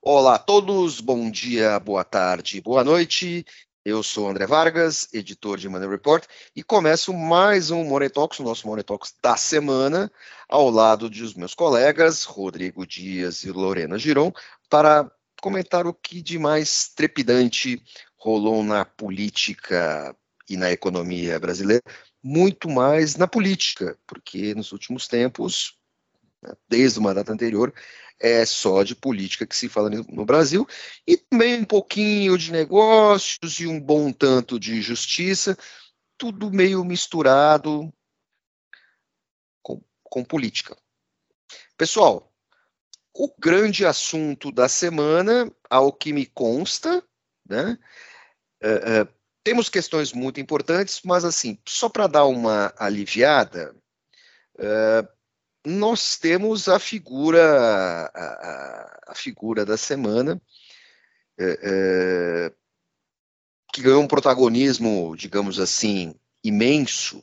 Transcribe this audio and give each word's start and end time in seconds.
Olá 0.00 0.34
a 0.34 0.38
todos, 0.38 1.00
bom 1.00 1.30
dia, 1.30 1.80
boa 1.80 2.04
tarde, 2.04 2.60
boa 2.60 2.84
noite. 2.84 3.46
Eu 3.84 4.02
sou 4.02 4.28
André 4.28 4.46
Vargas, 4.46 5.08
editor 5.12 5.58
de 5.58 5.68
Money 5.68 5.88
Report, 5.88 6.24
e 6.54 6.62
começo 6.62 7.12
mais 7.12 7.70
um 7.70 7.82
Money 7.82 8.10
Talks, 8.10 8.38
o 8.38 8.44
nosso 8.44 8.66
Money 8.68 8.84
Talks 8.84 9.14
da 9.22 9.36
semana, 9.36 10.12
ao 10.48 10.70
lado 10.70 11.08
dos 11.08 11.34
meus 11.34 11.54
colegas 11.54 12.24
Rodrigo 12.24 12.86
Dias 12.86 13.42
e 13.42 13.50
Lorena 13.50 13.98
Giron, 13.98 14.30
para 14.68 15.10
comentar 15.40 15.86
o 15.86 15.92
que 15.92 16.22
de 16.22 16.38
mais 16.38 16.88
trepidante 16.94 17.82
rolou 18.22 18.62
na 18.62 18.84
política 18.84 20.16
e 20.48 20.56
na 20.56 20.70
economia 20.70 21.40
brasileira, 21.40 21.82
muito 22.22 22.70
mais 22.70 23.16
na 23.16 23.26
política, 23.26 23.98
porque 24.06 24.54
nos 24.54 24.70
últimos 24.70 25.08
tempos, 25.08 25.76
né, 26.40 26.52
desde 26.68 27.00
o 27.00 27.02
mandato 27.02 27.32
anterior, 27.32 27.74
é 28.20 28.46
só 28.46 28.84
de 28.84 28.94
política 28.94 29.44
que 29.44 29.56
se 29.56 29.68
fala 29.68 29.90
no 29.90 30.24
Brasil, 30.24 30.64
e 31.04 31.16
também 31.16 31.62
um 31.62 31.64
pouquinho 31.64 32.38
de 32.38 32.52
negócios 32.52 33.58
e 33.58 33.66
um 33.66 33.80
bom 33.80 34.12
tanto 34.12 34.60
de 34.60 34.80
justiça, 34.80 35.58
tudo 36.16 36.52
meio 36.52 36.84
misturado 36.84 37.92
com, 39.60 39.82
com 40.04 40.24
política. 40.24 40.76
Pessoal, 41.76 42.32
o 43.12 43.28
grande 43.36 43.84
assunto 43.84 44.52
da 44.52 44.68
semana, 44.68 45.50
ao 45.68 45.92
que 45.92 46.12
me 46.12 46.24
consta, 46.24 47.02
né? 47.48 47.76
É, 48.62 49.08
temos 49.44 49.68
questões 49.68 50.12
muito 50.12 50.40
importantes, 50.40 51.00
mas 51.04 51.24
assim, 51.24 51.58
só 51.66 51.88
para 51.88 52.06
dar 52.06 52.26
uma 52.26 52.72
aliviada, 52.78 53.74
é, 54.58 55.08
nós 55.66 56.16
temos 56.16 56.68
a 56.68 56.78
figura 56.78 58.10
a, 58.14 59.00
a 59.08 59.14
figura 59.14 59.64
da 59.64 59.76
semana 59.76 60.40
que 63.72 63.82
ganhou 63.82 64.02
um 64.02 64.06
protagonismo, 64.06 65.16
digamos 65.16 65.58
assim, 65.58 66.14
imenso, 66.44 67.22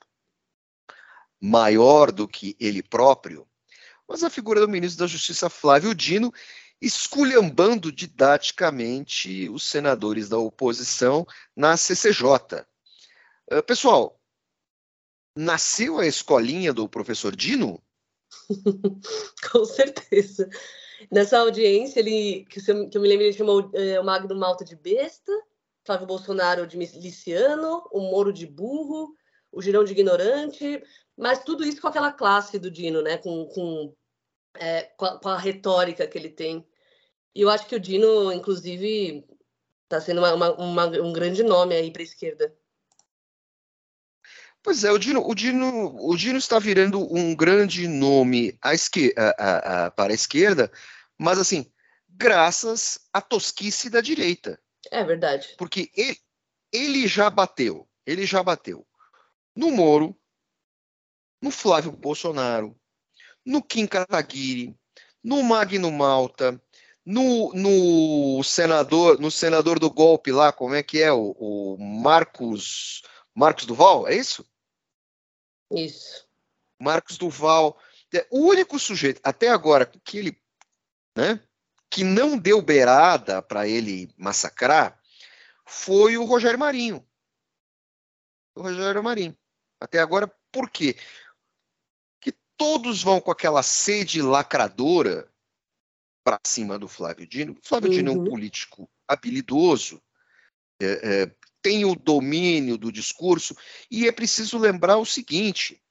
maior 1.40 2.12
do 2.12 2.28
que 2.28 2.56
ele 2.60 2.84
próprio, 2.84 3.48
mas 4.08 4.24
a 4.24 4.30
figura 4.30 4.60
do 4.60 4.68
ministro 4.68 5.00
da 5.00 5.08
Justiça 5.08 5.50
Flávio 5.50 5.94
Dino 5.94 6.34
esculhambando 6.82 7.92
didaticamente 7.92 9.50
os 9.50 9.64
senadores 9.64 10.30
da 10.30 10.38
oposição 10.38 11.26
na 11.56 11.76
CCJ. 11.76 12.66
Uh, 13.52 13.64
pessoal, 13.64 14.20
nasceu 15.36 16.00
a 16.00 16.06
escolinha 16.06 16.74
do 16.74 16.88
professor 16.88 17.36
Dino? 17.36 17.82
Com 19.52 19.66
certeza. 19.66 20.50
Nessa 21.12 21.40
audiência, 21.40 22.00
ele, 22.00 22.46
que, 22.50 22.60
eu, 22.70 22.90
que 22.90 22.98
eu 22.98 23.02
me 23.02 23.08
lembro, 23.08 23.26
ele 23.26 23.34
chamou 23.34 23.72
é, 23.74 24.00
o 24.00 24.04
Magno 24.04 24.36
Malta 24.36 24.66
de 24.66 24.76
besta, 24.76 25.32
Flávio 25.86 26.08
Bolsonaro 26.08 26.68
de 26.68 26.78
miliciano, 26.78 27.88
o 27.92 28.00
Moro 28.00 28.34
de 28.34 28.46
burro, 28.46 29.16
o 29.52 29.62
Girão 29.62 29.84
de 29.84 29.94
ignorante, 29.94 30.84
mas 31.18 31.44
tudo 31.44 31.64
isso 31.64 31.82
com 31.82 31.88
aquela 31.88 32.12
classe 32.12 32.60
do 32.60 32.70
Dino, 32.70 33.02
né? 33.02 33.18
Com, 33.18 33.46
com, 33.48 33.96
é, 34.56 34.84
com, 34.98 35.06
a, 35.06 35.20
com 35.20 35.30
a 35.30 35.38
retórica 35.38 36.08
que 36.08 36.18
ele 36.18 36.30
tem. 36.30 36.68
E 37.36 37.42
eu 37.42 37.50
acho 37.50 37.68
que 37.68 37.76
o 37.76 37.80
Dino, 37.80 38.32
inclusive, 38.32 39.26
está 39.84 40.02
sendo 40.02 40.20
uma, 40.20 40.34
uma, 40.34 40.52
uma, 40.56 40.86
um 41.02 41.14
grande 41.14 41.44
nome 41.44 41.76
aí 41.76 41.92
para 41.92 42.02
a 42.02 42.04
esquerda. 42.04 42.56
Pois 44.62 44.84
é, 44.84 44.92
o 44.92 44.98
Dino, 44.98 45.26
o, 45.26 45.34
Dino, 45.34 45.96
o 46.06 46.16
Dino 46.18 46.38
está 46.38 46.60
virando 46.60 47.02
um 47.14 47.34
grande 47.36 47.88
nome 47.88 48.58
à 48.62 48.74
esquer 48.74 49.14
a, 49.18 49.30
a, 49.38 49.86
a, 49.86 49.92
para 49.92 50.12
a 50.12 50.16
esquerda, 50.16 50.70
mas 51.18 51.40
assim, 51.40 51.72
graças 52.08 53.00
à 53.14 53.22
tosquice 53.22 53.90
da 53.90 54.02
direita. 54.02 54.62
É 54.92 55.04
verdade. 55.04 55.56
Porque 55.58 55.90
ele, 55.96 56.18
ele 56.74 57.08
já 57.08 57.30
bateu, 57.30 57.88
ele 58.06 58.26
já 58.26 58.44
bateu 58.44 58.86
no 59.56 59.72
Moro, 59.72 60.16
no 61.42 61.52
Flávio 61.52 61.92
Bolsonaro, 61.92 62.78
no 63.46 63.64
Kim 63.64 63.88
Kataguiri, 63.88 64.76
no 65.24 65.44
Magno 65.44 65.92
Malta, 65.92 66.62
no, 67.10 67.52
no 67.56 68.44
senador, 68.44 69.20
no 69.20 69.32
senador 69.32 69.80
do 69.80 69.90
golpe 69.90 70.32
lá, 70.32 70.54
como 70.54 70.76
é 70.76 70.84
que 70.84 71.02
é 71.02 71.12
o, 71.12 71.36
o 71.40 71.78
Marcos 71.80 73.02
Marcos 73.34 73.66
Duval, 73.66 74.08
é 74.08 74.16
isso? 74.16 74.48
Isso. 75.72 76.28
Marcos 76.80 77.18
Duval. 77.18 77.80
É, 78.14 78.28
o 78.30 78.42
único 78.42 78.78
sujeito 78.78 79.20
até 79.24 79.50
agora 79.50 79.88
que 79.88 80.20
ele, 80.20 80.42
né, 81.18 81.42
que 81.90 82.04
não 82.04 82.38
deu 82.38 82.62
beirada 82.62 83.42
para 83.42 83.68
ele 83.68 84.14
massacrar 84.16 85.02
foi 85.66 86.16
o 86.16 86.26
Rogério 86.26 86.60
Marinho. 86.60 87.04
O 88.56 88.62
Rogério 88.62 89.04
Marinho. 89.04 89.36
Até 89.80 89.98
agora, 90.00 90.32
por 90.52 90.70
quê? 90.70 90.96
Que 92.22 92.32
todos 92.56 93.02
vão 93.02 93.20
com 93.20 93.32
aquela 93.32 93.64
sede 93.64 94.22
lacradora 94.22 95.29
para 96.30 96.40
cima 96.46 96.78
do 96.78 96.88
Flávio 96.88 97.26
Dino. 97.26 97.54
O 97.54 97.68
Flávio 97.68 97.90
uhum. 97.90 97.96
Dino 97.96 98.12
é 98.12 98.14
um 98.14 98.18
uhum. 98.20 98.26
político 98.26 98.88
habilidoso, 99.08 100.00
é, 100.80 100.86
é, 100.86 101.36
tem 101.60 101.86
o 101.86 101.96
domínio 101.96 102.78
do 102.78 102.92
discurso, 102.92 103.58
e 103.90 104.08
é 104.08 104.12
preciso 104.12 104.60
lembrar 104.60 104.98
o 104.98 105.06
seguinte: 105.06 105.82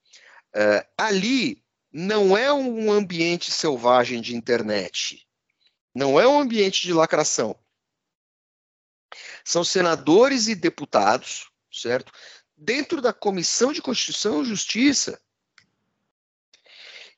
uh, 0.54 0.87
ali 0.97 1.65
não 1.93 2.38
é 2.38 2.53
um 2.53 2.93
ambiente 2.93 3.50
selvagem 3.50 4.21
de 4.21 4.37
internet, 4.37 5.27
não 5.93 6.21
é 6.21 6.28
um 6.28 6.38
ambiente 6.38 6.82
de 6.82 6.93
lacração. 6.93 7.59
São 9.44 9.65
senadores 9.65 10.47
e 10.47 10.54
deputados, 10.54 11.50
certo? 11.72 12.12
Dentro 12.56 13.03
da 13.03 13.12
Comissão 13.12 13.72
de 13.72 13.82
Constituição 13.82 14.43
e 14.43 14.47
Justiça. 14.47 15.21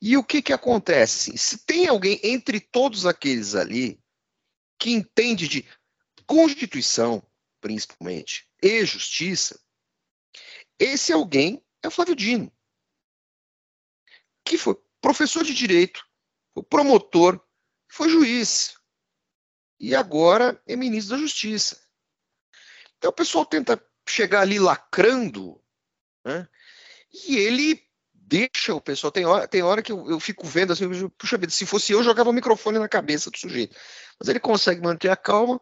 E 0.00 0.16
o 0.16 0.24
que, 0.24 0.40
que 0.40 0.52
acontece? 0.52 1.36
Se 1.36 1.58
tem 1.64 1.86
alguém 1.86 2.18
entre 2.22 2.58
todos 2.58 3.04
aqueles 3.04 3.54
ali 3.54 4.02
que 4.78 4.90
entende 4.90 5.46
de 5.46 5.68
Constituição, 6.26 7.22
principalmente, 7.60 8.48
e 8.62 8.84
justiça, 8.84 9.60
esse 10.78 11.12
alguém 11.12 11.62
é 11.82 11.88
o 11.88 11.90
Flávio 11.90 12.16
Dino, 12.16 12.50
que 14.44 14.56
foi 14.56 14.74
professor 15.00 15.44
de 15.44 15.52
direito, 15.52 16.02
foi 16.54 16.62
promotor, 16.62 17.44
foi 17.88 18.08
juiz 18.08 18.74
e 19.78 19.94
agora 19.94 20.62
é 20.66 20.76
ministro 20.76 21.16
da 21.16 21.22
Justiça. 21.22 21.80
Então 22.96 23.10
o 23.10 23.14
pessoal 23.14 23.46
tenta 23.46 23.82
chegar 24.08 24.42
ali 24.42 24.58
lacrando, 24.58 25.62
né? 26.24 26.48
E 27.12 27.36
ele 27.36 27.89
deixa 28.30 28.74
o 28.74 28.80
pessoal. 28.80 29.10
Tem 29.10 29.26
hora, 29.26 29.48
tem 29.48 29.62
hora 29.62 29.82
que 29.82 29.90
eu, 29.92 30.08
eu 30.08 30.20
fico 30.20 30.46
vendo 30.46 30.72
assim, 30.72 30.86
puxa 31.18 31.36
vida, 31.36 31.52
se 31.52 31.66
fosse 31.66 31.92
eu, 31.92 31.98
eu 31.98 32.04
jogava 32.04 32.30
o 32.30 32.32
microfone 32.32 32.78
na 32.78 32.88
cabeça 32.88 33.30
do 33.30 33.36
sujeito. 33.36 33.76
Mas 34.18 34.28
ele 34.28 34.38
consegue 34.38 34.80
manter 34.80 35.10
a 35.10 35.16
calma 35.16 35.60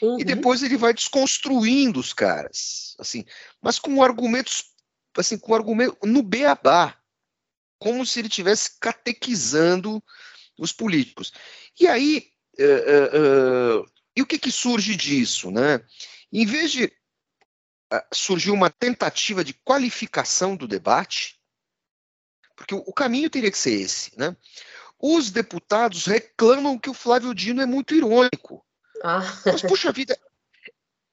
Uhum. 0.00 0.18
E 0.20 0.24
depois 0.24 0.62
ele 0.62 0.76
vai 0.76 0.94
desconstruindo 0.94 1.98
os 1.98 2.12
caras, 2.12 2.94
assim, 2.98 3.24
mas 3.60 3.78
com 3.78 4.02
argumentos, 4.02 4.72
assim, 5.16 5.36
com 5.36 5.54
argumento 5.54 5.96
no 6.04 6.22
beabá, 6.22 6.96
como 7.78 8.06
se 8.06 8.20
ele 8.20 8.28
estivesse 8.28 8.78
catequizando 8.80 10.02
os 10.58 10.72
políticos. 10.72 11.32
E 11.78 11.86
aí, 11.86 12.30
uh, 12.58 13.78
uh, 13.78 13.80
uh, 13.82 13.90
e 14.16 14.22
o 14.22 14.26
que, 14.26 14.38
que 14.38 14.50
surge 14.50 14.96
disso, 14.96 15.50
né? 15.50 15.80
Em 16.32 16.46
vez 16.46 16.72
de 16.72 16.92
surgir 18.12 18.50
uma 18.50 18.68
tentativa 18.68 19.42
de 19.42 19.54
qualificação 19.54 20.54
do 20.54 20.68
debate, 20.68 21.37
porque 22.58 22.74
o, 22.74 22.92
caminho 22.92 23.30
teria 23.30 23.52
que 23.52 23.56
ser 23.56 23.80
esse, 23.80 24.10
né? 24.18 24.36
Os 24.98 25.30
deputados 25.30 26.06
reclamam 26.06 26.76
que 26.76 26.90
o 26.90 26.94
Flávio 26.94 27.32
Dino 27.32 27.62
é 27.62 27.66
muito 27.66 27.94
irônico. 27.94 28.66
Ah. 29.02 29.20
Mas, 29.46 29.62
puxa 29.62 29.92
vida, 29.92 30.18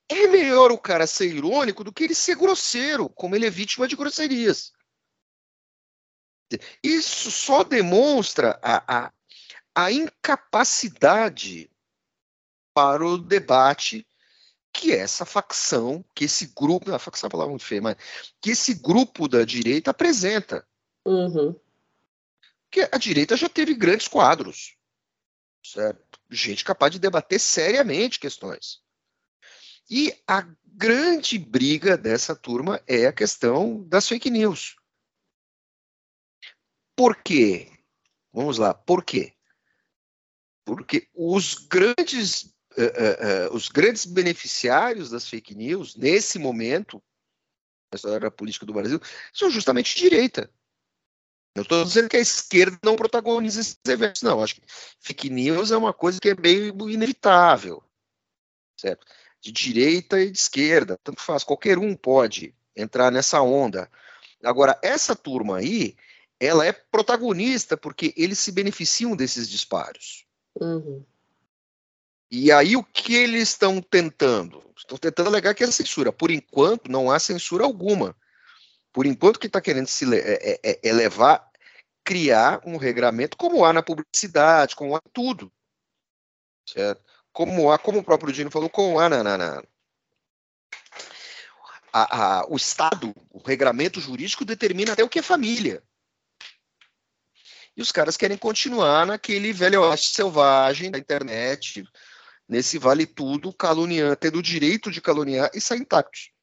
é 0.09 0.27
melhor 0.27 0.71
o 0.71 0.77
cara 0.77 1.05
ser 1.05 1.27
irônico 1.27 1.83
do 1.83 1.93
que 1.93 2.03
ele 2.03 2.15
ser 2.15 2.35
grosseiro, 2.35 3.07
como 3.07 3.35
ele 3.35 3.45
é 3.45 3.49
vítima 3.51 3.87
de 3.87 3.95
grosserias. 3.95 4.73
Isso 6.83 7.29
só 7.29 7.63
demonstra 7.63 8.59
a, 8.61 9.05
a, 9.05 9.13
a 9.75 9.91
incapacidade 9.91 11.69
para 12.73 13.05
o 13.05 13.19
debate 13.19 14.05
que 14.73 14.91
essa 14.91 15.25
facção, 15.25 16.03
que 16.13 16.25
esse 16.25 16.47
grupo, 16.47 16.91
a 16.91 16.99
facção 16.99 17.27
é 17.27 17.29
uma 17.29 17.31
palavra 17.31 17.51
muito 17.51 17.65
feia, 17.65 17.81
mas 17.83 17.95
que 18.41 18.49
esse 18.49 18.73
grupo 18.73 19.27
da 19.27 19.45
direita 19.45 19.91
apresenta. 19.91 20.67
Uhum. 21.05 21.59
Que 22.71 22.89
a 22.91 22.97
direita 22.97 23.37
já 23.37 23.47
teve 23.47 23.73
grandes 23.73 24.07
quadros, 24.07 24.75
certo? 25.63 26.05
gente 26.29 26.63
capaz 26.63 26.91
de 26.91 26.99
debater 26.99 27.39
seriamente 27.39 28.19
questões. 28.19 28.81
E 29.89 30.13
a 30.27 30.47
grande 30.65 31.37
briga 31.37 31.97
dessa 31.97 32.35
turma 32.35 32.81
é 32.87 33.05
a 33.05 33.13
questão 33.13 33.83
das 33.87 34.07
fake 34.07 34.29
news. 34.29 34.75
Por 36.95 37.15
quê? 37.21 37.71
Vamos 38.33 38.57
lá, 38.57 38.73
por 38.73 39.03
quê? 39.03 39.33
Porque 40.65 41.07
os 41.13 41.53
grandes, 41.53 42.43
uh, 42.43 42.81
uh, 42.81 43.51
uh, 43.51 43.55
os 43.55 43.69
grandes 43.69 44.05
beneficiários 44.05 45.11
das 45.11 45.29
fake 45.29 45.53
news, 45.53 45.95
nesse 45.95 46.39
momento, 46.39 47.01
na 47.91 47.95
história 47.95 48.31
política 48.31 48.65
do 48.65 48.73
Brasil, 48.73 48.99
são 49.31 49.51
justamente 49.51 49.95
direita. 49.95 50.51
Não 51.55 51.63
estou 51.63 51.85
dizendo 51.85 52.09
que 52.09 52.17
a 52.17 52.21
esquerda 52.21 52.77
não 52.83 52.97
protagoniza 52.97 53.61
esses 53.61 53.79
eventos, 53.87 54.21
não. 54.21 54.43
Acho 54.43 54.55
que 54.55 54.61
fake 54.99 55.29
news 55.29 55.71
é 55.71 55.77
uma 55.77 55.93
coisa 55.93 56.19
que 56.19 56.29
é 56.29 56.35
meio 56.35 56.89
inevitável, 56.89 57.81
certo? 58.75 59.05
De 59.39 59.53
direita 59.53 60.19
e 60.19 60.29
de 60.29 60.37
esquerda, 60.37 60.99
tanto 61.01 61.21
faz. 61.21 61.45
Qualquer 61.45 61.77
um 61.77 61.95
pode 61.95 62.53
entrar 62.75 63.09
nessa 63.09 63.41
onda. 63.41 63.89
Agora, 64.43 64.77
essa 64.83 65.15
turma 65.15 65.57
aí, 65.57 65.95
ela 66.39 66.65
é 66.65 66.73
protagonista 66.73 67.77
porque 67.77 68.13
eles 68.17 68.37
se 68.37 68.51
beneficiam 68.51 69.15
desses 69.15 69.49
disparos. 69.49 70.25
Uhum. 70.59 71.05
E 72.29 72.51
aí 72.51 72.75
o 72.75 72.83
que 72.83 73.15
eles 73.15 73.49
estão 73.49 73.81
tentando? 73.81 74.61
Estão 74.75 74.97
tentando 74.97 75.27
alegar 75.27 75.55
que 75.55 75.63
é 75.63 75.71
censura. 75.71 76.11
Por 76.11 76.31
enquanto, 76.31 76.91
não 76.91 77.09
há 77.09 77.17
censura 77.17 77.63
alguma. 77.63 78.13
Por 78.95 79.05
enquanto, 79.05 79.41
que 79.41 79.47
está 79.47 79.59
querendo 79.59 79.87
se 79.87 80.05
é, 80.15 80.57
é, 80.63 80.79
é, 80.81 80.93
levar, 80.93 81.51
criar 82.01 82.61
um 82.65 82.77
regramento 82.77 83.35
como 83.35 83.65
há 83.65 83.73
na 83.73 83.83
publicidade, 83.83 84.73
como 84.73 84.95
há 84.95 85.01
tudo. 85.11 85.51
Certo? 86.65 87.03
Como 87.33 87.69
há, 87.69 87.77
como 87.77 87.99
o 87.99 88.03
próprio 88.05 88.31
Dino 88.31 88.49
falou, 88.49 88.69
como 88.69 88.97
há 88.97 89.09
na, 89.09 89.21
na, 89.21 89.37
na 89.37 89.63
a, 91.91 92.39
a, 92.39 92.45
o 92.47 92.55
Estado, 92.55 93.13
o 93.31 93.39
regramento 93.45 93.99
jurídico 93.99 94.45
determina 94.45 94.93
até 94.93 95.03
o 95.03 95.09
que 95.09 95.19
é 95.19 95.21
família. 95.21 95.83
E 97.75 97.81
os 97.81 97.91
caras 97.91 98.15
querem 98.15 98.37
continuar 98.37 99.05
naquele 99.05 99.51
velho 99.51 99.81
oeste 99.81 100.15
selvagem 100.15 100.89
da 100.89 100.97
internet, 100.97 101.83
nesse 102.47 102.77
vale 102.77 103.05
tudo, 103.05 103.51
caluniando, 103.51 104.15
tendo 104.15 104.39
o 104.39 104.41
direito 104.41 104.89
de 104.89 105.01
caluniar 105.01 105.51
e 105.53 105.59
sair 105.59 105.81
intactos. 105.81 106.33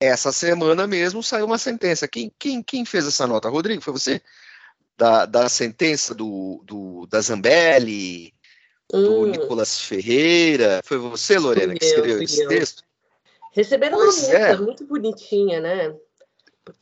Essa 0.00 0.30
semana 0.30 0.86
mesmo 0.86 1.22
saiu 1.22 1.46
uma 1.46 1.58
sentença. 1.58 2.06
Quem, 2.06 2.32
quem, 2.38 2.62
quem 2.62 2.84
fez 2.84 3.06
essa 3.06 3.26
nota? 3.26 3.48
Rodrigo, 3.48 3.82
foi 3.82 3.92
você? 3.92 4.22
Da, 4.96 5.26
da 5.26 5.48
sentença 5.48 6.14
do, 6.14 6.62
do, 6.64 7.06
da 7.06 7.20
Zambelli, 7.20 8.32
do 8.90 9.22
hum. 9.22 9.26
Nicolas 9.26 9.80
Ferreira. 9.80 10.80
Foi 10.84 10.98
você, 10.98 11.38
Lorena, 11.38 11.74
que 11.74 11.84
escreveu 11.84 12.16
eu, 12.16 12.22
esse 12.22 12.46
texto? 12.46 12.82
Receberam 13.52 13.98
pois 13.98 14.18
uma 14.18 14.28
multa 14.28 14.38
é. 14.38 14.56
muito 14.56 14.86
bonitinha, 14.86 15.60
né? 15.60 15.96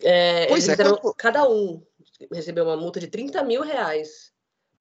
É, 0.00 0.46
pois 0.46 0.68
é, 0.68 0.76
quando... 0.76 1.14
cada 1.14 1.48
um 1.48 1.82
recebeu 2.32 2.64
uma 2.64 2.76
multa 2.76 3.00
de 3.00 3.06
30 3.06 3.42
mil 3.44 3.62
reais 3.62 4.32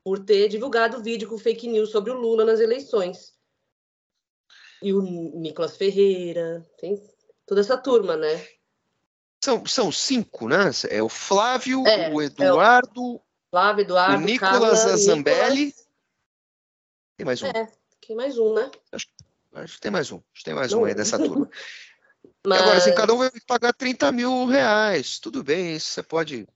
por 0.03 0.19
ter 0.19 0.49
divulgado 0.49 0.97
o 0.97 1.01
vídeo 1.01 1.29
com 1.29 1.37
fake 1.37 1.67
news 1.67 1.89
sobre 1.89 2.11
o 2.11 2.19
Lula 2.19 2.43
nas 2.43 2.59
eleições. 2.59 3.33
E 4.81 4.93
o 4.93 5.01
Nicolas 5.01 5.77
Ferreira, 5.77 6.65
tem 6.77 7.01
toda 7.45 7.61
essa 7.61 7.77
turma, 7.77 8.15
né? 8.15 8.45
São, 9.43 9.65
são 9.65 9.91
cinco, 9.91 10.47
né? 10.47 10.71
É 10.89 11.03
o 11.03 11.09
Flávio, 11.09 11.85
é, 11.85 12.09
o 12.09 12.21
Eduardo, 12.21 13.01
é 13.01 13.01
o 13.01 13.21
Flávio, 13.51 13.81
Eduardo, 13.83 14.17
o 14.17 14.19
Nicolas 14.25 14.79
Carla, 14.79 14.97
Zambelli. 14.97 15.65
Nicolas... 15.65 15.87
Tem 17.17 17.25
mais 17.25 17.41
um. 17.41 17.47
É, 17.47 17.71
tem 18.05 18.15
mais 18.15 18.37
um, 18.37 18.53
né? 18.53 18.71
Acho, 18.91 19.07
acho 19.53 19.75
que 19.75 19.81
tem 19.81 19.91
mais 19.91 20.11
um. 20.11 20.17
Acho 20.17 20.39
que 20.39 20.43
tem 20.43 20.53
mais 20.53 20.71
Não. 20.71 20.81
um 20.81 20.85
aí 20.85 20.95
dessa 20.95 21.17
turma. 21.17 21.49
Mas... 22.45 22.61
Agora, 22.61 22.77
assim, 22.77 22.95
cada 22.95 23.13
um 23.13 23.17
vai 23.17 23.31
pagar 23.47 23.73
30 23.73 24.11
mil 24.11 24.45
reais. 24.45 25.19
Tudo 25.19 25.43
bem, 25.43 25.75
isso 25.75 25.91
você 25.91 26.03
pode 26.03 26.47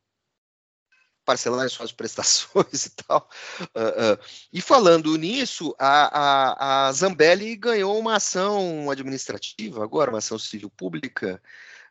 parcelar 1.29 1.63
as 1.63 1.73
suas 1.73 1.91
prestações 1.91 2.87
e 2.87 2.89
tal. 3.03 3.29
Uh, 3.61 4.15
uh, 4.15 4.25
e 4.51 4.59
falando 4.61 5.15
nisso, 5.15 5.75
a, 5.77 6.87
a, 6.87 6.87
a, 6.87 6.91
Zambelli 6.91 7.55
ganhou 7.55 7.99
uma 7.99 8.15
ação 8.15 8.89
administrativa, 8.89 9.83
agora 9.83 10.09
uma 10.09 10.17
ação 10.17 10.39
civil 10.39 10.71
pública, 10.71 11.39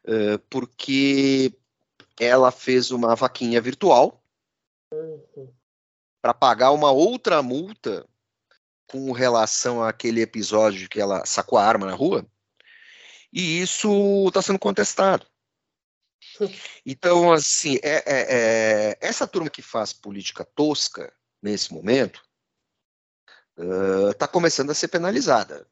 uh, 0.05 0.41
porque 0.51 1.55
ela 2.19 2.51
fez 2.51 2.91
uma 2.91 3.15
vaquinha 3.15 3.61
virtual 3.61 4.21
uhum. 4.93 5.53
para 6.21 6.35
pagar 6.35 6.73
uma 6.73 6.91
outra 6.91 7.41
multa 7.41 8.05
com 8.89 9.13
relação 9.13 9.85
àquele 9.85 10.21
episódio 10.21 10.89
que 10.89 11.01
ela 11.01 11.25
sacou 11.25 11.61
a 11.61 11.65
arma 11.65 11.87
na 11.87 11.95
rua, 11.95 12.27
e 13.33 13.61
isso 13.61 14.27
está 14.27 14.43
sendo 14.43 14.59
contestado. 14.59 15.25
Então, 16.85 17.33
assim, 17.33 17.79
é, 17.83 17.97
é, 18.07 18.27
é, 18.91 18.99
essa 19.01 19.27
turma 19.27 19.51
que 19.51 19.63
faz 19.63 19.93
política 19.93 20.45
tosca 20.45 21.13
nesse 21.43 21.73
momento 21.73 22.23
está 24.11 24.27
uh, 24.27 24.31
começando 24.31 24.71
a 24.71 24.75
ser 24.75 24.89
penalizada. 24.89 25.67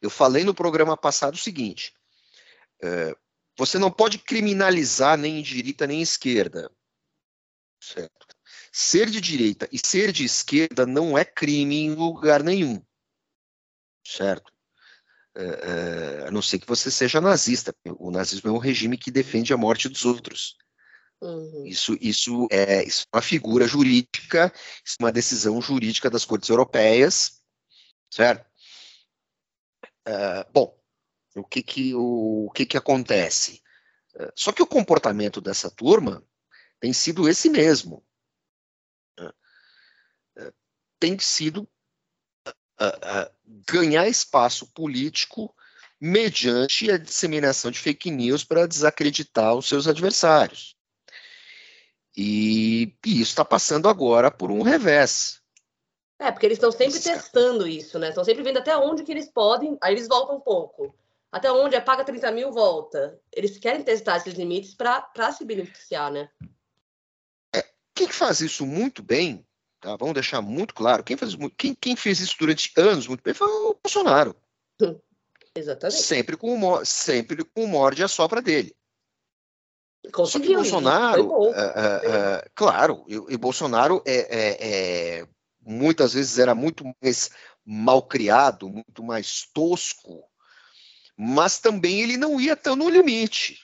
Eu 0.00 0.08
falei 0.08 0.44
no 0.44 0.54
programa 0.54 0.96
passado 0.96 1.34
o 1.34 1.38
seguinte: 1.38 1.94
uh, 2.82 3.16
você 3.56 3.78
não 3.78 3.90
pode 3.90 4.18
criminalizar 4.18 5.18
nem 5.18 5.42
direita 5.42 5.86
nem 5.86 6.00
esquerda. 6.00 6.70
Certo? 7.82 8.26
Ser 8.72 9.10
de 9.10 9.20
direita 9.20 9.68
e 9.72 9.78
ser 9.78 10.12
de 10.12 10.24
esquerda 10.24 10.86
não 10.86 11.16
é 11.18 11.24
crime 11.24 11.76
em 11.76 11.94
lugar 11.94 12.42
nenhum. 12.42 12.82
Certo? 14.06 14.52
Uh, 15.36 16.26
a 16.26 16.30
não 16.30 16.42
ser 16.42 16.58
que 16.58 16.66
você 16.66 16.90
seja 16.90 17.20
nazista. 17.20 17.74
O 17.98 18.10
nazismo 18.10 18.50
é 18.50 18.52
um 18.52 18.58
regime 18.58 18.96
que 18.96 19.10
defende 19.10 19.52
a 19.52 19.56
morte 19.56 19.88
dos 19.88 20.04
outros. 20.04 20.56
Uhum. 21.20 21.66
Isso, 21.66 21.96
isso, 22.00 22.48
é, 22.50 22.82
isso 22.84 23.04
é 23.12 23.16
uma 23.16 23.22
figura 23.22 23.66
jurídica, 23.66 24.52
isso 24.84 24.96
é 24.98 25.04
uma 25.04 25.12
decisão 25.12 25.60
jurídica 25.60 26.08
das 26.08 26.24
cortes 26.24 26.48
europeias, 26.48 27.42
certo? 28.10 28.48
Uh, 30.08 30.50
bom, 30.52 30.78
o 31.36 31.44
que 31.44 31.62
que, 31.62 31.94
o, 31.94 32.46
o 32.46 32.50
que, 32.50 32.64
que 32.64 32.76
acontece? 32.76 33.62
Só 34.34 34.50
que 34.50 34.62
o 34.62 34.66
comportamento 34.66 35.40
dessa 35.40 35.70
turma 35.70 36.22
tem 36.80 36.92
sido 36.92 37.28
esse 37.28 37.48
mesmo. 37.48 38.04
Tem 40.98 41.18
sido 41.18 41.66
ganhar 43.70 44.08
espaço 44.08 44.66
político 44.72 45.54
mediante 46.00 46.90
a 46.90 46.96
disseminação 46.96 47.70
de 47.70 47.78
fake 47.78 48.10
news 48.10 48.42
para 48.42 48.66
desacreditar 48.66 49.54
os 49.54 49.68
seus 49.68 49.86
adversários. 49.86 50.76
E, 52.16 52.94
e 53.04 53.20
isso 53.20 53.30
está 53.30 53.44
passando 53.44 53.88
agora 53.88 54.30
por 54.30 54.50
um 54.50 54.62
revés. 54.62 55.40
É, 56.18 56.30
porque 56.30 56.46
eles 56.46 56.56
estão 56.56 56.72
sempre 56.72 57.00
testando 57.00 57.66
isso, 57.66 57.98
né? 57.98 58.08
Estão 58.08 58.24
sempre 58.24 58.42
vendo 58.42 58.58
até 58.58 58.76
onde 58.76 59.04
que 59.04 59.12
eles 59.12 59.30
podem, 59.30 59.76
aí 59.80 59.94
eles 59.94 60.08
voltam 60.08 60.36
um 60.36 60.40
pouco. 60.40 60.94
Até 61.30 61.50
onde 61.52 61.76
é 61.76 61.80
paga 61.80 62.04
30 62.04 62.32
mil, 62.32 62.50
volta. 62.50 63.18
Eles 63.32 63.56
querem 63.58 63.82
testar 63.82 64.16
esses 64.16 64.34
limites 64.34 64.74
para 64.74 65.32
se 65.32 65.44
beneficiar, 65.44 66.10
né? 66.10 66.28
É, 67.54 67.64
quem 67.94 68.08
faz 68.08 68.40
isso 68.40 68.66
muito 68.66 69.02
bem 69.02 69.46
Tá? 69.80 69.96
Vamos 69.96 70.14
deixar 70.14 70.42
muito 70.42 70.74
claro. 70.74 71.02
Quem 71.02 71.16
fez, 71.16 71.36
quem, 71.56 71.74
quem 71.74 71.96
fez 71.96 72.20
isso 72.20 72.36
durante 72.38 72.72
anos 72.76 73.06
muito 73.06 73.22
bem 73.22 73.32
foi 73.32 73.48
o 73.48 73.78
Bolsonaro. 73.82 74.36
Exatamente. 75.54 76.02
Sempre 76.02 76.36
com 76.36 76.60
o, 76.62 76.84
sempre 76.84 77.44
com 77.44 77.64
o 77.64 77.68
morde 77.68 78.04
a 78.04 78.08
sopra 78.08 78.42
dele. 78.42 78.74
Só 80.24 80.40
que 80.40 80.54
Bolsonaro, 80.54 81.52
é, 81.54 81.60
é, 81.60 82.10
é, 82.10 82.48
claro, 82.54 83.04
e, 83.06 83.34
e 83.34 83.36
Bolsonaro 83.36 84.02
é, 84.06 84.16
é, 84.16 85.18
é, 85.20 85.28
muitas 85.60 86.14
vezes 86.14 86.38
era 86.38 86.54
muito 86.54 86.84
mais 87.02 87.30
mal 87.64 88.02
criado, 88.02 88.68
muito 88.68 89.02
mais 89.02 89.46
tosco, 89.52 90.24
mas 91.16 91.58
também 91.58 92.00
ele 92.00 92.16
não 92.16 92.40
ia 92.40 92.56
tão 92.56 92.74
no 92.74 92.88
limite. 92.88 93.60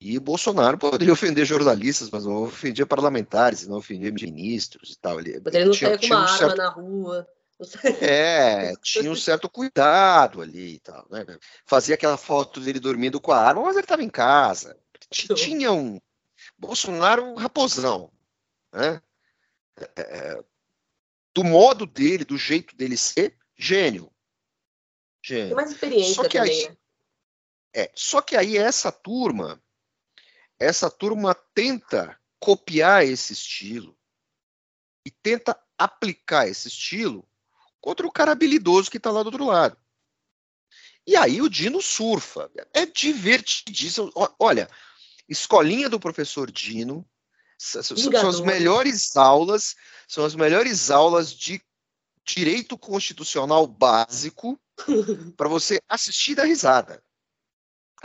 E 0.00 0.18
Bolsonaro 0.18 0.78
poderia 0.78 1.12
ofender 1.12 1.44
jornalistas, 1.44 2.08
mas 2.10 2.24
não 2.24 2.44
ofendia 2.44 2.86
parlamentares, 2.86 3.66
não 3.66 3.78
ofendia 3.78 4.12
ministros 4.12 4.92
e 4.92 4.98
tal. 4.98 5.18
Ele, 5.18 5.40
mas 5.44 5.54
ele 5.54 5.64
não 5.64 5.72
tinha, 5.72 5.98
com 5.98 6.06
uma 6.06 6.14
um 6.14 6.18
arma 6.18 6.38
certo... 6.38 6.56
na 6.56 6.68
rua. 6.68 7.28
É, 8.00 8.76
tinha 8.76 9.10
um 9.10 9.16
certo 9.16 9.48
cuidado 9.48 10.40
ali 10.40 10.74
e 10.74 10.78
tal. 10.78 11.04
Né? 11.10 11.26
Fazia 11.66 11.96
aquela 11.96 12.16
foto 12.16 12.60
dele 12.60 12.78
dormindo 12.78 13.20
com 13.20 13.32
a 13.32 13.40
arma, 13.40 13.62
mas 13.62 13.74
ele 13.74 13.84
estava 13.84 14.04
em 14.04 14.08
casa. 14.08 14.78
Tinha 15.10 15.72
um. 15.72 16.00
Bolsonaro, 16.56 17.24
um 17.24 17.34
raposão. 17.34 18.12
Né? 18.72 19.02
É, 19.76 20.00
é, 20.00 20.44
do 21.34 21.42
modo 21.42 21.84
dele, 21.86 22.24
do 22.24 22.38
jeito 22.38 22.76
dele 22.76 22.96
ser, 22.96 23.36
gênio. 23.56 24.12
Gênio. 25.20 25.48
Tem 25.48 25.56
mais 25.56 25.72
experiência 25.72 26.14
só 26.14 26.28
que 26.28 26.38
também, 26.38 26.52
aí, 26.52 26.68
né? 26.68 26.76
É, 27.74 27.90
só 27.94 28.20
que 28.20 28.36
aí 28.36 28.56
essa 28.56 28.92
turma 28.92 29.60
essa 30.58 30.90
turma 30.90 31.34
tenta 31.54 32.18
copiar 32.40 33.04
esse 33.04 33.32
estilo 33.32 33.96
e 35.06 35.10
tenta 35.10 35.58
aplicar 35.76 36.48
esse 36.48 36.68
estilo 36.68 37.26
contra 37.80 38.06
o 38.06 38.12
cara 38.12 38.32
habilidoso 38.32 38.90
que 38.90 38.96
está 38.96 39.10
lá 39.10 39.22
do 39.22 39.26
outro 39.26 39.46
lado. 39.46 39.76
E 41.06 41.16
aí 41.16 41.40
o 41.40 41.48
Dino 41.48 41.80
surfa. 41.80 42.50
É 42.74 42.84
divertidíssimo. 42.84 44.12
Olha, 44.38 44.68
escolinha 45.28 45.88
do 45.88 45.98
professor 45.98 46.50
Dino, 46.50 47.08
são, 47.56 47.82
são 47.82 48.28
as 48.28 48.40
melhores 48.40 49.16
aulas, 49.16 49.74
são 50.06 50.24
as 50.24 50.34
melhores 50.34 50.90
aulas 50.90 51.32
de 51.32 51.62
direito 52.24 52.76
constitucional 52.76 53.66
básico 53.66 54.60
para 55.36 55.48
você 55.48 55.80
assistir 55.88 56.34
da 56.34 56.44
risada. 56.44 57.02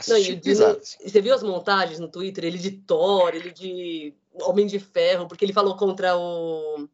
Não, 0.07 0.19
Dino, 0.19 0.79
Você 0.81 1.21
viu 1.21 1.35
as 1.35 1.43
montagens 1.43 1.99
no 1.99 2.07
Twitter? 2.07 2.43
Ele 2.43 2.57
de 2.57 2.71
Thor, 2.71 3.35
ele 3.35 3.51
de 3.51 4.13
Homem 4.41 4.65
de 4.65 4.79
Ferro, 4.79 5.27
porque 5.27 5.45
ele 5.45 5.53
falou 5.53 5.77
contra 5.77 6.17
o 6.17 6.87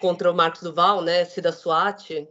contra 0.00 0.30
o 0.30 0.34
Marcos 0.34 0.60
Duval, 0.60 1.00
né? 1.02 1.24
Se 1.24 1.40
da 1.40 1.52
SWAT. 1.52 2.28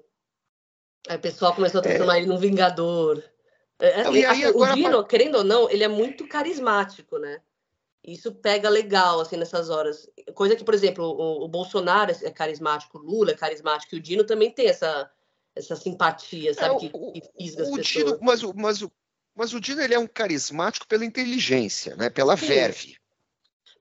Aí 1.08 1.18
o 1.18 1.22
pessoal 1.22 1.54
começou 1.54 1.80
a 1.80 1.84
transformar 1.84 2.16
é. 2.16 2.20
ele 2.20 2.28
num 2.28 2.38
vingador. 2.38 3.24
É, 3.80 4.02
assim, 4.02 4.10
aí, 4.10 4.26
assim, 4.26 4.44
agora... 4.46 4.72
O 4.72 4.76
Dino, 4.76 5.06
querendo 5.06 5.36
ou 5.36 5.44
não, 5.44 5.70
ele 5.70 5.84
é 5.84 5.88
muito 5.88 6.28
carismático, 6.28 7.18
né? 7.18 7.42
Isso 8.04 8.32
pega 8.32 8.70
legal, 8.70 9.20
assim, 9.20 9.36
nessas 9.36 9.70
horas. 9.70 10.08
Coisa 10.34 10.56
que, 10.56 10.64
por 10.64 10.74
exemplo, 10.74 11.04
o, 11.04 11.44
o 11.44 11.48
Bolsonaro 11.48 12.12
é 12.12 12.30
carismático, 12.30 13.00
o 13.00 13.02
Lula 13.02 13.32
é 13.32 13.36
carismático, 13.36 13.96
e 13.96 13.98
o 13.98 14.02
Dino 14.02 14.24
também 14.24 14.52
tem 14.52 14.68
essa, 14.68 15.10
essa 15.56 15.76
simpatia, 15.76 16.54
sabe? 16.54 16.76
É, 16.76 16.80
que, 16.80 16.90
que 16.90 17.62
as 17.62 17.68
o 17.68 17.76
pessoas. 17.76 17.88
Dino, 17.88 18.20
mas, 18.22 18.44
mas, 18.54 18.88
mas 19.36 19.54
o 19.54 19.60
Dino 19.60 19.82
ele 19.82 19.94
é 19.94 20.00
um 20.00 20.08
carismático 20.08 20.88
pela 20.88 21.06
inteligência, 21.06 21.96
né? 21.96 22.10
Pela 22.10 22.38
Sim. 22.38 22.48
verve. 22.48 22.98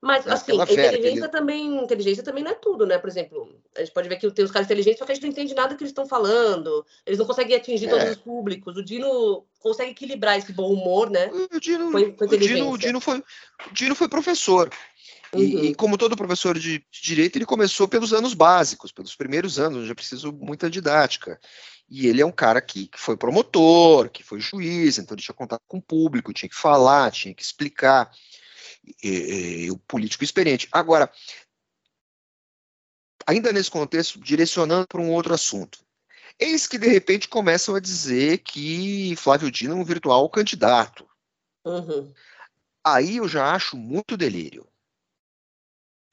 Mas, 0.04 0.26
assim, 0.26 0.60
inteligência, 0.60 1.30
também, 1.30 1.82
inteligência 1.82 2.22
também 2.22 2.44
não 2.44 2.50
é 2.50 2.54
tudo, 2.54 2.84
né? 2.84 2.98
Por 2.98 3.08
exemplo, 3.08 3.58
a 3.74 3.80
gente 3.80 3.90
pode 3.90 4.06
ver 4.06 4.16
que 4.16 4.30
tem 4.32 4.44
os 4.44 4.50
caras 4.50 4.66
inteligentes, 4.66 4.98
só 4.98 5.06
que 5.06 5.12
a 5.12 5.14
gente 5.14 5.24
não 5.24 5.30
entende 5.30 5.54
nada 5.54 5.70
do 5.70 5.78
que 5.78 5.82
eles 5.82 5.92
estão 5.92 6.06
falando. 6.06 6.84
Eles 7.06 7.18
não 7.18 7.24
conseguem 7.24 7.56
atingir 7.56 7.86
é. 7.86 7.88
todos 7.88 8.10
os 8.10 8.16
públicos. 8.16 8.76
O 8.76 8.84
Dino 8.84 9.46
consegue 9.60 9.92
equilibrar 9.92 10.36
esse 10.36 10.52
bom 10.52 10.70
humor, 10.70 11.08
né? 11.08 11.30
O 11.50 11.58
Dino, 11.58 11.90
com, 11.90 12.12
com 12.12 12.24
o 12.26 12.38
Dino, 12.38 12.70
o 12.70 12.76
Dino, 12.76 13.00
foi, 13.00 13.16
o 13.18 13.72
Dino 13.72 13.94
foi 13.94 14.06
professor. 14.06 14.70
Uhum. 15.32 15.40
E, 15.40 15.66
e, 15.68 15.74
como 15.74 15.96
todo 15.96 16.14
professor 16.14 16.58
de, 16.58 16.84
de, 16.90 17.02
direito, 17.02 17.36
ele 17.36 17.46
começou 17.46 17.88
pelos 17.88 18.12
anos 18.12 18.34
básicos, 18.34 18.92
pelos 18.92 19.16
primeiros 19.16 19.58
anos, 19.58 19.78
onde 19.78 19.90
é 19.90 19.94
preciso 19.94 20.30
muita 20.32 20.68
didática. 20.68 21.40
E 21.88 22.06
ele 22.06 22.22
é 22.22 22.26
um 22.26 22.32
cara 22.32 22.60
que, 22.60 22.88
que 22.88 22.98
foi 22.98 23.16
promotor, 23.16 24.10
que 24.10 24.22
foi 24.22 24.40
juiz, 24.40 24.98
então 24.98 25.14
ele 25.14 25.22
tinha 25.22 25.34
contato 25.34 25.62
com 25.66 25.78
o 25.78 25.82
público, 25.82 26.32
tinha 26.32 26.48
que 26.48 26.56
falar, 26.56 27.10
tinha 27.10 27.34
que 27.34 27.42
explicar 27.42 28.10
e, 29.02 29.64
e, 29.66 29.70
o 29.70 29.78
político 29.78 30.24
experiente. 30.24 30.68
Agora, 30.72 31.10
ainda 33.26 33.52
nesse 33.52 33.70
contexto, 33.70 34.18
direcionando 34.20 34.86
para 34.86 35.00
um 35.00 35.10
outro 35.10 35.34
assunto. 35.34 35.84
Eis 36.38 36.66
que, 36.66 36.78
de 36.78 36.88
repente, 36.88 37.28
começam 37.28 37.74
a 37.74 37.80
dizer 37.80 38.38
que 38.38 39.14
Flávio 39.16 39.50
Dino 39.50 39.74
é 39.74 39.76
um 39.76 39.84
virtual 39.84 40.28
candidato. 40.28 41.08
Uhum. 41.64 42.12
Aí 42.84 43.16
eu 43.16 43.28
já 43.28 43.54
acho 43.54 43.76
muito 43.76 44.16
delírio. 44.16 44.66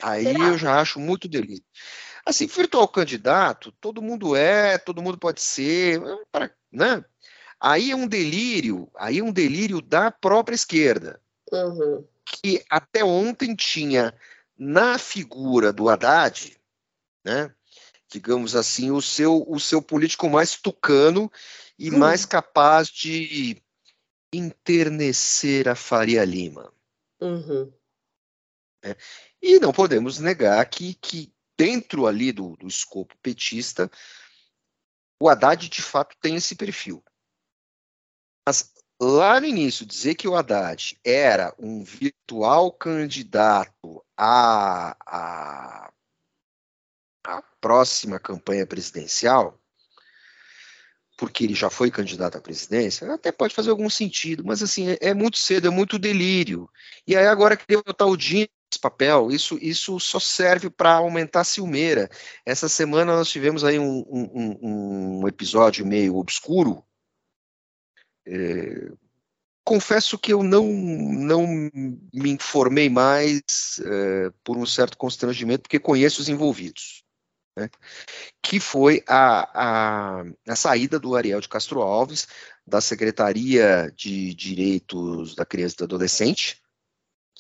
Aí 0.02 0.24
Será? 0.24 0.46
eu 0.46 0.58
já 0.58 0.80
acho 0.80 1.00
muito 1.00 1.28
delírio. 1.28 1.66
Assim, 2.26 2.48
virtual 2.48 2.88
candidato, 2.88 3.72
todo 3.74 4.02
mundo 4.02 4.36
é, 4.36 4.78
todo 4.78 5.02
mundo 5.02 5.18
pode 5.18 5.42
ser, 5.42 6.02
para, 6.32 6.52
né? 6.72 7.04
Aí 7.60 7.92
é 7.92 7.96
um 7.96 8.08
delírio, 8.08 8.90
aí 8.96 9.20
é 9.20 9.24
um 9.24 9.32
delírio 9.32 9.82
da 9.82 10.12
própria 10.12 10.56
esquerda. 10.56 11.22
Uhum 11.52 12.06
que 12.32 12.64
até 12.70 13.04
ontem 13.04 13.56
tinha 13.56 14.14
na 14.58 14.98
figura 14.98 15.74
do 15.74 15.90
Haddad, 15.90 16.58
né, 17.24 17.54
digamos 18.10 18.56
assim, 18.56 18.92
o 18.92 19.02
seu, 19.02 19.44
o 19.48 19.60
seu 19.60 19.82
político 19.82 20.30
mais 20.30 20.56
tucano 20.56 21.32
e 21.78 21.92
hum. 21.92 21.98
mais 21.98 22.26
capaz 22.26 22.88
de 22.88 23.62
enternecer 24.34 25.68
a 25.68 25.76
Faria 25.76 26.24
Lima. 26.24 26.72
Uhum. 27.20 27.72
É, 28.84 28.96
e 29.42 29.60
não 29.60 29.72
podemos 29.72 30.20
negar 30.20 30.64
que, 30.66 30.96
que 30.96 31.32
dentro 31.62 32.08
ali 32.08 32.32
do, 32.32 32.58
do 32.58 32.68
escopo 32.68 33.16
petista, 33.22 33.88
o 35.22 35.30
Haddad 35.30 35.70
de 35.70 35.82
fato 35.84 36.18
tem 36.20 36.36
esse 36.36 36.56
perfil. 36.56 37.04
Mas 38.48 38.74
lá 39.00 39.40
no 39.40 39.46
início, 39.46 39.86
dizer 39.86 40.16
que 40.16 40.28
o 40.28 40.36
Haddad 40.36 41.00
era 41.06 41.54
um 41.60 41.84
virtual 41.84 42.72
candidato 42.72 44.04
à, 44.18 44.98
à, 45.06 45.94
à 47.28 47.42
próxima 47.62 48.20
campanha 48.20 48.66
presidencial, 48.66 49.62
porque 51.16 51.44
ele 51.44 51.54
já 51.54 51.70
foi 51.70 51.92
candidato 51.92 52.40
à 52.40 52.42
presidência, 52.42 53.14
até 53.14 53.32
pode 53.32 53.54
fazer 53.54 53.70
algum 53.70 53.88
sentido, 53.88 54.44
mas 54.44 54.64
assim, 54.64 54.90
é, 54.90 54.98
é 55.00 55.14
muito 55.14 55.38
cedo, 55.38 55.68
é 55.68 55.70
muito 55.70 56.00
delírio. 56.00 56.68
E 57.06 57.16
aí 57.16 57.28
agora 57.28 57.56
que 57.56 57.78
botar 57.84 58.08
o 58.08 58.18
Dino 58.18 58.50
papel, 58.80 59.32
isso, 59.32 59.58
isso 59.62 60.00
só 60.00 60.20
serve 60.20 60.70
para 60.70 60.94
aumentar 60.94 61.42
a 61.42 61.46
ciumeira. 61.46 62.10
Essa 62.46 62.70
semana 62.70 63.16
nós 63.16 63.30
tivemos 63.30 63.64
aí 63.64 63.80
um, 63.80 64.06
um, 64.10 65.20
um 65.22 65.28
episódio 65.28 65.86
meio 65.86 66.18
obscuro, 66.18 66.84
é, 68.26 68.92
confesso 69.64 70.18
que 70.18 70.34
eu 70.34 70.44
não, 70.44 70.66
não 70.66 71.48
me 72.14 72.32
informei 72.32 72.90
mais 72.90 73.80
é, 73.86 74.32
por 74.44 74.58
um 74.58 74.66
certo 74.66 74.98
constrangimento, 74.98 75.64
porque 75.64 75.80
conheço 75.80 76.22
os 76.22 76.30
envolvidos. 76.30 77.04
Né, 77.58 77.70
que 78.42 78.62
foi 78.62 79.04
a, 79.06 80.22
a, 80.22 80.24
a, 80.48 80.56
saída 80.56 80.98
do 80.98 81.18
Ariel 81.18 81.42
de 81.42 81.50
Castro 81.50 81.82
Alves 81.82 82.26
da 82.66 82.80
Secretaria 82.80 83.92
de 83.94 84.34
Direitos 84.34 85.36
da 85.36 85.46
Criança 85.46 85.76
e 85.76 85.78
do 85.80 85.84
Adolescente, 85.84 86.61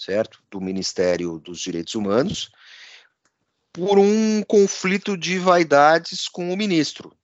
certo? 0.04 0.44
Do 0.50 0.60
Ministério 0.60 1.38
dos 1.38 1.60
Direitos 1.60 1.94
Humanos, 1.94 2.52
por 3.72 4.00
um 4.00 4.44
conflito 4.44 5.16
de 5.16 5.38
vaidades 5.38 6.28
com 6.28 6.52
o 6.52 6.58
ministro. 6.58 7.16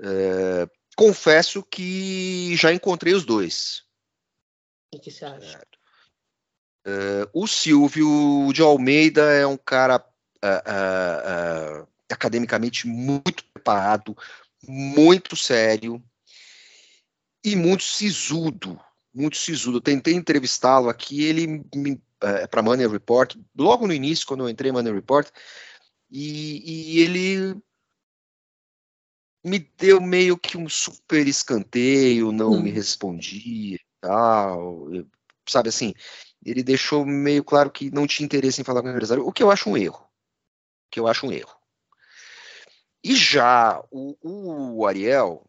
É, 0.00 0.68
confesso 0.96 1.62
que 1.62 2.54
já 2.56 2.72
encontrei 2.72 3.14
os 3.14 3.24
dois. 3.24 3.82
O 4.94 5.00
que 5.00 5.10
você 5.10 5.24
acha? 5.24 5.60
Uh, 6.86 7.28
o 7.34 7.46
Silvio 7.46 8.50
de 8.52 8.62
Almeida 8.62 9.22
é 9.32 9.46
um 9.46 9.58
cara 9.58 9.98
uh, 9.98 11.82
uh, 11.82 11.88
academicamente 12.10 12.86
muito 12.86 13.44
preparado, 13.44 14.16
muito 14.66 15.36
sério 15.36 16.02
e 17.44 17.54
muito 17.54 17.82
sisudo. 17.82 18.80
Muito 19.14 19.36
sisudo. 19.36 19.80
tentei 19.80 20.14
entrevistá-lo 20.14 20.88
aqui, 20.88 21.24
ele 21.24 21.64
para 22.50 22.62
Money 22.62 22.86
Report, 22.86 23.36
logo 23.56 23.86
no 23.86 23.92
início, 23.92 24.26
quando 24.26 24.44
eu 24.44 24.48
entrei 24.48 24.70
no 24.70 24.78
Money 24.78 24.92
Report, 24.92 25.28
e, 26.10 26.96
e 26.96 27.00
ele 27.00 27.60
me 29.44 29.58
deu 29.58 30.00
meio 30.00 30.36
que 30.36 30.56
um 30.58 30.68
super 30.68 31.26
escanteio, 31.26 32.32
não 32.32 32.52
hum. 32.52 32.62
me 32.62 32.70
respondia 32.70 33.78
tal. 34.00 34.92
Eu, 34.92 35.06
sabe 35.46 35.68
assim, 35.68 35.94
ele 36.44 36.62
deixou 36.62 37.04
meio 37.04 37.44
claro 37.44 37.70
que 37.70 37.90
não 37.90 38.06
tinha 38.06 38.24
interesse 38.24 38.60
em 38.60 38.64
falar 38.64 38.82
com 38.82 38.88
o 38.88 38.90
empresário, 38.90 39.26
o 39.26 39.32
que 39.32 39.42
eu 39.42 39.50
acho 39.50 39.70
um 39.70 39.76
erro. 39.76 40.00
O 40.86 40.90
que 40.90 41.00
eu 41.00 41.06
acho 41.06 41.26
um 41.26 41.32
erro. 41.32 41.56
E 43.02 43.14
já 43.14 43.82
o, 43.90 44.16
o 44.80 44.86
Ariel, 44.86 45.47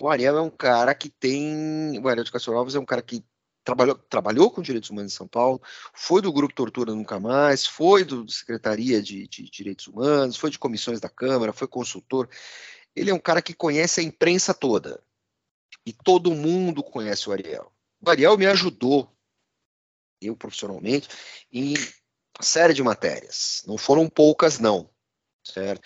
o 0.00 0.08
Ariel 0.08 0.38
é 0.38 0.42
um 0.42 0.50
cara 0.50 0.94
que 0.94 1.08
tem. 1.08 1.98
O 2.00 2.08
Ariel 2.08 2.24
de 2.24 2.32
Castro 2.32 2.56
Alves 2.56 2.74
é 2.74 2.80
um 2.80 2.84
cara 2.84 3.02
que 3.02 3.24
trabalhou, 3.64 3.96
trabalhou 3.96 4.50
com 4.50 4.62
direitos 4.62 4.90
humanos 4.90 5.12
em 5.12 5.16
São 5.16 5.26
Paulo, 5.26 5.60
foi 5.92 6.20
do 6.20 6.32
Grupo 6.32 6.54
Tortura 6.54 6.94
Nunca 6.94 7.18
Mais, 7.18 7.66
foi 7.66 8.04
do 8.04 8.30
Secretaria 8.30 9.02
de, 9.02 9.26
de 9.26 9.50
Direitos 9.50 9.86
Humanos, 9.86 10.36
foi 10.36 10.50
de 10.50 10.58
comissões 10.58 11.00
da 11.00 11.08
Câmara, 11.08 11.52
foi 11.52 11.66
consultor. 11.66 12.28
Ele 12.94 13.10
é 13.10 13.14
um 13.14 13.18
cara 13.18 13.42
que 13.42 13.54
conhece 13.54 14.00
a 14.00 14.04
imprensa 14.04 14.52
toda. 14.52 15.02
E 15.86 15.92
todo 15.92 16.34
mundo 16.34 16.82
conhece 16.82 17.28
o 17.28 17.32
Ariel. 17.32 17.72
O 18.00 18.10
Ariel 18.10 18.38
me 18.38 18.46
ajudou, 18.46 19.10
eu 20.20 20.36
profissionalmente, 20.36 21.08
em 21.52 21.74
série 22.40 22.74
de 22.74 22.82
matérias. 22.82 23.62
Não 23.66 23.78
foram 23.78 24.08
poucas, 24.08 24.58
não. 24.58 24.90
Certo? 25.44 25.82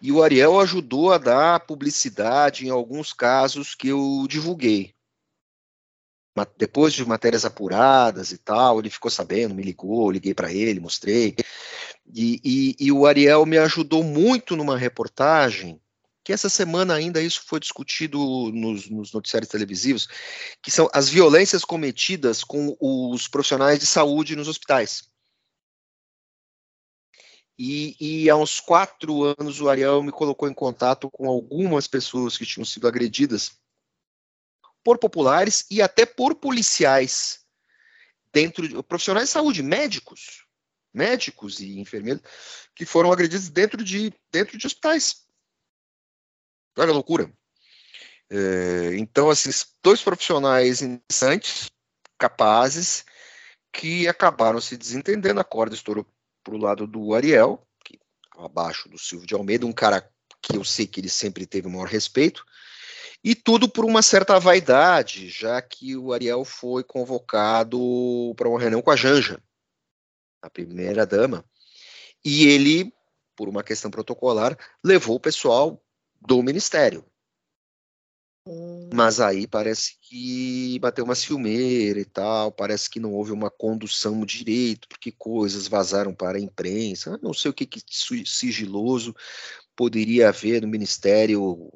E 0.00 0.12
o 0.12 0.22
Ariel 0.22 0.60
ajudou 0.60 1.12
a 1.12 1.18
dar 1.18 1.60
publicidade 1.60 2.66
em 2.66 2.70
alguns 2.70 3.12
casos 3.12 3.74
que 3.74 3.88
eu 3.88 4.24
divulguei 4.28 4.94
depois 6.56 6.92
de 6.92 7.04
matérias 7.04 7.44
apuradas 7.44 8.32
e 8.32 8.38
tal, 8.38 8.78
ele 8.78 8.90
ficou 8.90 9.10
sabendo, 9.10 9.54
me 9.54 9.62
ligou, 9.62 10.10
liguei 10.10 10.34
para 10.34 10.52
ele, 10.52 10.80
mostrei. 10.80 11.34
E, 12.12 12.40
e, 12.44 12.76
e, 12.86 12.92
o 12.92 13.06
Ariel 13.06 13.44
me 13.46 13.58
ajudou 13.58 14.02
muito 14.02 14.56
numa 14.56 14.76
reportagem, 14.76 15.80
que 16.24 16.32
essa 16.32 16.48
semana 16.48 16.94
ainda 16.94 17.20
isso 17.20 17.42
foi 17.46 17.60
discutido 17.60 18.18
nos, 18.52 18.88
nos 18.88 19.12
noticiários 19.12 19.50
televisivos, 19.50 20.08
que 20.62 20.70
são 20.70 20.88
as 20.92 21.08
violências 21.08 21.64
cometidas 21.64 22.44
com 22.44 22.76
os 22.80 23.26
profissionais 23.28 23.78
de 23.78 23.86
saúde 23.86 24.36
nos 24.36 24.48
hospitais. 24.48 25.09
E, 27.62 27.94
e 28.00 28.30
há 28.30 28.36
uns 28.36 28.58
quatro 28.58 29.22
anos 29.38 29.60
o 29.60 29.68
Ariel 29.68 30.02
me 30.02 30.10
colocou 30.10 30.48
em 30.48 30.54
contato 30.54 31.10
com 31.10 31.28
algumas 31.28 31.86
pessoas 31.86 32.38
que 32.38 32.46
tinham 32.46 32.64
sido 32.64 32.88
agredidas 32.88 33.60
por 34.82 34.96
populares 34.96 35.66
e 35.70 35.82
até 35.82 36.06
por 36.06 36.34
policiais 36.36 37.44
dentro 38.32 38.66
de 38.66 38.82
profissionais 38.82 39.28
de 39.28 39.32
saúde, 39.34 39.62
médicos, 39.62 40.46
médicos 40.90 41.60
e 41.60 41.78
enfermeiros 41.78 42.22
que 42.74 42.86
foram 42.86 43.12
agredidos 43.12 43.50
dentro 43.50 43.84
de 43.84 44.10
dentro 44.32 44.56
de 44.56 44.66
hospitais. 44.66 45.26
Olha 46.78 46.92
a 46.92 46.94
loucura. 46.94 47.30
É, 48.30 48.96
então, 48.96 49.28
assim, 49.28 49.50
dois 49.82 50.00
profissionais 50.00 50.80
interessantes, 50.80 51.70
capazes, 52.16 53.04
que 53.70 54.08
acabaram 54.08 54.62
se 54.62 54.78
desentendendo. 54.78 55.40
A 55.40 55.44
corda 55.44 55.74
estourou 55.74 56.06
para 56.42 56.54
o 56.54 56.58
lado 56.58 56.86
do 56.86 57.14
Ariel, 57.14 57.66
que 57.84 57.98
abaixo 58.38 58.88
do 58.88 58.98
Silvio 58.98 59.26
de 59.26 59.34
Almeida, 59.34 59.66
um 59.66 59.72
cara 59.72 60.08
que 60.42 60.56
eu 60.56 60.64
sei 60.64 60.86
que 60.86 61.00
ele 61.00 61.08
sempre 61.08 61.46
teve 61.46 61.66
o 61.66 61.70
maior 61.70 61.86
respeito, 61.86 62.44
e 63.22 63.34
tudo 63.34 63.68
por 63.68 63.84
uma 63.84 64.00
certa 64.00 64.38
vaidade, 64.38 65.28
já 65.28 65.60
que 65.60 65.96
o 65.96 66.12
Ariel 66.12 66.44
foi 66.44 66.82
convocado 66.82 67.78
para 68.36 68.48
uma 68.48 68.58
reunião 68.58 68.80
com 68.80 68.90
a 68.90 68.96
Janja, 68.96 69.42
a 70.40 70.48
primeira 70.48 71.04
dama, 71.04 71.44
e 72.24 72.46
ele, 72.46 72.92
por 73.36 73.48
uma 73.48 73.62
questão 73.62 73.90
protocolar, 73.90 74.56
levou 74.82 75.16
o 75.16 75.20
pessoal 75.20 75.82
do 76.20 76.42
ministério. 76.42 77.04
Mas 78.92 79.20
aí 79.20 79.46
parece 79.46 79.96
que 80.02 80.78
bateu 80.80 81.04
uma 81.04 81.14
ciumeira 81.14 82.00
e 82.00 82.04
tal, 82.04 82.50
parece 82.50 82.90
que 82.90 82.98
não 82.98 83.12
houve 83.12 83.30
uma 83.32 83.50
condução 83.50 84.24
direito, 84.24 84.88
porque 84.88 85.12
coisas 85.12 85.68
vazaram 85.68 86.12
para 86.14 86.38
a 86.38 86.40
imprensa. 86.40 87.18
Não 87.22 87.32
sei 87.32 87.50
o 87.50 87.54
que, 87.54 87.66
que 87.66 87.82
sigiloso 88.26 89.14
poderia 89.76 90.28
haver 90.28 90.62
no 90.62 90.68
Ministério 90.68 91.70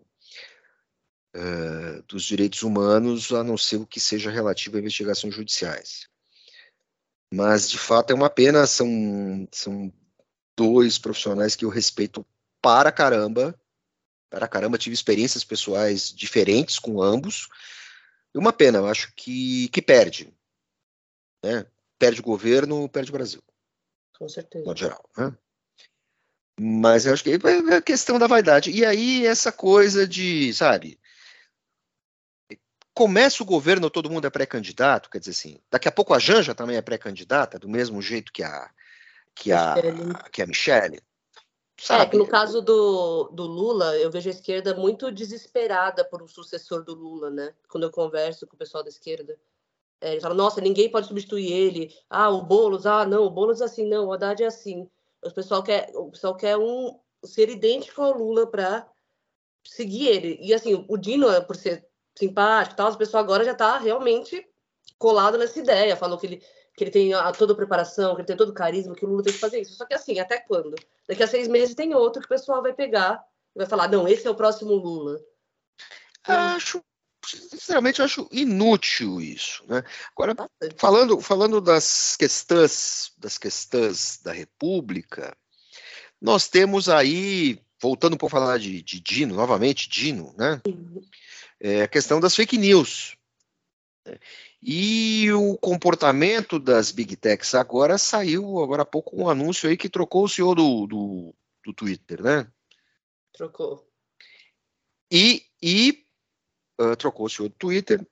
uh, 1.37 2.03
dos 2.09 2.25
Direitos 2.25 2.63
Humanos, 2.63 3.33
a 3.33 3.45
não 3.45 3.57
ser 3.57 3.77
o 3.77 3.87
que 3.87 4.01
seja 4.01 4.31
relativo 4.31 4.77
a 4.77 4.81
investigações 4.81 5.35
judiciais. 5.35 6.09
Mas, 7.33 7.71
de 7.71 7.79
fato, 7.79 8.11
é 8.11 8.15
uma 8.15 8.31
pena, 8.31 8.67
são, 8.67 9.49
são 9.53 9.93
dois 10.57 10.99
profissionais 10.99 11.55
que 11.55 11.65
eu 11.65 11.69
respeito 11.69 12.27
para 12.61 12.91
caramba, 12.93 13.59
para 14.35 14.49
caramba, 14.49 14.77
tive 14.77 14.95
experiências 14.95 15.45
pessoais 15.45 16.13
diferentes 16.13 16.79
com 16.79 17.01
ambos. 17.01 17.49
E 18.35 18.39
uma 18.39 18.53
pena, 18.53 18.79
eu 18.79 18.87
acho 18.89 19.13
que, 19.15 19.69
que 19.69 19.81
perde. 19.81 20.35
Né? 21.43 21.65
Perde 21.99 22.21
o 22.21 22.25
governo, 22.25 22.89
perde 22.89 23.11
o 23.11 23.13
Brasil. 23.13 23.43
Com 24.19 24.29
certeza. 24.29 24.65
No 24.65 24.77
geral. 24.77 25.09
Né? 25.17 25.33
Mas 26.59 27.07
eu 27.07 27.13
acho 27.13 27.23
que 27.23 27.31
é 27.31 27.77
a 27.77 27.83
questão 27.83 28.19
da 28.19 28.27
vaidade. 28.27 28.71
E 28.71 28.85
aí, 28.85 29.27
essa 29.27 29.53
coisa 29.53 30.07
de, 30.07 30.53
sabe, 30.53 30.99
começa 32.93 33.43
o 33.43 33.47
governo, 33.47 33.91
todo 33.91 34.11
mundo 34.11 34.27
é 34.27 34.31
pré-candidato, 34.31 35.11
quer 35.11 35.19
dizer 35.19 35.33
assim, 35.33 35.59
daqui 35.71 35.89
a 35.89 35.93
pouco 35.93 36.15
a 36.15 36.19
Janja 36.19 36.55
também 36.55 36.77
é 36.77 36.83
pré-candidata, 36.83 37.59
do 37.59 37.69
mesmo 37.69 38.01
jeito 38.01 38.33
que 38.33 38.43
a 38.43 38.71
que 39.37 39.51
a, 39.51 39.75
que 40.31 40.43
a 40.43 40.47
Michelle. 40.47 41.03
Sabe? 41.77 42.03
É 42.05 42.07
que 42.07 42.17
no 42.17 42.27
caso 42.27 42.63
do, 42.63 43.29
do 43.33 43.45
Lula, 43.45 43.97
eu 43.99 44.11
vejo 44.11 44.29
a 44.29 44.33
esquerda 44.33 44.75
muito 44.75 45.11
desesperada 45.11 46.05
por 46.05 46.23
um 46.23 46.29
sucessor 46.29 46.85
do 46.85 46.95
Lula, 46.95 47.31
né? 47.31 47.55
Quando 47.69 47.85
eu 47.85 47.91
converso 47.91 48.47
com 48.47 48.55
o 48.55 48.59
pessoal 48.59 48.83
da 48.83 48.89
esquerda. 48.89 49.39
É, 50.01 50.13
eles 50.13 50.23
falam, 50.23 50.37
nossa, 50.37 50.61
ninguém 50.61 50.91
pode 50.91 51.07
substituir 51.07 51.53
ele. 51.53 51.95
Ah, 52.09 52.31
o 52.31 52.43
Boulos, 52.43 52.87
ah, 52.87 53.05
não, 53.05 53.25
o 53.25 53.31
Boulos 53.31 53.61
é 53.61 53.65
assim, 53.65 53.87
não, 53.87 54.07
o 54.07 54.13
Haddad 54.13 54.43
é 54.43 54.47
assim. 54.47 54.89
O 55.25 55.31
pessoal 55.31 55.63
quer, 55.63 55.91
o 55.95 56.11
pessoal 56.11 56.37
quer 56.37 56.57
um, 56.57 56.99
ser 57.25 57.49
idêntico 57.49 58.03
ao 58.03 58.17
Lula 58.17 58.47
para 58.47 58.87
seguir 59.67 60.09
ele. 60.09 60.39
E 60.41 60.53
assim, 60.53 60.85
o 60.89 60.97
Dino, 60.97 61.27
por 61.45 61.57
ser 61.57 61.87
simpático 62.17 62.75
e 62.75 62.77
tal, 62.77 62.93
o 62.93 62.99
pessoal 62.99 63.25
agora 63.25 63.45
já 63.45 63.53
está 63.53 63.79
realmente 63.79 64.47
colado 64.99 65.39
nessa 65.39 65.59
ideia. 65.59 65.97
Falou 65.97 66.19
que 66.19 66.27
ele 66.27 66.43
que 66.77 66.85
ele 66.85 66.91
tem 66.91 67.15
a, 67.15 67.31
toda 67.33 67.53
a 67.53 67.57
preparação, 67.57 68.15
que 68.15 68.21
ele 68.21 68.27
tem 68.27 68.37
todo 68.37 68.51
o 68.51 68.55
carisma, 68.55 68.95
que 68.95 69.05
o 69.05 69.09
Lula 69.09 69.23
tem 69.23 69.33
que 69.33 69.39
fazer 69.39 69.61
isso. 69.61 69.75
Só 69.75 69.85
que 69.85 69.95
assim, 69.95 70.19
até 70.19 70.39
quando? 70.39 70.75
Daqui 71.09 71.23
a 71.23 71.27
seis 71.27 71.49
meses 71.49 71.75
tem 71.75 71.95
outro 71.95 72.21
que 72.21 72.27
o 72.27 72.29
pessoal 72.29 72.63
vai 72.63 72.73
pegar 72.73 73.25
e 73.55 73.59
vai 73.59 73.67
falar, 73.67 73.89
não, 73.89 74.09
esse 74.09 74.27
é 74.27 74.31
o 74.31 74.35
próximo 74.35 74.75
Lula. 74.75 75.21
Acho, 76.27 76.83
sinceramente, 77.25 78.01
eu 78.01 78.05
acho 78.05 78.29
inútil 78.33 79.21
isso. 79.21 79.65
Né? 79.69 79.85
Agora, 80.17 80.35
falando, 80.77 81.21
falando 81.21 81.61
das 81.61 82.17
questões, 82.17 83.13
das 83.19 83.39
questões 83.39 84.19
da 84.23 84.33
República, 84.33 85.37
nós 86.21 86.49
temos 86.49 86.89
aí, 86.89 87.61
voltando 87.81 88.17
para 88.17 88.29
falar 88.29 88.59
de, 88.59 88.83
de 88.83 88.99
Dino, 88.99 89.35
novamente, 89.35 89.89
Dino, 89.89 90.35
né? 90.37 90.61
É 91.61 91.83
a 91.83 91.89
questão 91.89 92.19
das 92.19 92.35
fake 92.35 92.59
news. 92.59 93.17
E 94.67 95.31
o 95.31 95.59
comportamento 95.59 96.59
das 96.59 96.91
big 96.91 97.17
techs 97.17 97.55
agora 97.55 97.99
saiu, 97.99 98.63
agora 98.63 98.81
há 98.81 98.87
pouco, 98.87 99.15
um 99.15 99.29
anúncio 99.29 99.69
aí 99.69 99.77
que 99.77 99.91
trocou 99.91 100.25
o 100.25 100.29
CEO 100.29 100.55
do, 100.55 100.87
do, 100.87 101.35
do 101.67 101.75
Twitter, 101.75 102.23
né? 102.23 102.51
Trocou. 103.35 103.87
E, 105.13 105.45
e 105.63 106.03
uh, 106.81 106.97
trocou 106.97 107.27
o 107.27 107.29
CEO 107.29 107.51
do 107.51 107.55
Twitter, 107.57 108.07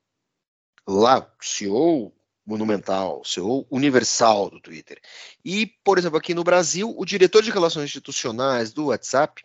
lá, 0.86 1.26
CEO 1.40 2.12
monumental, 2.44 3.24
CEO 3.24 3.66
universal 3.70 4.50
do 4.50 4.60
Twitter. 4.60 5.00
E, 5.42 5.64
por 5.82 5.96
exemplo, 5.96 6.18
aqui 6.18 6.34
no 6.34 6.44
Brasil, 6.44 6.94
o 6.94 7.06
diretor 7.06 7.42
de 7.42 7.50
relações 7.50 7.84
institucionais 7.84 8.74
do 8.74 8.88
WhatsApp 8.88 9.42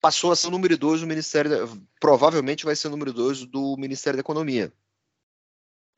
passou 0.00 0.30
a 0.30 0.36
ser 0.36 0.46
o 0.46 0.50
número 0.52 0.78
dois 0.78 1.00
do 1.00 1.06
Ministério, 1.08 1.84
provavelmente 1.98 2.64
vai 2.64 2.76
ser 2.76 2.86
o 2.86 2.92
número 2.92 3.12
dois 3.12 3.44
do 3.44 3.76
Ministério 3.76 4.18
da 4.18 4.20
Economia 4.20 4.72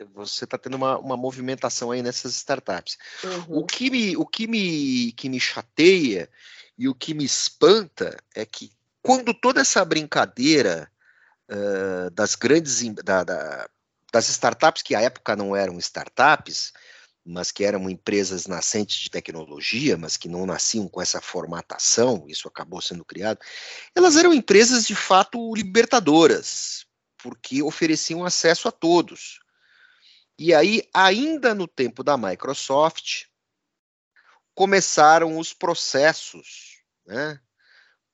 você 0.05 0.45
está 0.45 0.57
tendo 0.57 0.77
uma, 0.77 0.99
uma 0.99 1.17
movimentação 1.17 1.91
aí 1.91 2.03
nessas 2.03 2.35
startups. 2.35 2.97
Uhum. 3.25 3.59
O, 3.59 3.67
que 3.67 3.91
me, 3.91 4.17
o 4.17 4.27
que, 4.27 4.47
me, 4.47 5.13
que 5.13 5.29
me 5.29 5.41
chateia 5.41 6.29
e 6.77 6.89
o 6.89 6.95
que 6.95 7.15
me 7.15 7.25
espanta 7.25 8.17
é 8.35 8.47
que 8.47 8.71
quando 9.03 9.35
toda 9.35 9.61
essa 9.61 9.85
brincadeira 9.85 10.91
uh, 11.51 12.11
das 12.11 12.35
grandes 12.35 12.83
da, 13.05 13.25
da, 13.25 13.69
das 14.13 14.29
startups 14.29 14.83
que 14.83 14.95
à 14.95 15.01
época 15.01 15.35
não 15.35 15.57
eram 15.57 15.79
startups, 15.79 16.73
mas 17.25 17.51
que 17.51 17.65
eram 17.65 17.91
empresas 17.91 18.47
nascentes 18.47 18.99
de 18.99 19.11
tecnologia, 19.11 19.99
mas 19.99 20.17
que 20.17 20.29
não 20.29 20.47
nasciam 20.47 20.89
com 20.89 21.01
essa 21.01 21.21
formatação, 21.21 22.25
isso 22.27 22.49
acabou 22.49 22.81
sendo 22.81 23.05
criado, 23.05 23.39
elas 23.95 24.17
eram 24.17 24.33
empresas 24.33 24.87
de 24.87 24.95
fato 24.95 25.55
libertadoras, 25.55 26.87
porque 27.23 27.63
ofereciam 27.63 28.25
acesso 28.25 28.67
a 28.67 28.73
todos. 28.73 29.41
E 30.39 30.55
aí, 30.55 30.89
ainda 30.95 31.53
no 31.53 31.67
tempo 31.67 32.05
da 32.05 32.17
Microsoft, 32.17 33.25
começaram 34.55 35.37
os 35.37 35.53
processos, 35.53 36.83
né? 37.05 37.41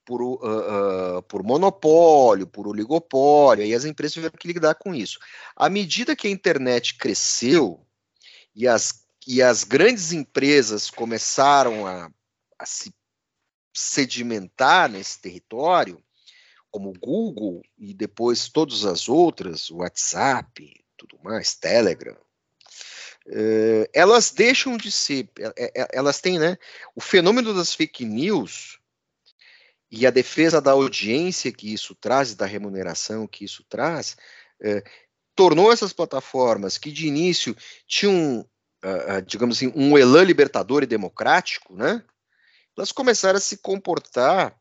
Por, 0.07 0.23
uh, 0.23 1.19
uh, 1.19 1.23
por 1.23 1.43
monopólio, 1.43 2.47
por 2.47 2.69
oligopólio, 2.69 3.65
e 3.65 3.75
as 3.75 3.87
empresas 3.87 4.13
tiveram 4.13 4.37
que 4.39 4.49
lidar 4.49 4.75
com 4.75 4.95
isso. 4.95 5.19
À 5.57 5.71
medida 5.71 6.15
que 6.15 6.29
a 6.29 6.31
internet 6.31 6.97
cresceu 6.97 7.87
e 8.55 8.69
as, 8.69 9.03
e 9.27 9.43
as 9.43 9.65
grandes 9.65 10.13
empresas 10.13 10.91
começaram 10.91 11.87
a, 11.87 12.11
a 12.59 12.67
se 12.67 12.95
sedimentar 13.75 14.91
nesse 14.91 15.19
território, 15.21 16.03
como 16.71 16.93
Google 16.93 17.63
e 17.79 17.95
depois 17.95 18.49
todas 18.49 18.85
as 18.85 19.09
outras, 19.09 19.71
o 19.71 19.77
WhatsApp, 19.77 20.84
tudo 21.07 21.23
mais, 21.23 21.55
Telegram, 21.55 22.17
uh, 23.27 23.89
elas 23.93 24.31
deixam 24.31 24.77
de 24.77 24.91
ser, 24.91 25.29
elas 25.93 26.21
têm, 26.21 26.39
né, 26.39 26.57
o 26.95 27.01
fenômeno 27.01 27.55
das 27.55 27.75
fake 27.75 28.05
news 28.05 28.79
e 29.91 30.07
a 30.07 30.11
defesa 30.11 30.61
da 30.61 30.73
audiência 30.73 31.53
que 31.53 31.73
isso 31.73 31.95
traz, 31.95 32.35
da 32.35 32.47
remuneração 32.47 33.27
que 33.27 33.45
isso 33.45 33.65
traz, 33.69 34.17
uh, 34.61 34.83
tornou 35.35 35.73
essas 35.73 35.93
plataformas 35.93 36.79
que 36.79 36.91
de 36.93 37.07
início 37.07 37.57
tinham, 37.87 38.41
uh, 38.85 39.23
digamos 39.27 39.57
assim, 39.57 39.73
um 39.75 39.97
elan 39.99 40.25
libertador 40.25 40.83
e 40.83 40.87
democrático, 40.87 41.75
né, 41.77 42.05
elas 42.77 42.93
começaram 42.93 43.37
a 43.37 43.41
se 43.41 43.59
comportar 43.59 44.59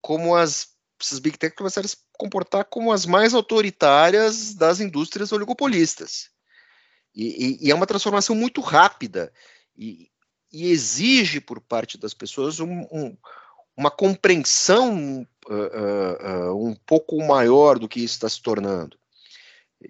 como 0.00 0.34
as 0.34 0.69
essas 1.00 1.18
big 1.18 1.38
tech 1.38 1.54
começaram 1.54 1.86
a 1.86 1.88
se 1.88 1.96
comportar 2.12 2.64
como 2.64 2.92
as 2.92 3.06
mais 3.06 3.34
autoritárias 3.34 4.54
das 4.54 4.80
indústrias 4.80 5.32
oligopolistas. 5.32 6.30
E, 7.14 7.58
e, 7.62 7.66
e 7.66 7.70
é 7.70 7.74
uma 7.74 7.86
transformação 7.86 8.36
muito 8.36 8.60
rápida 8.60 9.32
e, 9.76 10.10
e, 10.52 10.70
exige 10.70 11.40
por 11.40 11.60
parte 11.60 11.98
das 11.98 12.14
pessoas 12.14 12.60
um, 12.60 12.86
um, 12.92 13.16
uma 13.76 13.90
compreensão 13.90 15.26
uh, 15.48 15.52
uh, 15.52 16.52
uh, 16.52 16.66
um 16.68 16.74
pouco 16.74 17.18
maior 17.24 17.78
do 17.78 17.88
que 17.88 18.00
isso 18.00 18.14
está 18.14 18.28
se 18.28 18.40
tornando. 18.40 18.96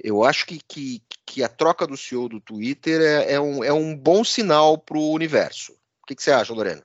Eu 0.03 0.23
acho 0.25 0.47
que, 0.47 0.61
que, 0.67 1.03
que, 1.27 1.43
a 1.43 1.49
troca 1.49 1.87
do 1.87 1.97
CEO 1.97 2.29
do 2.29 2.41
Twitter 2.41 3.01
é, 3.01 3.33
é, 3.33 3.41
um, 3.41 3.65
é 3.65 3.73
um 3.73 3.97
bom 3.97 4.23
sinal 4.23 4.79
para 4.79 4.97
o 4.97 5.13
universo. 5.13 5.73
O 6.03 6.07
que, 6.07 6.15
que 6.15 6.23
você 6.23 6.31
acha, 6.31 6.55
Lorena? 6.55 6.85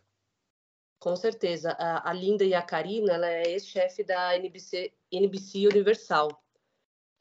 Com 1.06 1.16
certeza. 1.16 1.70
A, 1.78 2.10
a 2.10 2.14
Linda 2.14 2.44
e 2.44 2.56
a 2.56 2.64
Karina, 2.64 3.14
ela 3.14 3.30
é 3.30 3.52
ex-chefe 3.52 4.04
da 4.04 4.36
NBC, 4.36 4.92
NBC 5.12 5.68
Universal. 5.68 6.30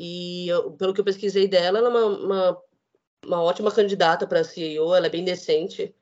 E 0.01 0.49
eu, 0.49 0.73
pelo 0.73 0.95
que 0.95 1.03
eu 1.03 1.05
pesquisei 1.05 1.47
dela, 1.47 1.77
ela 1.77 1.89
é 1.89 1.91
uma, 1.91 2.07
uma, 2.07 2.63
uma 3.27 3.43
ótima 3.43 3.71
candidata 3.71 4.27
para 4.27 4.43
CEO, 4.43 4.95
ela 4.95 5.07
é 5.07 5.11
bem 5.11 5.23
decente. 5.23 5.95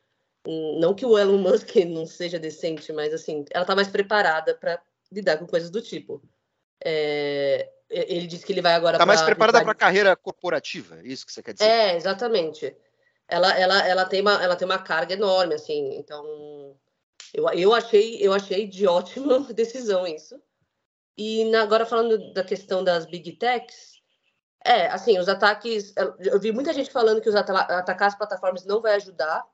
Não 0.78 0.94
que 0.94 1.04
o 1.04 1.18
Elon 1.18 1.38
Musk 1.38 1.74
não 1.90 2.06
seja 2.06 2.38
decente, 2.38 2.92
mas 2.92 3.12
assim, 3.12 3.44
ela 3.50 3.64
está 3.64 3.74
mais 3.74 3.88
preparada 3.88 4.54
para 4.54 4.80
lidar 5.10 5.38
com 5.38 5.46
coisas 5.48 5.68
do 5.68 5.82
tipo. 5.82 6.22
É, 6.84 7.68
ele 7.90 8.28
disse 8.28 8.46
que 8.46 8.52
ele 8.52 8.62
vai 8.62 8.74
agora. 8.74 8.94
Está 8.94 9.04
mais 9.04 9.22
preparada 9.22 9.60
para 9.60 9.72
a 9.72 9.74
carreira 9.74 10.14
corporativa, 10.14 11.00
isso 11.02 11.26
que 11.26 11.32
você 11.32 11.42
quer 11.42 11.54
dizer? 11.54 11.68
É, 11.68 11.96
exatamente. 11.96 12.76
Ela, 13.26 13.58
ela, 13.58 13.88
ela, 13.88 14.04
tem 14.04 14.20
uma, 14.20 14.40
ela 14.40 14.54
tem 14.54 14.66
uma 14.66 14.78
carga 14.78 15.14
enorme, 15.14 15.56
assim. 15.56 15.96
Então, 15.96 16.76
eu, 17.32 17.48
eu, 17.50 17.72
achei, 17.74 18.16
eu 18.20 18.32
achei 18.32 18.66
de 18.66 18.86
ótima 18.86 19.40
decisão 19.52 20.06
isso. 20.06 20.40
E 21.16 21.44
na, 21.46 21.62
agora 21.62 21.86
falando 21.86 22.32
da 22.32 22.42
questão 22.44 22.82
das 22.82 23.06
big 23.06 23.32
techs, 23.36 23.92
é, 24.64 24.86
assim, 24.88 25.18
os 25.18 25.28
ataques. 25.28 25.92
Eu 26.20 26.40
vi 26.40 26.52
muita 26.52 26.72
gente 26.72 26.90
falando 26.90 27.20
que 27.20 27.28
os 27.28 27.34
atacar 27.34 28.08
as 28.08 28.16
plataformas 28.16 28.64
não 28.64 28.80
vai 28.80 28.94
ajudar 28.94 29.44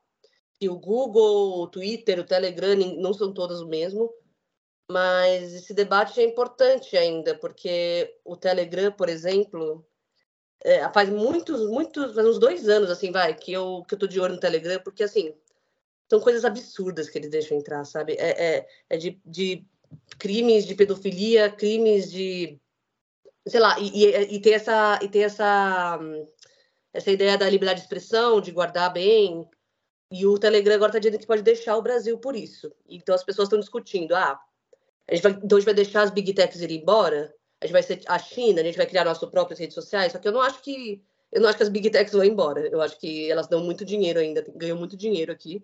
que 0.59 0.69
o 0.69 0.77
Google, 0.77 1.63
o 1.63 1.69
Twitter, 1.69 2.19
o 2.19 2.25
Telegram 2.25 2.75
não 2.99 3.13
são 3.15 3.33
todos 3.33 3.61
o 3.61 3.69
mesmo, 3.69 4.13
mas 4.91 5.55
esse 5.55 5.73
debate 5.73 6.21
é 6.21 6.25
importante 6.25 6.97
ainda, 6.97 7.37
porque 7.39 8.19
o 8.25 8.37
Telegram, 8.37 8.91
por 8.91 9.09
exemplo, 9.09 9.87
é, 10.65 10.89
faz 10.93 11.09
muitos, 11.09 11.65
muitos, 11.69 12.15
faz 12.15 12.27
uns 12.27 12.39
dois 12.39 12.69
anos, 12.69 12.91
assim, 12.91 13.13
vai, 13.13 13.35
que 13.35 13.53
eu, 13.53 13.85
que 13.87 13.95
eu 13.95 13.99
tô 13.99 14.07
de 14.07 14.21
olho 14.21 14.35
no 14.35 14.41
Telegram, 14.41 14.81
porque, 14.83 15.05
assim, 15.05 15.35
são 16.09 16.21
coisas 16.21 16.45
absurdas 16.45 17.09
que 17.09 17.19
eles 17.19 17.31
deixam 17.31 17.59
entrar, 17.59 17.85
sabe? 17.85 18.15
É, 18.15 18.57
é, 18.57 18.69
é 18.91 18.97
de, 18.97 19.21
de 19.25 19.67
crimes 20.19 20.67
de 20.67 20.75
pedofilia, 20.75 21.51
crimes 21.51 22.11
de, 22.11 22.59
sei 23.47 23.61
lá, 23.61 23.79
e, 23.79 24.05
e, 24.05 24.37
e 24.37 24.41
tem 24.41 24.55
essa, 24.55 24.99
e 25.03 25.09
tem 25.09 25.25
essa, 25.25 25.99
essa 26.93 27.11
ideia 27.11 27.37
da 27.37 27.49
liberdade 27.49 27.81
de 27.81 27.85
expressão, 27.85 28.41
de 28.41 28.51
guardar 28.51 28.93
bem, 28.93 29.47
e 30.11 30.27
o 30.27 30.39
Telegram 30.39 30.75
agora 30.75 30.91
está 30.91 30.99
dizendo 30.99 31.21
que 31.21 31.27
pode 31.27 31.43
deixar 31.43 31.77
o 31.77 31.83
Brasil 31.83 32.19
por 32.19 32.35
isso. 32.35 32.73
Então 32.89 33.15
as 33.15 33.23
pessoas 33.23 33.47
estão 33.47 33.61
discutindo: 33.61 34.15
ah, 34.15 34.41
a 35.07 35.15
gente 35.15 35.23
vai, 35.23 35.33
então 35.33 35.57
a 35.57 35.61
gente 35.61 35.67
vai 35.67 35.75
deixar 35.75 36.03
as 36.03 36.11
big 36.11 36.33
techs 36.33 36.61
ir 36.63 36.71
embora? 36.71 37.35
A 37.61 37.67
gente 37.67 37.73
vai 37.73 37.83
ser 37.83 38.01
a 38.07 38.19
China, 38.19 38.61
a 38.61 38.65
gente 38.65 38.77
vai 38.77 38.87
criar 38.87 39.05
nossas 39.05 39.29
próprias 39.29 39.59
redes 39.59 39.75
sociais? 39.75 40.13
Só 40.13 40.19
que 40.19 40.27
eu 40.27 40.33
não 40.33 40.41
acho 40.41 40.63
que 40.63 41.03
eu 41.31 41.43
não 41.43 41.49
acho 41.49 41.59
que 41.59 41.63
as 41.63 41.69
big 41.69 41.91
techs 41.91 42.15
vão 42.15 42.25
embora. 42.25 42.67
Eu 42.69 42.81
acho 42.81 42.99
que 42.99 43.31
elas 43.31 43.49
dão 43.49 43.63
muito 43.63 43.85
dinheiro 43.85 44.19
ainda, 44.19 44.45
ganham 44.57 44.79
muito 44.79 44.97
dinheiro 44.97 45.31
aqui. 45.31 45.63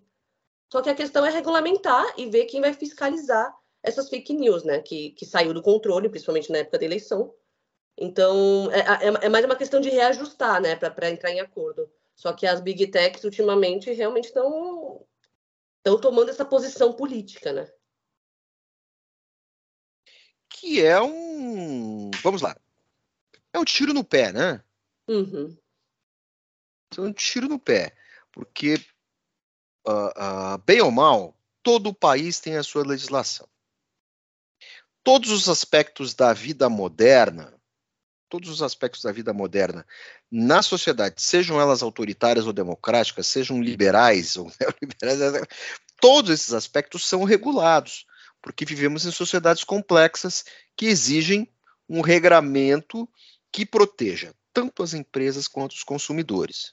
Só 0.75 0.83
que 0.83 0.91
a 0.91 0.95
questão 0.97 1.25
é 1.25 1.31
regulamentar 1.31 2.05
e 2.19 2.29
ver 2.29 2.47
quem 2.47 2.61
vai 2.61 2.75
fiscalizar 2.75 3.57
essas 3.81 4.09
fake 4.09 4.35
news, 4.35 4.65
né? 4.65 4.81
Que, 4.83 5.11
que 5.11 5.25
saiu 5.25 5.55
do 5.55 5.63
controle, 5.63 6.09
principalmente 6.09 6.51
na 6.51 6.59
época 6.59 6.81
da 6.81 6.85
eleição. 6.85 7.33
Então, 7.97 8.69
é, 8.73 8.81
é, 8.81 9.27
é 9.27 9.29
mais 9.29 9.45
uma 9.45 9.55
questão 9.55 9.81
de 9.81 9.89
reajustar, 9.89 10.61
né? 10.61 10.75
Para 10.75 11.11
entrar 11.11 11.31
em 11.31 11.39
acordo. 11.39 11.89
Só 12.17 12.33
que 12.33 12.45
as 12.45 12.61
big 12.61 12.89
techs 12.89 13.23
ultimamente 13.23 13.93
realmente 13.93 14.25
estão 14.25 15.07
estão 15.77 16.01
tomando 16.01 16.31
essa 16.31 16.45
posição 16.45 16.93
política, 16.93 17.53
né? 17.53 17.71
Que 20.49 20.85
é 20.85 21.01
um, 21.01 22.11
vamos 22.21 22.43
lá, 22.43 22.57
é 23.53 23.61
um 23.61 23.65
tiro 23.65 23.95
no 23.95 24.03
pé, 24.03 24.33
né? 24.33 24.61
Uhum. 25.09 25.57
É 26.99 27.01
um 27.01 27.13
tiro 27.13 27.49
no 27.49 27.61
pé, 27.61 27.97
porque 28.33 28.75
uh, 29.87 30.59
bem 30.65 30.81
ou 30.81 30.91
mal, 30.91 31.37
todo 31.63 31.91
o 31.91 31.95
país 31.95 32.41
tem 32.41 32.57
a 32.57 32.63
sua 32.63 32.87
legislação. 32.87 33.49
Todos 35.03 35.31
os 35.31 35.49
aspectos 35.49 36.15
da 36.15 36.33
vida 36.33 36.69
moderna 36.69 37.55
todos 38.35 38.49
os 38.49 38.63
aspectos 38.63 39.03
da 39.03 39.13
vida 39.13 39.33
moderna 39.33 39.87
na 40.29 40.61
sociedade, 40.61 41.23
sejam 41.23 41.61
elas 41.61 41.85
autoritárias 41.85 42.47
ou 42.47 42.53
democráticas, 42.53 43.29
sejam 43.29 43.63
liberais 43.63 44.37
ou 44.37 44.51
neoliberais, 44.59 45.47
todos 46.01 46.33
esses 46.33 46.53
aspectos 46.53 47.07
são 47.07 47.23
regulados, 47.23 48.05
porque 48.43 48.65
vivemos 48.65 49.07
em 49.07 49.13
sociedades 49.13 49.63
complexas 49.63 50.45
que 50.77 50.87
exigem 50.87 51.49
um 51.89 52.01
regramento 52.01 53.09
que 53.53 53.65
proteja 53.65 54.35
tanto 54.53 54.83
as 54.83 54.95
empresas 54.95 55.47
quanto 55.47 55.73
os 55.73 55.85
consumidores. 55.85 56.73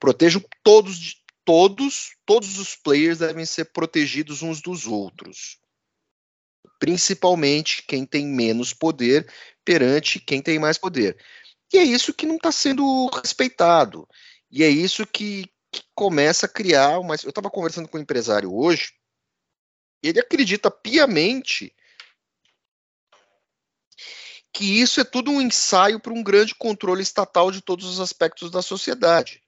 Protejam 0.00 0.42
todos, 0.64 1.22
todos, 1.44 2.16
todos 2.24 2.58
os 2.58 2.74
players 2.74 3.18
devem 3.18 3.44
ser 3.44 3.66
protegidos 3.66 4.42
uns 4.42 4.60
dos 4.60 4.86
outros 4.86 5.58
principalmente 6.78 7.82
quem 7.86 8.04
tem 8.04 8.26
menos 8.26 8.72
poder 8.72 9.30
perante 9.64 10.20
quem 10.20 10.42
tem 10.42 10.58
mais 10.58 10.78
poder. 10.78 11.16
E 11.72 11.78
é 11.78 11.82
isso 11.82 12.14
que 12.14 12.26
não 12.26 12.36
está 12.36 12.52
sendo 12.52 13.06
respeitado. 13.06 14.06
E 14.50 14.62
é 14.62 14.68
isso 14.68 15.06
que, 15.06 15.46
que 15.72 15.82
começa 15.94 16.46
a 16.46 16.48
criar 16.48 16.98
uma. 16.98 17.14
Eu 17.22 17.30
estava 17.30 17.50
conversando 17.50 17.88
com 17.88 17.98
um 17.98 18.00
empresário 18.00 18.54
hoje, 18.54 18.92
ele 20.02 20.20
acredita 20.20 20.70
piamente 20.70 21.74
que 24.52 24.80
isso 24.80 25.00
é 25.00 25.04
tudo 25.04 25.32
um 25.32 25.40
ensaio 25.40 25.98
para 25.98 26.12
um 26.12 26.22
grande 26.22 26.54
controle 26.54 27.02
estatal 27.02 27.50
de 27.50 27.60
todos 27.60 27.86
os 27.86 27.98
aspectos 27.98 28.50
da 28.50 28.62
sociedade. 28.62 29.42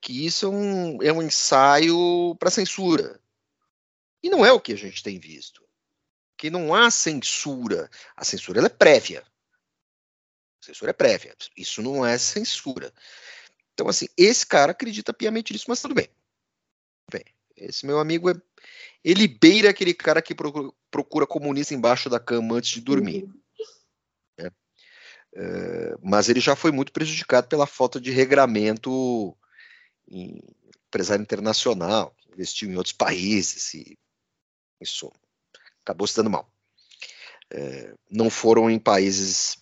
Que 0.00 0.26
isso 0.26 0.46
é 0.46 0.48
um, 0.48 1.02
é 1.02 1.12
um 1.12 1.22
ensaio 1.22 2.34
para 2.38 2.50
censura. 2.50 3.20
E 4.22 4.30
não 4.30 4.44
é 4.44 4.52
o 4.52 4.60
que 4.60 4.72
a 4.72 4.76
gente 4.76 5.02
tem 5.02 5.18
visto 5.18 5.68
que 6.38 6.48
não 6.48 6.72
há 6.72 6.90
censura. 6.90 7.90
A 8.16 8.24
censura 8.24 8.64
é 8.64 8.68
prévia. 8.68 9.24
A 10.62 10.66
censura 10.66 10.90
é 10.90 10.94
prévia. 10.94 11.36
Isso 11.56 11.82
não 11.82 12.06
é 12.06 12.16
censura. 12.16 12.94
Então, 13.74 13.88
assim, 13.88 14.06
esse 14.16 14.46
cara 14.46 14.70
acredita 14.70 15.12
piamente 15.12 15.52
nisso, 15.52 15.66
mas 15.68 15.82
tudo 15.82 15.94
bem. 15.94 16.08
bem 17.10 17.24
esse 17.56 17.84
meu 17.84 17.98
amigo 17.98 18.30
é. 18.30 18.34
Ele 19.04 19.28
beira 19.28 19.70
aquele 19.70 19.94
cara 19.94 20.22
que 20.22 20.34
procura, 20.34 20.70
procura 20.90 21.26
comunista 21.26 21.74
embaixo 21.74 22.08
da 22.08 22.20
cama 22.20 22.56
antes 22.56 22.70
de 22.70 22.80
dormir. 22.80 23.24
Uhum. 23.24 24.50
É, 25.34 25.94
mas 26.02 26.28
ele 26.28 26.40
já 26.40 26.56
foi 26.56 26.72
muito 26.72 26.90
prejudicado 26.90 27.48
pela 27.48 27.66
falta 27.66 28.00
de 28.00 28.10
regramento 28.10 29.36
em 30.10 30.40
empresário 30.86 31.22
internacional, 31.22 32.14
investiu 32.32 32.70
em 32.70 32.76
outros 32.76 32.94
países 32.94 33.74
e 33.74 33.98
isso 34.80 35.12
acabou 35.82 36.06
se 36.06 36.16
dando 36.16 36.30
mal. 36.30 36.50
É, 37.50 37.94
não 38.10 38.28
foram 38.28 38.70
em 38.70 38.78
países 38.78 39.56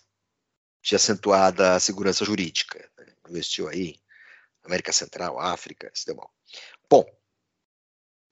de 0.81 0.95
acentuada 0.95 1.79
segurança 1.79 2.23
jurídica. 2.23 2.89
Né? 2.97 3.05
Investiu 3.29 3.67
aí, 3.67 3.95
América 4.63 4.93
Central, 4.93 5.39
África, 5.39 5.91
se 5.93 6.05
deu 6.05 6.15
mal. 6.15 6.31
Bom, 6.89 7.05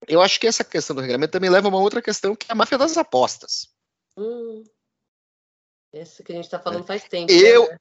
eu 0.08 0.22
acho 0.22 0.40
que 0.40 0.48
essa 0.48 0.64
questão 0.64 0.96
do 0.96 1.02
regulamento 1.02 1.32
também 1.32 1.50
leva 1.50 1.68
a 1.68 1.70
uma 1.70 1.80
outra 1.80 2.02
questão, 2.02 2.36
que 2.36 2.46
é 2.50 2.52
a 2.52 2.56
máfia 2.56 2.78
das 2.78 2.98
apostas. 2.98 3.74
Hum, 4.18 4.64
essa 5.92 6.24
que 6.24 6.32
a 6.32 6.36
gente 6.36 6.46
está 6.46 6.60
falando 6.60 6.84
é. 6.84 6.88
faz 6.88 7.04
tempo. 7.06 7.32
Eu, 7.32 7.70
né? 7.70 7.78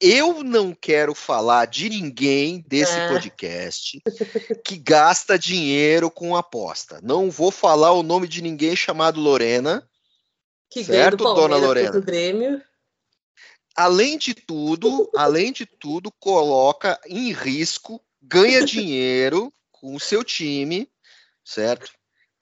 Eu 0.00 0.44
não 0.44 0.72
quero 0.74 1.14
falar 1.14 1.66
de 1.66 1.88
ninguém 1.88 2.64
desse 2.66 2.96
é. 2.98 3.08
podcast 3.08 4.00
que 4.64 4.76
gasta 4.76 5.38
dinheiro 5.38 6.10
com 6.10 6.36
aposta. 6.36 7.00
Não 7.02 7.30
vou 7.30 7.50
falar 7.50 7.92
o 7.92 8.02
nome 8.02 8.28
de 8.28 8.40
ninguém 8.40 8.76
chamado 8.76 9.20
Lorena. 9.20 9.88
Que 10.70 10.84
certo, 10.84 11.24
dona 11.24 11.56
Lorena? 11.56 12.00
Grêmio. 12.00 12.62
Além 13.76 14.18
de 14.18 14.34
tudo, 14.34 15.10
além 15.16 15.52
de 15.52 15.64
tudo, 15.64 16.12
coloca 16.18 17.00
em 17.06 17.32
risco, 17.32 18.00
ganha 18.20 18.64
dinheiro 18.64 19.52
com 19.70 19.94
o 19.94 20.00
seu 20.00 20.24
time, 20.24 20.90
certo? 21.44 21.92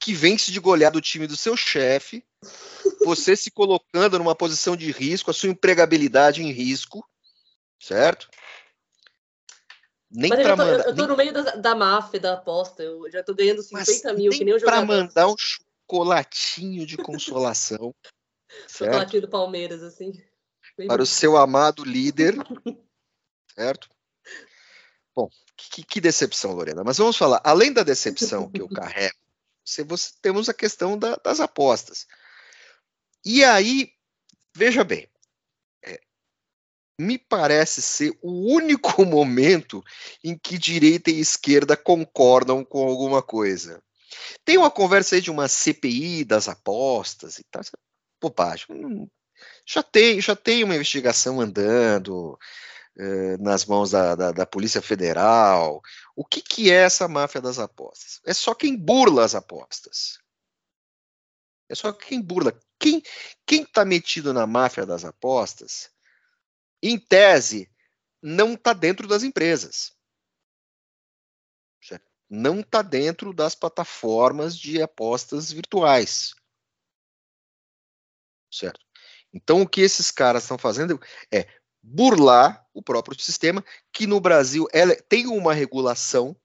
Que 0.00 0.14
vence 0.14 0.50
de 0.50 0.58
golear 0.58 0.96
o 0.96 1.00
time 1.00 1.26
do 1.26 1.36
seu 1.36 1.56
chefe, 1.56 2.24
você 3.04 3.36
se 3.36 3.50
colocando 3.50 4.18
numa 4.18 4.34
posição 4.34 4.76
de 4.76 4.90
risco, 4.90 5.30
a 5.30 5.34
sua 5.34 5.50
empregabilidade 5.50 6.42
em 6.42 6.50
risco, 6.50 7.04
certo? 7.78 8.28
Nem 10.10 10.30
Mas 10.30 10.40
eu, 10.40 10.44
tô, 10.44 10.56
mandar, 10.56 10.86
eu 10.86 10.94
tô 10.94 11.02
nem... 11.02 11.06
no 11.08 11.16
meio 11.16 11.32
da, 11.32 11.42
da 11.56 11.74
máfia 11.74 12.20
da 12.20 12.32
aposta, 12.34 12.82
eu 12.82 13.10
já 13.10 13.22
tô 13.22 13.34
ganhando 13.34 13.62
50 13.62 13.88
Mas 14.04 14.16
mil, 14.16 14.30
que 14.30 14.44
nem 14.44 14.54
o 14.54 14.58
jogador. 14.58 14.86
Pra 14.86 14.96
mandar 14.96 15.28
um 15.28 15.34
chocolatinho 15.36 16.86
de 16.86 16.96
consolação. 16.96 17.94
chocolatinho 18.68 19.22
do 19.22 19.28
Palmeiras, 19.28 19.82
assim. 19.82 20.12
Bem 20.76 20.86
para 20.88 20.98
bom. 20.98 21.02
o 21.02 21.06
seu 21.06 21.36
amado 21.36 21.84
líder, 21.84 22.34
certo? 23.54 23.88
Bom, 25.14 25.28
que, 25.56 25.82
que, 25.82 26.00
decepção, 26.00 26.52
Lorena. 26.52 26.84
Mas 26.84 26.98
vamos 26.98 27.16
falar, 27.16 27.40
além 27.42 27.72
da 27.72 27.82
decepção 27.82 28.50
que 28.50 28.60
eu 28.60 28.68
carrego, 28.68 29.16
você, 29.64 29.82
você, 29.82 30.12
temos 30.20 30.48
a 30.48 30.54
questão 30.54 30.98
da, 30.98 31.16
das 31.16 31.40
apostas. 31.40 32.06
E 33.24 33.42
aí, 33.42 33.90
veja 34.54 34.84
bem, 34.84 35.08
me 36.98 37.18
parece 37.18 37.82
ser 37.82 38.16
o 38.22 38.52
único 38.54 39.04
momento 39.04 39.82
em 40.22 40.37
que 40.37 40.59
direita 40.59 41.11
e 41.11 41.20
esquerda 41.20 41.76
concordam 41.76 42.64
com 42.64 42.87
alguma 42.87 43.22
coisa. 43.22 43.82
Tem 44.44 44.56
uma 44.56 44.70
conversa 44.70 45.14
aí 45.14 45.20
de 45.20 45.30
uma 45.30 45.48
CPI 45.48 46.24
das 46.24 46.48
apostas 46.48 47.38
e 47.38 47.44
tal. 47.44 47.62
Bobagem. 48.20 49.11
Já 49.66 49.82
tem, 49.82 50.20
já 50.20 50.35
tem 50.35 50.64
uma 50.64 50.74
investigação 50.74 51.40
andando 51.40 52.38
eh, 52.98 53.37
nas 53.38 53.66
mãos 53.66 53.90
da, 53.90 54.14
da, 54.14 54.32
da, 54.32 54.46
Polícia 54.46 54.80
Federal. 54.80 55.82
O 56.14 56.24
que, 56.24 56.40
que 56.40 56.70
é 56.70 56.85
essa 56.85 57.06
máfia 57.06 57.40
das 57.40 57.59
apostas? 57.59 58.20
É 58.24 58.32
só 58.32 58.54
quem 58.54 58.76
burla 58.76 59.24
as 59.24 59.35
apostas. 59.35 60.18
É 61.68 61.74
só 61.74 61.92
quem 61.92 62.22
burla. 62.22 62.59
Quem 62.78 63.02
está 63.48 63.85
metido 63.85 64.32
na 64.32 64.46
máfia 64.46 64.87
das 64.87 65.04
apostas, 65.04 65.90
em 66.82 66.98
tese, 66.98 67.70
não 68.22 68.54
está 68.54 68.72
dentro 68.72 69.06
das 69.06 69.22
empresas. 69.22 69.96
Não 72.28 72.60
está 72.60 72.82
dentro 72.82 73.32
das 73.32 73.54
plataformas 73.54 74.58
de 74.58 74.82
apostas 74.82 75.52
virtuais. 75.52 76.34
Certo? 78.50 78.80
Então, 79.32 79.62
o 79.62 79.68
que 79.68 79.80
esses 79.80 80.10
caras 80.10 80.42
estão 80.42 80.58
fazendo 80.58 81.00
é 81.32 81.46
burlar 81.82 82.66
o 82.74 82.82
próprio 82.82 83.18
sistema, 83.20 83.64
que 83.92 84.06
no 84.06 84.20
Brasil 84.20 84.66
ela 84.72 84.96
tem 85.08 85.28
uma 85.28 85.54
regulação, 85.54 86.36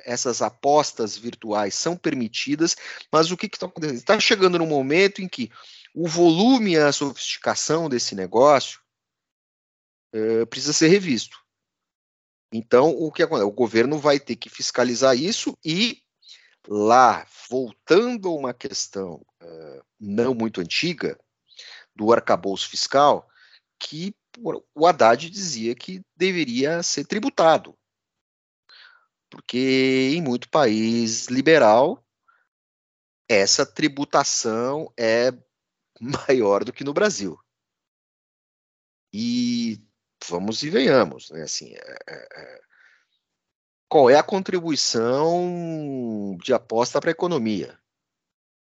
essas 0.00 0.40
apostas 0.40 1.16
virtuais 1.18 1.74
são 1.74 1.96
permitidas, 1.96 2.74
mas 3.12 3.30
o 3.30 3.36
que 3.36 3.46
está 3.46 3.66
acontecendo? 3.66 3.98
Está 3.98 4.18
chegando 4.18 4.58
num 4.58 4.66
momento 4.66 5.20
em 5.20 5.28
que 5.28 5.50
o 5.94 6.08
volume 6.08 6.72
e 6.72 6.78
a 6.78 6.90
sofisticação 6.92 7.88
desse 7.88 8.14
negócio 8.14 8.80
uh, 10.14 10.46
precisa 10.46 10.72
ser 10.72 10.88
revisto. 10.88 11.38
Então, 12.52 12.90
o 12.90 13.10
que 13.10 13.22
acontece? 13.22 13.46
O 13.46 13.52
governo 13.52 13.98
vai 13.98 14.20
ter 14.20 14.36
que 14.36 14.48
fiscalizar 14.48 15.16
isso 15.16 15.58
e 15.64 16.02
lá, 16.68 17.26
voltando 17.50 18.28
a 18.28 18.34
uma 18.34 18.54
questão 18.54 19.14
uh, 19.42 19.84
não 19.98 20.34
muito 20.34 20.60
antiga, 20.60 21.18
do 21.94 22.12
arcabouço 22.12 22.68
fiscal, 22.68 23.28
que 23.78 24.14
o 24.74 24.86
Haddad 24.86 25.30
dizia 25.30 25.74
que 25.74 26.02
deveria 26.16 26.82
ser 26.82 27.04
tributado. 27.06 27.76
Porque 29.30 30.12
em 30.14 30.22
muito 30.22 30.48
país 30.48 31.26
liberal, 31.26 32.04
essa 33.28 33.64
tributação 33.64 34.92
é 34.98 35.30
maior 36.28 36.64
do 36.64 36.72
que 36.72 36.84
no 36.84 36.92
Brasil. 36.92 37.38
E 39.12 39.80
vamos 40.28 40.62
e 40.62 40.70
venhamos, 40.70 41.30
né? 41.30 41.42
Assim, 41.42 41.74
é, 41.74 41.96
é, 42.08 42.28
é 42.36 42.60
qual 43.88 44.10
é 44.10 44.16
a 44.16 44.22
contribuição 44.22 46.36
de 46.42 46.52
aposta 46.52 47.00
para 47.00 47.10
a 47.10 47.12
economia? 47.12 47.78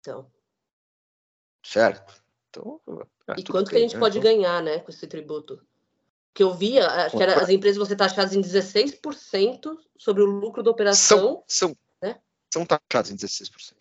Então. 0.01 0.31
Certo? 1.65 2.21
Então, 2.49 2.81
ah, 3.29 3.35
e 3.39 3.45
quanto 3.45 3.67
bem, 3.67 3.71
que 3.71 3.77
a 3.77 3.81
gente 3.81 3.95
né? 3.95 4.01
pode 4.01 4.19
então... 4.19 4.33
ganhar, 4.33 4.63
né, 4.63 4.81
com 4.81 4.91
esse 4.91 5.07
tributo? 5.07 5.65
Que 6.35 6.43
eu 6.43 6.55
via, 6.55 6.87
acho 6.87 7.17
que 7.17 7.23
era, 7.23 7.41
as 7.41 7.49
empresas 7.49 7.77
vão 7.77 7.87
ser 7.87 7.97
taxadas 7.97 8.35
em 8.35 8.41
16% 8.41 9.77
sobre 9.97 10.23
o 10.23 10.27
lucro 10.27 10.63
da 10.63 10.71
operação. 10.71 11.45
São, 11.47 11.69
são, 11.69 11.77
né? 12.03 12.21
são 12.53 12.67
taxadas 12.67 13.11
em 13.11 13.17
16%. 13.17 13.75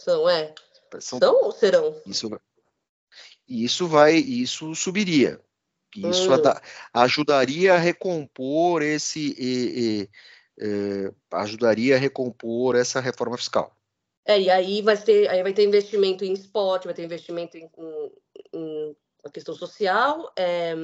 São, 0.00 0.28
é. 0.28 0.54
São, 1.00 1.18
são 1.18 1.42
ou 1.42 1.50
serão? 1.50 2.00
Isso, 2.06 2.30
isso 3.48 3.88
vai, 3.88 4.14
isso 4.14 4.74
subiria. 4.74 5.40
Isso 5.96 6.32
hum. 6.32 6.36
ajudaria 6.92 7.74
a 7.74 7.78
recompor 7.78 8.82
esse. 8.82 9.34
E, 9.38 10.08
e, 10.08 10.10
e, 10.58 11.12
ajudaria 11.32 11.96
a 11.96 11.98
recompor 11.98 12.76
essa 12.76 13.00
reforma 13.00 13.36
fiscal. 13.36 13.76
É, 14.26 14.40
e 14.40 14.48
aí 14.48 14.80
vai 14.80 14.96
ter, 14.96 15.28
aí 15.28 15.42
vai 15.42 15.52
ter 15.52 15.64
investimento 15.64 16.24
em 16.24 16.32
esporte, 16.32 16.86
vai 16.86 16.94
ter 16.94 17.04
investimento 17.04 17.58
em, 17.58 17.70
em, 18.54 18.96
em 19.26 19.30
questão 19.30 19.54
social, 19.54 20.32
é, 20.36 20.74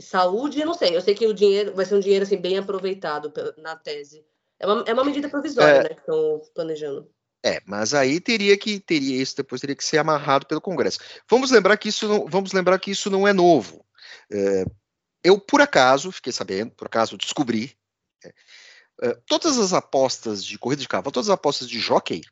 saúde, 0.00 0.60
eu 0.60 0.66
não 0.66 0.74
sei. 0.74 0.96
Eu 0.96 1.00
sei 1.00 1.14
que 1.14 1.26
o 1.26 1.34
dinheiro 1.34 1.74
vai 1.74 1.84
ser 1.84 1.94
um 1.94 2.00
dinheiro 2.00 2.24
assim, 2.24 2.36
bem 2.36 2.58
aproveitado 2.58 3.32
na 3.58 3.76
tese. 3.76 4.24
É 4.58 4.66
uma, 4.66 4.84
é 4.86 4.92
uma 4.92 5.04
medida 5.04 5.28
provisória, 5.28 5.70
é, 5.70 5.82
né, 5.84 5.88
que 5.90 6.00
estão 6.00 6.42
planejando. 6.54 7.08
É, 7.44 7.60
mas 7.64 7.94
aí 7.94 8.18
teria 8.18 8.58
que 8.58 8.80
teria 8.80 9.22
isso 9.22 9.36
depois 9.36 9.60
teria 9.60 9.76
que 9.76 9.84
ser 9.84 9.98
amarrado 9.98 10.46
pelo 10.46 10.60
Congresso. 10.60 10.98
Vamos 11.30 11.52
lembrar 11.52 11.76
que 11.76 11.90
isso 11.90 12.08
não, 12.08 12.26
vamos 12.26 12.52
lembrar 12.52 12.78
que 12.80 12.90
isso 12.90 13.08
não 13.08 13.28
é 13.28 13.32
novo. 13.32 13.85
É, 14.30 14.64
eu 15.22 15.40
por 15.40 15.60
acaso 15.60 16.12
fiquei 16.12 16.32
sabendo, 16.32 16.72
por 16.72 16.86
acaso 16.86 17.16
descobri 17.16 17.76
é, 18.24 18.32
é 19.02 19.14
todas 19.26 19.58
as 19.58 19.72
apostas 19.72 20.44
de 20.44 20.58
corrida 20.58 20.82
de 20.82 20.88
cavalo, 20.88 21.12
todas 21.12 21.28
as 21.28 21.34
apostas 21.34 21.68
de 21.68 21.78
jockey, 21.78 22.22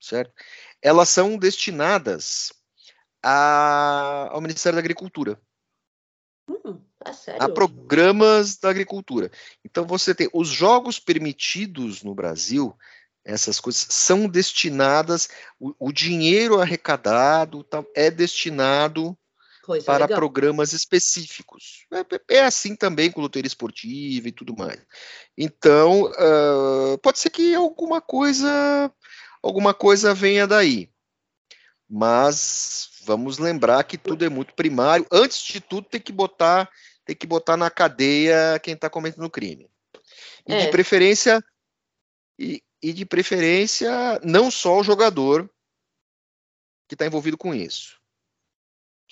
certo? 0.00 0.32
Elas 0.80 1.08
são 1.08 1.36
destinadas 1.36 2.52
a, 3.22 4.28
ao 4.30 4.40
Ministério 4.40 4.76
da 4.76 4.80
Agricultura. 4.80 5.40
Hum, 6.48 6.80
é 7.26 7.36
a 7.38 7.48
programas 7.48 8.56
da 8.56 8.70
agricultura. 8.70 9.30
Então 9.64 9.86
você 9.86 10.14
tem 10.14 10.28
os 10.32 10.48
jogos 10.48 10.98
permitidos 10.98 12.02
no 12.02 12.14
Brasil, 12.14 12.76
essas 13.24 13.60
coisas 13.60 13.86
são 13.88 14.28
destinadas, 14.28 15.28
o, 15.58 15.74
o 15.78 15.92
dinheiro 15.92 16.60
arrecadado 16.60 17.62
tá, 17.62 17.84
é 17.94 18.10
destinado 18.10 19.16
Coisa 19.62 19.86
para 19.86 20.06
legal. 20.06 20.18
programas 20.18 20.72
específicos. 20.72 21.86
É, 22.28 22.36
é, 22.36 22.44
assim 22.44 22.74
também 22.74 23.12
com 23.12 23.20
loteria 23.20 23.46
esportiva 23.46 24.26
e 24.26 24.32
tudo 24.32 24.56
mais. 24.56 24.84
Então, 25.38 26.10
uh, 26.10 26.98
pode 26.98 27.20
ser 27.20 27.30
que 27.30 27.54
alguma 27.54 28.00
coisa, 28.00 28.92
alguma 29.40 29.72
coisa 29.72 30.12
venha 30.12 30.48
daí. 30.48 30.90
Mas 31.88 32.90
vamos 33.04 33.38
lembrar 33.38 33.84
que 33.84 33.96
tudo 33.96 34.24
é 34.24 34.28
muito 34.28 34.52
primário. 34.54 35.06
Antes 35.12 35.40
de 35.44 35.60
tudo, 35.60 35.88
tem 35.88 36.00
que 36.00 36.12
botar, 36.12 36.68
tem 37.04 37.14
que 37.14 37.26
botar 37.26 37.56
na 37.56 37.70
cadeia 37.70 38.58
quem 38.60 38.74
está 38.74 38.90
cometendo 38.90 39.30
crime. 39.30 39.70
E 40.48 40.54
é. 40.54 40.64
de 40.64 40.70
preferência, 40.72 41.40
e, 42.36 42.60
e 42.82 42.92
de 42.92 43.06
preferência, 43.06 44.20
não 44.24 44.50
só 44.50 44.80
o 44.80 44.84
jogador 44.84 45.48
que 46.88 46.96
está 46.96 47.06
envolvido 47.06 47.38
com 47.38 47.54
isso 47.54 48.01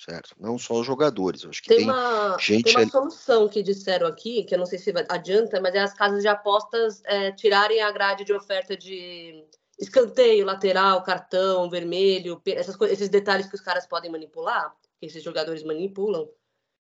certo? 0.03 0.35
Não 0.39 0.57
só 0.57 0.79
os 0.79 0.85
jogadores. 0.85 1.45
acho 1.45 1.61
que 1.61 1.69
tem, 1.69 1.77
tem 1.79 1.89
uma, 1.89 2.37
gente. 2.39 2.73
Tem 2.73 2.83
uma 2.83 2.89
solução 2.89 3.47
que 3.47 3.61
disseram 3.61 4.07
aqui, 4.07 4.43
que 4.43 4.55
eu 4.55 4.59
não 4.59 4.65
sei 4.65 4.79
se 4.79 4.91
adianta, 5.07 5.61
mas 5.61 5.75
é 5.75 5.79
as 5.79 5.93
casas 5.93 6.21
de 6.21 6.27
apostas 6.27 7.01
é, 7.05 7.31
tirarem 7.31 7.81
a 7.81 7.91
grade 7.91 8.23
de 8.23 8.33
oferta 8.33 8.75
de 8.75 9.45
escanteio, 9.79 10.45
lateral, 10.45 11.03
cartão, 11.03 11.69
vermelho, 11.69 12.41
essas 12.47 12.75
coisas, 12.75 12.97
esses 12.97 13.09
detalhes 13.09 13.47
que 13.47 13.55
os 13.55 13.61
caras 13.61 13.87
podem 13.87 14.11
manipular, 14.11 14.75
que 14.99 15.05
esses 15.05 15.23
jogadores 15.23 15.63
manipulam, 15.63 16.29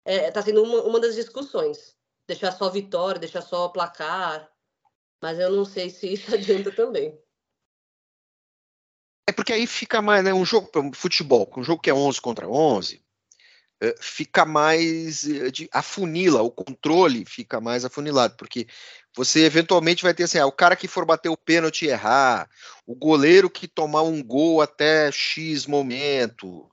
está 0.06 0.26
é, 0.26 0.30
tá 0.30 0.42
sendo 0.42 0.62
uma, 0.62 0.82
uma 0.82 1.00
das 1.00 1.14
discussões. 1.14 1.96
Deixar 2.26 2.52
só 2.52 2.68
vitória, 2.68 3.20
deixar 3.20 3.42
só 3.42 3.68
placar. 3.68 4.48
Mas 5.20 5.38
eu 5.38 5.50
não 5.50 5.64
sei 5.64 5.90
se 5.90 6.12
isso 6.12 6.32
adianta 6.34 6.70
também. 6.70 7.18
É 9.26 9.32
porque 9.32 9.52
aí 9.52 9.66
fica 9.66 10.02
mais, 10.02 10.24
né, 10.24 10.34
um 10.34 10.44
jogo, 10.44 10.70
futebol, 10.94 11.50
um 11.56 11.62
jogo 11.62 11.82
que 11.82 11.90
é 11.90 11.94
11 11.94 12.20
contra 12.20 12.48
11, 12.48 13.00
é, 13.82 13.94
fica 13.98 14.44
mais, 14.44 15.28
é, 15.28 15.50
de, 15.50 15.68
afunila, 15.72 16.42
o 16.42 16.50
controle 16.50 17.24
fica 17.24 17.60
mais 17.60 17.84
afunilado, 17.84 18.36
porque 18.36 18.66
você 19.16 19.44
eventualmente 19.44 20.02
vai 20.02 20.12
ter 20.12 20.24
assim, 20.24 20.38
ah, 20.38 20.46
o 20.46 20.52
cara 20.52 20.76
que 20.76 20.86
for 20.86 21.06
bater 21.06 21.30
o 21.30 21.36
pênalti 21.36 21.86
errar, 21.86 22.48
o 22.86 22.94
goleiro 22.94 23.48
que 23.48 23.66
tomar 23.66 24.02
um 24.02 24.22
gol 24.22 24.60
até 24.60 25.10
X 25.10 25.66
momento. 25.66 26.70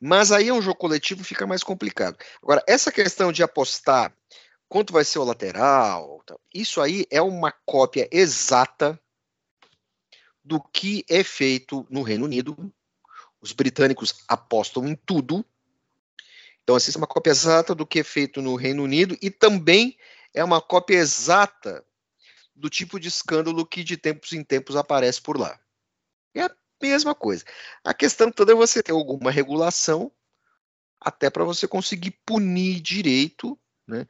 Mas 0.00 0.32
aí 0.32 0.48
é 0.48 0.54
um 0.54 0.62
jogo 0.62 0.78
coletivo, 0.78 1.24
fica 1.24 1.46
mais 1.46 1.62
complicado. 1.62 2.16
Agora, 2.42 2.62
essa 2.66 2.92
questão 2.92 3.32
de 3.32 3.42
apostar 3.42 4.14
quanto 4.68 4.92
vai 4.92 5.04
ser 5.04 5.18
o 5.18 5.24
lateral, 5.24 6.24
isso 6.54 6.80
aí 6.80 7.04
é 7.10 7.20
uma 7.20 7.52
cópia 7.66 8.08
exata 8.10 8.98
do 10.44 10.60
que 10.60 11.04
é 11.08 11.22
feito 11.22 11.86
no 11.90 12.02
Reino 12.02 12.24
Unido. 12.24 12.72
Os 13.40 13.52
britânicos 13.52 14.22
apostam 14.28 14.86
em 14.86 14.94
tudo. 14.94 15.44
Então, 16.62 16.76
assim, 16.76 16.92
é 16.94 16.98
uma 16.98 17.06
cópia 17.06 17.30
exata 17.30 17.74
do 17.74 17.86
que 17.86 18.00
é 18.00 18.04
feito 18.04 18.40
no 18.40 18.54
Reino 18.54 18.82
Unido 18.82 19.16
e 19.20 19.30
também 19.30 19.96
é 20.34 20.44
uma 20.44 20.60
cópia 20.60 20.96
exata 20.96 21.84
do 22.54 22.68
tipo 22.68 23.00
de 23.00 23.08
escândalo 23.08 23.66
que 23.66 23.82
de 23.82 23.96
tempos 23.96 24.32
em 24.32 24.44
tempos 24.44 24.76
aparece 24.76 25.20
por 25.20 25.38
lá. 25.38 25.58
É 26.34 26.42
a 26.42 26.56
mesma 26.80 27.14
coisa. 27.14 27.44
A 27.82 27.94
questão 27.94 28.30
toda 28.30 28.52
é 28.52 28.54
você 28.54 28.82
ter 28.82 28.92
alguma 28.92 29.30
regulação, 29.30 30.12
até 31.00 31.30
para 31.30 31.44
você 31.44 31.66
conseguir 31.66 32.10
punir 32.26 32.80
direito, 32.80 33.58
né? 33.88 34.06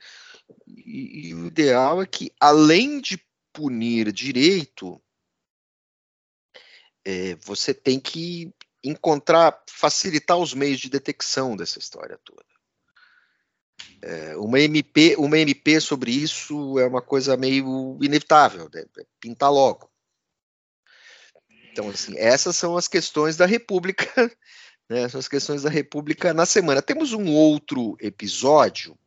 E, 0.66 1.28
e, 1.28 1.34
o 1.34 1.46
ideal 1.46 2.02
é 2.02 2.06
que, 2.06 2.32
além 2.40 3.00
de 3.00 3.24
punir 3.52 4.12
direito, 4.12 5.00
é, 7.04 7.34
você 7.36 7.72
tem 7.72 7.98
que 7.98 8.52
encontrar, 8.82 9.62
facilitar 9.68 10.38
os 10.38 10.54
meios 10.54 10.80
de 10.80 10.88
detecção 10.88 11.56
dessa 11.56 11.78
história 11.78 12.18
toda. 12.24 12.44
É, 14.02 14.36
uma 14.36 14.60
MP, 14.60 15.16
uma 15.18 15.38
MP 15.38 15.80
sobre 15.80 16.10
isso 16.10 16.78
é 16.78 16.86
uma 16.86 17.02
coisa 17.02 17.36
meio 17.36 17.98
inevitável, 18.02 18.68
né? 18.72 18.84
pintar 19.20 19.52
logo. 19.52 19.90
Então, 21.70 21.88
assim, 21.88 22.16
essas 22.16 22.56
são 22.56 22.76
as 22.76 22.88
questões 22.88 23.36
da 23.36 23.46
República, 23.46 24.04
né? 24.88 25.08
São 25.08 25.20
as 25.20 25.28
questões 25.28 25.62
da 25.62 25.70
República 25.70 26.34
na 26.34 26.44
semana. 26.44 26.82
Temos 26.82 27.12
um 27.12 27.32
outro 27.32 27.96
episódio 28.00 28.98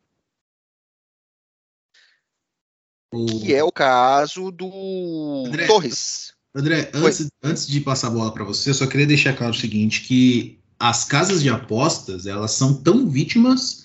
que 3.40 3.54
é 3.54 3.62
o 3.62 3.70
caso 3.70 4.50
do 4.50 5.44
André, 5.46 5.66
Torres. 5.66 6.33
André, 6.54 6.90
antes, 6.94 7.28
antes 7.42 7.66
de 7.66 7.80
passar 7.80 8.08
a 8.08 8.10
bola 8.10 8.32
para 8.32 8.44
você, 8.44 8.70
eu 8.70 8.74
só 8.74 8.86
queria 8.86 9.06
deixar 9.06 9.34
claro 9.34 9.52
o 9.52 9.58
seguinte, 9.58 10.02
que 10.02 10.58
as 10.78 11.04
casas 11.04 11.42
de 11.42 11.48
apostas, 11.48 12.26
elas 12.26 12.52
são 12.52 12.74
tão 12.74 13.08
vítimas 13.08 13.84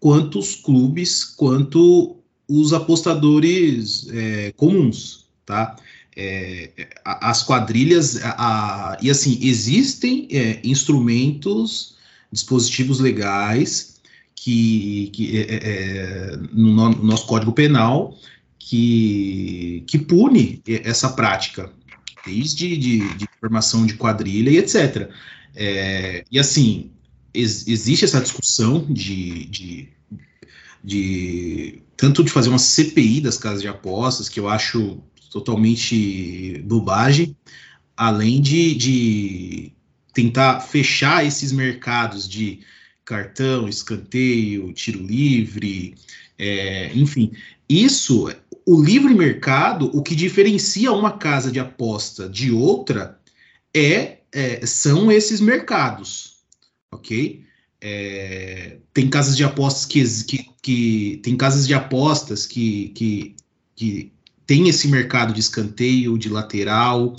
quanto 0.00 0.38
os 0.38 0.54
clubes, 0.54 1.24
quanto 1.24 2.16
os 2.48 2.72
apostadores 2.72 4.08
é, 4.10 4.52
comuns, 4.56 5.26
tá? 5.44 5.76
É, 6.16 6.70
as 7.04 7.42
quadrilhas, 7.42 8.24
a, 8.24 8.30
a, 8.92 8.98
e 9.02 9.10
assim, 9.10 9.38
existem 9.42 10.26
é, 10.30 10.60
instrumentos, 10.64 11.96
dispositivos 12.32 13.00
legais 13.00 14.00
que, 14.34 15.10
que 15.12 15.36
é, 15.36 15.40
é, 15.40 15.56
é, 15.56 16.36
no, 16.52 16.72
no, 16.72 17.04
nosso 17.04 17.26
Código 17.26 17.52
Penal 17.52 18.16
que, 18.58 19.84
que 19.86 19.98
pune 19.98 20.62
essa 20.66 21.10
prática, 21.10 21.70
desde 22.26 22.76
de, 22.76 23.14
de 23.14 23.28
formação 23.40 23.86
de 23.86 23.94
quadrilha 23.94 24.50
e 24.50 24.58
etc. 24.58 25.08
É, 25.54 26.24
e 26.30 26.38
assim, 26.38 26.90
ex, 27.32 27.66
existe 27.66 28.04
essa 28.04 28.20
discussão 28.20 28.84
de, 28.90 29.46
de, 29.46 29.88
de, 30.82 31.82
tanto 31.96 32.24
de 32.24 32.30
fazer 32.30 32.48
uma 32.48 32.58
CPI 32.58 33.20
das 33.20 33.38
casas 33.38 33.62
de 33.62 33.68
apostas, 33.68 34.28
que 34.28 34.40
eu 34.40 34.48
acho 34.48 35.00
totalmente 35.30 36.62
bobagem, 36.64 37.36
além 37.96 38.40
de, 38.40 38.74
de 38.74 39.72
tentar 40.12 40.60
fechar 40.60 41.24
esses 41.24 41.52
mercados 41.52 42.28
de 42.28 42.60
cartão, 43.04 43.68
escanteio, 43.68 44.72
tiro 44.72 45.02
livre, 45.02 45.94
é, 46.38 46.90
enfim. 46.94 47.32
Isso, 47.68 48.30
o 48.66 48.82
livre 48.82 49.14
mercado, 49.14 49.88
o 49.96 50.02
que 50.02 50.16
diferencia 50.16 50.90
uma 50.90 51.12
casa 51.12 51.52
de 51.52 51.60
aposta 51.60 52.28
de 52.28 52.50
outra 52.50 53.18
é, 53.72 54.18
é 54.32 54.66
são 54.66 55.10
esses 55.10 55.40
mercados, 55.40 56.38
ok? 56.90 57.44
É, 57.80 58.78
tem 58.92 59.08
casas 59.08 59.36
de 59.36 59.44
apostas 59.44 59.84
que, 59.86 60.04
que, 60.24 60.50
que 60.60 61.20
tem 61.22 61.36
casas 61.36 61.64
de 61.64 61.74
apostas 61.74 62.44
que, 62.44 62.88
que, 62.88 63.36
que 63.76 64.12
tem 64.44 64.68
esse 64.68 64.88
mercado 64.88 65.32
de 65.32 65.38
escanteio, 65.38 66.18
de 66.18 66.28
lateral, 66.28 67.14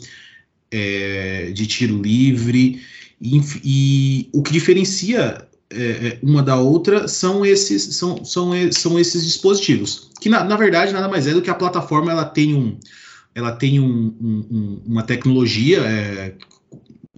é, 0.70 1.52
de 1.52 1.66
tiro 1.66 2.02
livre, 2.02 2.82
e, 3.22 3.42
e, 3.64 4.30
o 4.34 4.44
que 4.44 4.52
diferencia 4.52 5.47
é, 5.70 6.08
é, 6.08 6.20
uma 6.24 6.42
da 6.42 6.56
outra 6.56 7.08
são 7.08 7.46
esses, 7.46 7.96
são, 7.96 8.24
são, 8.24 8.52
são 8.72 9.00
esses 9.00 9.26
dispositivos, 9.26 10.10
que 10.22 10.30
na, 10.30 10.44
na 10.44 10.56
verdade 10.56 10.94
nada 10.94 11.10
mais 11.10 11.28
é 11.28 11.34
do 11.34 11.42
que 11.42 11.50
a 11.50 11.56
plataforma 11.56 12.12
ela 12.12 12.26
tem 12.26 12.56
um, 12.56 12.78
ela 13.36 13.52
tem 13.52 13.80
um, 13.80 14.16
um, 14.22 14.82
uma 14.86 15.04
tecnologia, 15.04 15.80
é, 15.80 16.36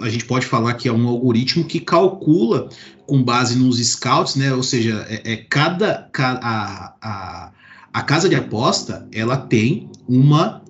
a 0.02 0.10
gente 0.10 0.26
pode 0.26 0.46
falar 0.46 0.74
que 0.74 0.88
é 0.88 0.92
um 0.92 1.08
algoritmo 1.08 1.64
que 1.64 1.80
calcula 1.80 2.70
com 3.06 3.22
base 3.24 3.58
nos 3.58 3.78
scouts, 3.86 4.36
né? 4.36 4.54
Ou 4.54 4.64
seja, 4.64 5.06
é, 5.10 5.34
é 5.34 5.38
cada 5.38 6.10
a, 6.18 6.94
a, 7.02 7.52
a, 7.94 8.02
casa 8.04 8.30
de 8.30 8.36
aposta 8.36 9.08
ela 9.12 9.38
tem 9.38 9.90
uma 10.08 10.64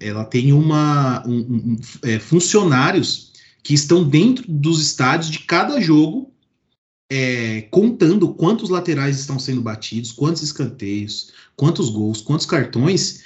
ela 0.00 0.24
tem 0.24 0.52
uma 0.52 1.22
um, 1.26 1.76
é, 2.02 2.18
funcionários 2.18 3.32
que 3.62 3.72
estão 3.72 4.04
dentro 4.04 4.44
dos 4.48 4.82
estádios 4.82 5.30
de 5.30 5.38
cada 5.40 5.80
jogo 5.80 6.33
é, 7.10 7.62
contando 7.70 8.32
quantos 8.34 8.70
laterais 8.70 9.18
estão 9.18 9.38
sendo 9.38 9.60
batidos, 9.60 10.12
quantos 10.12 10.42
escanteios, 10.42 11.32
quantos 11.56 11.90
gols, 11.90 12.20
quantos 12.20 12.46
cartões, 12.46 13.22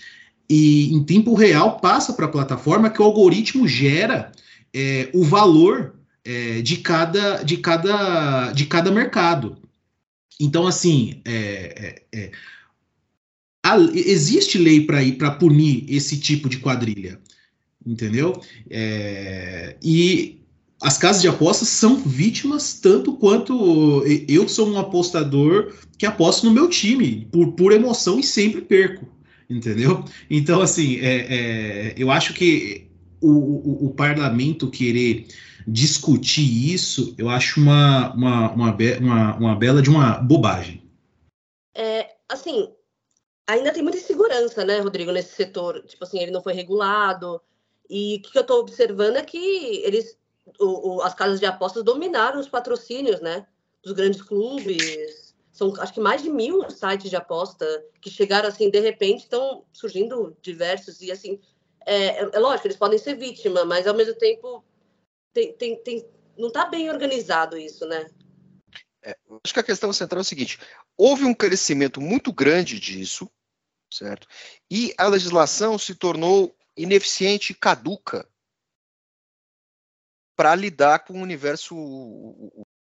e 0.49 0.93
em 0.93 1.03
tempo 1.05 1.35
real 1.35 1.79
passa 1.79 2.13
para 2.13 2.27
a 2.27 2.31
plataforma 2.31 2.91
que 2.91 3.01
o 3.01 3.05
algoritmo 3.05 3.69
gera 3.69 4.33
é, 4.73 5.11
o 5.15 5.23
valor 5.23 5.95
é, 6.25 6.63
de, 6.63 6.79
cada, 6.79 7.43
de, 7.43 7.59
cada, 7.59 8.53
de 8.53 8.67
cada 8.67 8.91
mercado. 8.91 9.57
Então, 10.41 10.67
assim, 10.67 11.21
é, 11.25 12.03
é, 12.13 12.19
é 12.21 12.31
a, 13.63 13.77
existe 13.77 14.57
lei 14.57 14.87
para 14.87 15.31
punir 15.33 15.85
esse 15.89 16.19
tipo 16.19 16.49
de 16.49 16.59
quadrilha, 16.59 17.21
entendeu? 17.85 18.41
E 19.83 20.39
as 20.81 20.97
casas 20.97 21.21
de 21.21 21.29
apostas 21.29 21.69
são 21.69 21.97
vítimas 21.97 22.75
tanto 22.75 23.15
quanto 23.15 24.05
eu 24.29 24.49
sou 24.49 24.69
um 24.69 24.79
apostador 24.79 25.75
que 25.99 26.07
aposto 26.07 26.47
no 26.47 26.53
meu 26.53 26.69
time 26.69 27.27
por, 27.33 27.53
por 27.53 27.73
emoção 27.73 28.21
e 28.21 28.23
sempre 28.23 28.61
perco, 28.61 29.07
entendeu? 29.51 30.05
Então, 30.31 30.61
assim, 30.61 30.99
é, 31.01 31.27
é, 31.29 31.95
eu 31.97 32.11
acho 32.11 32.33
que 32.33 32.87
o, 33.21 33.31
o, 33.31 33.87
o, 33.87 33.95
parlamento 33.95 34.71
querer 34.71 35.27
discutir 35.67 36.73
isso, 36.73 37.15
eu 37.19 37.29
acho 37.29 37.61
uma, 37.61 38.15
uma, 38.15 38.53
uma, 38.53 38.77
uma, 39.01 39.37
uma 39.37 39.57
bela 39.57 39.83
de 39.83 39.91
uma 39.91 40.13
bobagem. 40.19 40.83
É, 41.75 42.15
assim, 42.29 42.69
ainda 43.49 43.73
tem 43.73 43.83
muita 43.83 43.99
insegurança, 43.99 44.65
né, 44.65 44.79
Rodrigo, 44.79 45.11
nesse 45.11 45.35
setor. 45.35 45.83
Tipo 45.85 46.05
assim, 46.05 46.21
ele 46.21 46.31
não 46.31 46.43
foi 46.43 46.53
regulado. 46.53 47.41
E 47.91 48.17
o 48.17 48.21
que 48.23 48.39
eu 48.39 48.43
estou 48.43 48.61
observando 48.61 49.17
é 49.17 49.23
que 49.23 49.37
eles 49.85 50.17
o, 50.59 50.97
o, 50.97 51.03
as 51.03 51.15
casas 51.15 51.41
de 51.41 51.47
apostas 51.47 51.83
dominaram 51.83 52.41
os 52.41 52.49
patrocínios, 52.49 53.21
né? 53.21 53.47
Dos 53.83 53.93
grandes 53.93 54.23
clubes. 54.23 55.35
São, 55.53 55.75
acho 55.81 55.93
que 55.93 56.01
mais 56.01 56.23
de 56.23 56.31
mil 56.31 56.69
sites 56.71 57.11
de 57.11 57.17
aposta 57.17 57.67
que 58.01 58.11
chegaram 58.11 58.49
assim, 58.49 58.71
de 58.71 58.81
repente, 58.81 59.25
estão 59.25 59.65
surgindo 59.73 60.37
diversos. 60.41 61.01
E 61.01 61.11
assim, 61.11 61.41
é, 61.85 62.23
é, 62.23 62.31
é 62.33 62.39
lógico, 62.39 62.67
eles 62.67 62.77
podem 62.77 62.99
ser 62.99 63.15
vítima, 63.15 63.65
mas 63.65 63.87
ao 63.87 63.95
mesmo 63.95 64.15
tempo 64.15 64.65
tem, 65.33 65.53
tem, 65.55 65.83
tem, 65.83 66.07
não 66.37 66.49
está 66.49 66.67
bem 66.67 66.91
organizado 66.91 67.57
isso, 67.57 67.87
né? 67.87 68.11
É, 69.03 69.17
acho 69.45 69.55
que 69.55 69.61
a 69.61 69.65
questão 69.65 69.93
central 69.93 70.19
é 70.19 70.23
o 70.23 70.25
seguinte: 70.25 70.59
houve 70.97 71.25
um 71.25 71.35
crescimento 71.35 72.01
muito 72.01 72.33
grande 72.33 72.79
disso, 72.79 73.31
certo? 73.93 74.27
E 74.71 74.95
a 74.99 75.07
legislação 75.07 75.79
se 75.79 75.95
tornou 75.95 76.55
ineficiente 76.77 77.53
e 77.53 77.57
caduca 77.57 78.29
para 80.39 80.55
lidar 80.55 81.01
com 81.01 81.15
um 81.15 81.23
universo, 81.23 81.75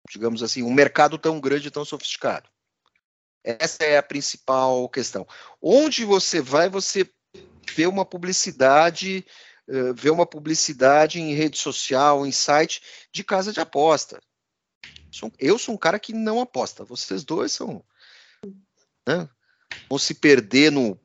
digamos 0.08 0.40
assim, 0.40 0.62
um 0.62 0.72
mercado 0.72 1.18
tão 1.18 1.40
grande 1.40 1.66
e 1.66 1.70
tão 1.70 1.84
sofisticado. 1.84 2.48
Essa 3.42 3.82
é 3.82 3.98
a 3.98 4.02
principal 4.04 4.88
questão. 4.88 5.26
Onde 5.60 6.04
você 6.04 6.40
vai, 6.40 6.68
você 6.68 7.10
vê 7.74 7.88
uma 7.88 8.04
publicidade, 8.04 9.26
uh, 9.66 9.92
vê 9.94 10.10
uma 10.10 10.24
publicidade 10.24 11.20
em 11.20 11.34
rede 11.34 11.58
social, 11.58 12.24
em 12.24 12.30
site 12.30 12.82
de 13.12 13.24
casa 13.24 13.52
de 13.52 13.58
aposta. 13.58 14.20
Eu 15.36 15.58
sou 15.58 15.74
um 15.74 15.78
cara 15.78 15.98
que 15.98 16.12
não 16.12 16.40
aposta. 16.40 16.84
Vocês 16.84 17.24
dois 17.24 17.50
são. 17.50 17.84
Né, 19.08 19.28
vão 19.88 19.98
se 19.98 20.14
perder 20.14 20.70
no 20.70 20.96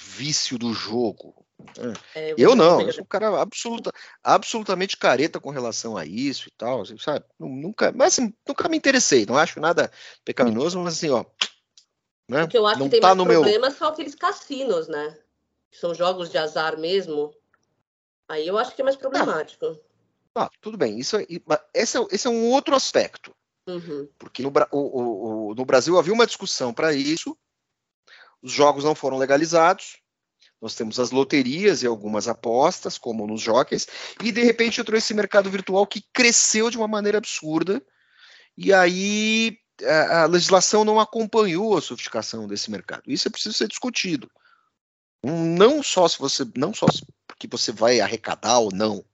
vício 0.00 0.56
do 0.56 0.72
jogo. 0.72 1.43
É, 2.14 2.34
eu, 2.36 2.54
não, 2.54 2.80
eu 2.80 2.92
sou 2.92 3.02
um 3.02 3.06
cara 3.06 3.40
absoluta, 3.40 3.92
absolutamente 4.22 4.96
careta 4.96 5.40
com 5.40 5.50
relação 5.50 5.96
a 5.96 6.04
isso 6.04 6.48
e 6.48 6.52
tal, 6.52 6.82
assim, 6.82 6.96
sabe? 6.98 7.24
Nunca, 7.38 7.92
mas 7.92 8.14
assim, 8.14 8.32
nunca 8.46 8.68
me 8.68 8.76
interessei, 8.76 9.26
não 9.26 9.36
acho 9.36 9.60
nada 9.60 9.90
pecaminoso, 10.24 10.78
mas 10.80 10.94
assim, 10.94 11.10
ó. 11.10 11.24
Né? 12.28 12.44
O 12.44 12.48
que 12.48 12.56
eu 12.56 12.66
acho 12.66 12.78
não 12.78 12.86
que 12.86 12.92
tem 12.92 13.00
tá 13.00 13.14
mais 13.14 13.28
problema 13.28 13.68
meu... 13.68 13.76
são 13.76 13.88
aqueles 13.88 14.14
cassinos, 14.14 14.88
né? 14.88 15.18
São 15.70 15.94
jogos 15.94 16.30
de 16.30 16.38
azar 16.38 16.78
mesmo. 16.78 17.34
Aí 18.28 18.46
eu 18.46 18.56
acho 18.56 18.74
que 18.74 18.80
é 18.80 18.84
mais 18.84 18.96
problemático. 18.96 19.78
Ah, 20.34 20.50
tudo 20.60 20.76
bem. 20.76 20.98
Isso, 20.98 21.16
esse, 21.72 21.98
é, 21.98 22.06
esse 22.10 22.26
é 22.26 22.30
um 22.30 22.50
outro 22.50 22.74
aspecto. 22.74 23.34
Uhum. 23.66 24.08
Porque 24.18 24.42
no, 24.42 24.52
o, 24.72 25.50
o, 25.50 25.54
no 25.54 25.64
Brasil 25.64 25.98
havia 25.98 26.12
uma 26.12 26.26
discussão 26.26 26.72
para 26.72 26.92
isso, 26.92 27.36
os 28.42 28.52
jogos 28.52 28.84
não 28.84 28.94
foram 28.94 29.16
legalizados, 29.16 30.02
nós 30.64 30.74
temos 30.74 30.98
as 30.98 31.10
loterias 31.10 31.82
e 31.82 31.86
algumas 31.86 32.26
apostas, 32.26 32.96
como 32.96 33.26
nos 33.26 33.42
jockeys, 33.42 33.86
e 34.22 34.32
de 34.32 34.42
repente 34.42 34.80
entrou 34.80 34.96
esse 34.96 35.12
mercado 35.12 35.50
virtual 35.50 35.86
que 35.86 36.02
cresceu 36.10 36.70
de 36.70 36.78
uma 36.78 36.88
maneira 36.88 37.18
absurda, 37.18 37.84
e 38.56 38.72
aí 38.72 39.58
a, 40.10 40.24
legislação 40.24 40.82
não 40.82 40.98
acompanhou 40.98 41.76
a 41.76 41.82
sofisticação 41.82 42.48
desse 42.48 42.70
mercado. 42.70 43.02
Isso 43.06 43.28
é 43.28 43.30
preciso 43.30 43.54
ser 43.54 43.68
discutido. 43.68 44.30
Não 45.22 45.82
só 45.82 46.08
se 46.08 46.18
você, 46.18 46.46
não 46.56 46.72
só 46.72 46.86
porque 47.26 47.46
você 47.46 47.70
vai 47.70 48.00
arrecadar 48.00 48.58
ou 48.60 48.72
não, 48.72 49.04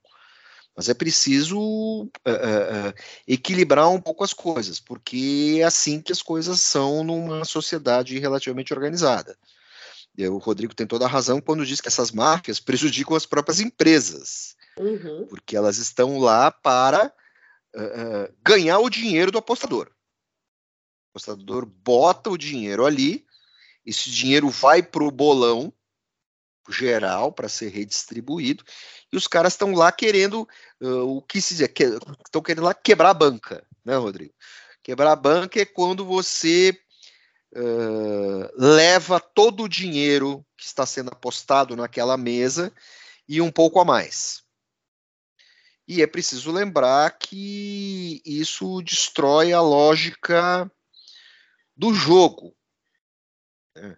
mas 0.73 0.87
é 0.87 0.93
preciso 0.93 1.59
uh, 1.59 2.05
uh, 2.05 2.93
equilibrar 3.27 3.89
um 3.89 3.99
pouco 3.99 4.23
as 4.23 4.31
coisas, 4.31 4.79
porque 4.79 5.57
é 5.59 5.63
assim 5.63 6.01
que 6.01 6.13
as 6.13 6.21
coisas 6.21 6.61
são 6.61 7.03
numa 7.03 7.43
sociedade 7.43 8.17
relativamente 8.19 8.73
organizada. 8.73 9.37
O 10.17 10.37
Rodrigo 10.37 10.75
tem 10.75 10.85
toda 10.85 11.05
a 11.05 11.09
razão 11.09 11.39
quando 11.39 11.65
diz 11.65 11.79
que 11.79 11.87
essas 11.87 12.11
máfias 12.11 12.59
prejudicam 12.59 13.15
as 13.15 13.25
próprias 13.25 13.59
empresas. 13.59 14.55
Uhum. 14.77 15.25
Porque 15.27 15.55
elas 15.55 15.77
estão 15.77 16.19
lá 16.19 16.51
para 16.51 17.13
uh, 17.75 18.33
ganhar 18.43 18.79
o 18.79 18.89
dinheiro 18.89 19.31
do 19.31 19.37
apostador. 19.37 19.87
O 19.87 21.11
apostador 21.11 21.65
bota 21.65 22.29
o 22.29 22.37
dinheiro 22.37 22.85
ali, 22.85 23.25
esse 23.85 24.09
dinheiro 24.09 24.49
vai 24.49 24.83
para 24.83 25.03
o 25.03 25.11
bolão 25.11 25.73
geral 26.69 27.31
para 27.31 27.49
ser 27.49 27.69
redistribuído, 27.69 28.63
e 29.11 29.17
os 29.17 29.27
caras 29.27 29.53
estão 29.53 29.73
lá 29.73 29.91
querendo 29.91 30.47
uh, 30.81 31.17
o 31.17 31.21
que 31.21 31.41
se 31.41 31.55
diz, 31.55 31.67
que, 31.67 31.83
estão 31.83 32.41
querendo 32.41 32.63
lá 32.63 32.73
quebrar 32.73 33.09
a 33.09 33.13
banca, 33.13 33.65
né, 33.83 33.95
Rodrigo? 33.95 34.33
Quebrar 34.83 35.11
a 35.11 35.15
banca 35.15 35.59
é 35.59 35.65
quando 35.65 36.05
você 36.05 36.77
uh, 37.53 38.49
leva 38.55 39.19
todo 39.19 39.63
o 39.63 39.69
dinheiro 39.69 40.45
que 40.57 40.65
está 40.65 40.85
sendo 40.85 41.09
apostado 41.09 41.75
naquela 41.75 42.17
mesa 42.17 42.73
e 43.27 43.41
um 43.41 43.51
pouco 43.51 43.79
a 43.79 43.85
mais. 43.85 44.43
E 45.87 46.01
é 46.01 46.07
preciso 46.07 46.51
lembrar 46.51 47.17
que 47.17 48.21
isso 48.25 48.81
destrói 48.81 49.51
a 49.51 49.61
lógica 49.61 50.71
do 51.75 51.93
jogo. 51.93 52.55
Né? 53.75 53.97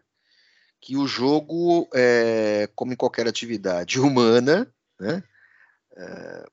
Que 0.81 0.97
o 0.97 1.05
jogo, 1.05 1.87
é, 1.93 2.67
como 2.75 2.93
em 2.93 2.95
qualquer 2.95 3.27
atividade 3.27 3.99
humana, 3.99 4.73
né? 4.99 5.23
É, 5.95 6.45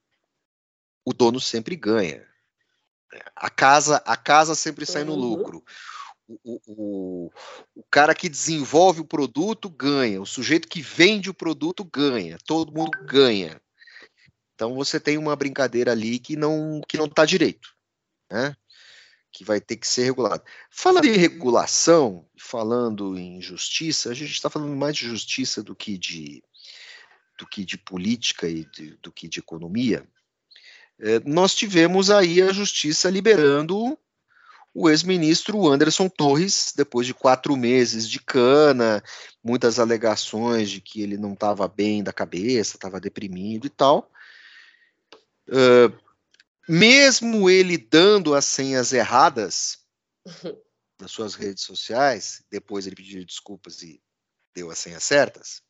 o 1.04 1.12
dono 1.14 1.40
sempre 1.40 1.74
ganha. 1.74 2.28
A 3.34 3.50
casa, 3.50 3.96
a 4.04 4.16
casa 4.16 4.54
sempre 4.54 4.84
sai 4.86 5.04
no 5.04 5.14
uhum. 5.14 5.18
lucro. 5.18 5.64
O, 6.44 6.60
o, 6.66 7.30
o, 7.74 7.82
cara 7.90 8.14
que 8.14 8.28
desenvolve 8.28 9.00
o 9.00 9.04
produto 9.04 9.68
ganha, 9.68 10.22
o 10.22 10.26
sujeito 10.26 10.68
que 10.68 10.80
vende 10.80 11.28
o 11.28 11.34
produto 11.34 11.84
ganha, 11.84 12.38
todo 12.46 12.72
mundo 12.72 12.92
ganha. 13.04 13.60
Então 14.54 14.74
você 14.74 15.00
tem 15.00 15.18
uma 15.18 15.34
brincadeira 15.34 15.90
ali 15.90 16.20
que 16.20 16.36
não 16.36 16.80
que 16.86 16.96
não 16.96 17.06
está 17.06 17.24
direito, 17.24 17.74
né? 18.30 18.54
Que 19.32 19.42
vai 19.42 19.60
ter 19.60 19.76
que 19.76 19.88
ser 19.88 20.04
regulado. 20.04 20.44
Falando 20.70 21.06
em 21.06 21.16
regulação, 21.16 22.28
falando 22.38 23.18
em 23.18 23.42
justiça, 23.42 24.10
a 24.10 24.14
gente 24.14 24.32
está 24.32 24.48
falando 24.48 24.76
mais 24.76 24.94
de 24.94 25.06
justiça 25.06 25.64
do 25.64 25.74
que 25.74 25.98
de 25.98 26.44
do 27.36 27.46
que 27.46 27.64
de 27.64 27.76
política 27.78 28.46
e 28.48 28.64
de, 28.66 28.96
do 29.02 29.10
que 29.10 29.26
de 29.28 29.40
economia. 29.40 30.06
É, 31.00 31.18
nós 31.20 31.54
tivemos 31.54 32.10
aí 32.10 32.40
a 32.42 32.52
justiça 32.52 33.10
liberando 33.10 33.98
o 34.72 34.88
ex-ministro 34.88 35.68
Anderson 35.68 36.08
Torres, 36.08 36.72
depois 36.76 37.06
de 37.06 37.12
quatro 37.12 37.56
meses 37.56 38.08
de 38.08 38.20
cana, 38.20 39.02
muitas 39.42 39.78
alegações 39.78 40.70
de 40.70 40.80
que 40.80 41.02
ele 41.02 41.16
não 41.16 41.32
estava 41.32 41.66
bem 41.66 42.02
da 42.02 42.12
cabeça, 42.12 42.76
estava 42.76 43.00
deprimido 43.00 43.66
e 43.66 43.70
tal. 43.70 44.10
Uh, 45.48 45.92
mesmo 46.68 47.50
ele 47.50 47.76
dando 47.76 48.34
as 48.34 48.44
senhas 48.44 48.92
erradas 48.92 49.78
nas 51.00 51.10
suas 51.10 51.34
redes 51.34 51.64
sociais, 51.64 52.44
depois 52.50 52.86
ele 52.86 52.94
pediu 52.94 53.24
desculpas 53.24 53.82
e 53.82 54.00
deu 54.54 54.70
as 54.70 54.78
senhas 54.78 55.02
certas, 55.02 55.62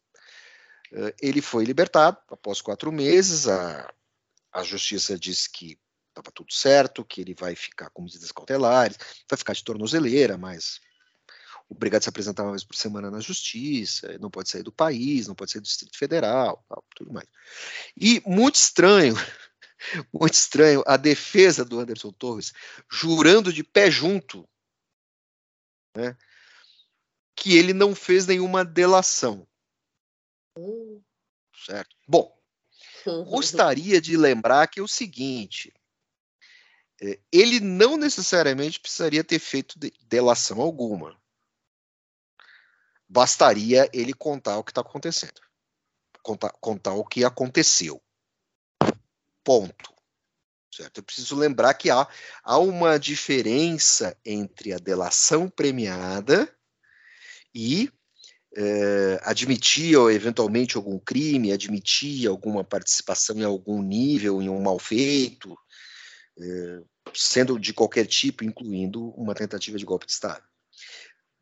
uh, 0.92 1.14
ele 1.22 1.40
foi 1.40 1.64
libertado 1.64 2.18
após 2.28 2.60
quatro 2.60 2.92
meses. 2.92 3.48
A, 3.48 3.90
a 4.52 4.62
justiça 4.62 5.18
disse 5.18 5.48
que 5.48 5.78
estava 6.10 6.30
tudo 6.32 6.52
certo, 6.52 7.04
que 7.04 7.20
ele 7.20 7.34
vai 7.34 7.54
ficar 7.54 7.90
com 7.90 8.02
medidas 8.02 8.30
cautelares, 8.30 8.98
vai 9.28 9.36
ficar 9.36 9.52
de 9.52 9.64
tornozeleira, 9.64 10.36
mas 10.36 10.80
obrigado 11.68 12.00
a 12.00 12.02
se 12.02 12.08
apresentar 12.08 12.42
uma 12.42 12.52
vez 12.52 12.64
por 12.64 12.76
semana 12.76 13.10
na 13.10 13.20
justiça, 13.20 14.18
não 14.18 14.30
pode 14.30 14.50
sair 14.50 14.62
do 14.62 14.72
país, 14.72 15.28
não 15.28 15.34
pode 15.34 15.52
sair 15.52 15.60
do 15.60 15.66
Distrito 15.66 15.96
Federal, 15.96 16.64
tal, 16.68 16.84
tudo 16.94 17.12
mais. 17.12 17.28
E 17.96 18.22
muito 18.26 18.56
estranho 18.56 19.14
muito 20.12 20.34
estranho 20.34 20.82
a 20.86 20.96
defesa 20.96 21.64
do 21.64 21.78
Anderson 21.78 22.12
Torres 22.12 22.52
jurando 22.90 23.52
de 23.52 23.64
pé 23.64 23.90
junto 23.90 24.48
né, 25.96 26.16
que 27.34 27.56
ele 27.56 27.72
não 27.72 27.94
fez 27.94 28.26
nenhuma 28.26 28.64
delação. 28.64 29.46
Hum. 30.56 31.02
Certo? 31.64 31.96
Bom, 32.06 32.36
gostaria 33.28 34.00
de 34.00 34.16
lembrar 34.16 34.66
que 34.68 34.80
é 34.80 34.82
o 34.82 34.88
seguinte: 34.88 35.72
ele 37.32 37.60
não 37.60 37.96
necessariamente 37.96 38.78
precisaria 38.78 39.24
ter 39.24 39.38
feito 39.38 39.78
delação 40.02 40.60
alguma. 40.60 41.18
Bastaria 43.08 43.88
ele 43.92 44.12
contar 44.12 44.58
o 44.58 44.64
que 44.64 44.70
está 44.70 44.82
acontecendo, 44.82 45.40
contar, 46.22 46.50
contar 46.60 46.92
o 46.92 47.04
que 47.04 47.24
aconteceu. 47.24 48.00
Ponto. 49.42 49.94
Certo? 50.72 50.98
Eu 50.98 51.02
preciso 51.02 51.34
lembrar 51.34 51.74
que 51.74 51.90
há, 51.90 52.06
há 52.44 52.58
uma 52.58 52.98
diferença 52.98 54.16
entre 54.24 54.72
a 54.72 54.78
delação 54.78 55.48
premiada 55.50 56.54
e 57.52 57.90
é, 58.56 59.20
admitir 59.22 59.96
eventualmente 60.10 60.76
algum 60.76 60.98
crime, 60.98 61.52
admitir 61.52 62.28
alguma 62.28 62.62
participação 62.62 63.36
em 63.36 63.44
algum 63.44 63.82
nível, 63.82 64.40
em 64.40 64.48
um 64.48 64.62
mal 64.62 64.78
feito, 64.78 65.56
é, 66.38 66.82
sendo 67.14 67.58
de 67.58 67.72
qualquer 67.72 68.06
tipo, 68.06 68.44
incluindo 68.44 69.10
uma 69.10 69.34
tentativa 69.34 69.78
de 69.78 69.84
golpe 69.84 70.06
de 70.06 70.12
Estado. 70.12 70.42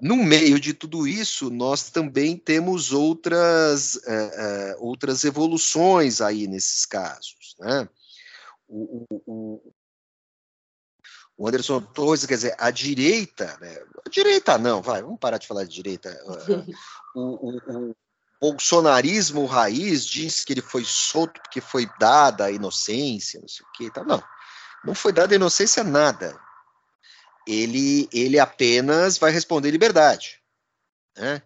No 0.01 0.17
meio 0.17 0.61
de 0.61 0.73
tudo 0.73 1.09
isso, 1.09 1.51
nós 1.51 1.91
também 1.91 2.37
temos 2.37 2.93
outras, 2.93 3.97
uh, 3.97 4.79
uh, 4.79 4.87
outras 4.87 5.25
evoluções 5.25 6.21
aí 6.21 6.47
nesses 6.47 6.87
casos. 6.87 7.57
Né? 7.59 7.89
O, 8.69 9.05
o, 9.27 9.75
o, 11.37 11.49
Anderson 11.49 11.81
Torres, 11.81 12.25
quer 12.27 12.35
dizer, 12.35 12.55
a 12.59 12.71
direita, 12.71 13.59
né? 13.61 13.77
a 14.07 14.09
direita 14.09 14.57
não, 14.57 14.81
vai, 14.81 15.03
vamos 15.03 15.19
parar 15.19 15.39
de 15.39 15.49
falar 15.49 15.65
de 15.65 15.75
direita. 15.75 16.17
o, 17.17 17.57
o, 17.89 17.97
bolsonarismo 18.41 19.47
raiz 19.47 20.07
diz 20.07 20.45
que 20.45 20.53
ele 20.53 20.63
foi 20.63 20.85
solto 20.85 21.41
porque 21.41 21.61
foi 21.61 21.89
dada 21.99 22.45
a 22.45 22.53
inocência, 22.53 23.41
não 23.41 23.49
sei 23.49 23.67
o 23.67 23.73
que, 23.73 23.91
tá? 23.91 24.05
não, 24.05 24.23
não 24.85 24.95
foi 24.95 25.13
dada 25.13 25.35
inocência 25.35 25.83
nada 25.85 26.39
ele, 27.49 28.09
ele 28.13 28.39
apenas 28.39 29.17
vai 29.17 29.33
responder 29.33 29.71
liberdade. 29.71 30.39
Né? 31.17 31.43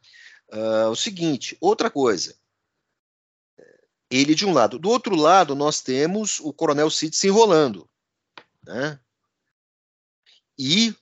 Uh, 0.53 0.91
o 0.91 0.97
seguinte, 0.97 1.57
outra 1.61 1.89
coisa. 1.89 2.37
Ele 4.11 4.35
de 4.35 4.45
um 4.45 4.53
lado. 4.53 4.81
Do 4.81 4.91
outro 4.91 5.15
lado, 5.15 5.55
nós 5.55 5.81
temos 5.81 6.41
o 6.41 6.53
Coronel 6.53 6.91
Cid 6.91 7.15
se 7.17 7.29
enrolando. 7.29 7.89
Né? 8.65 8.99
E 10.59 10.95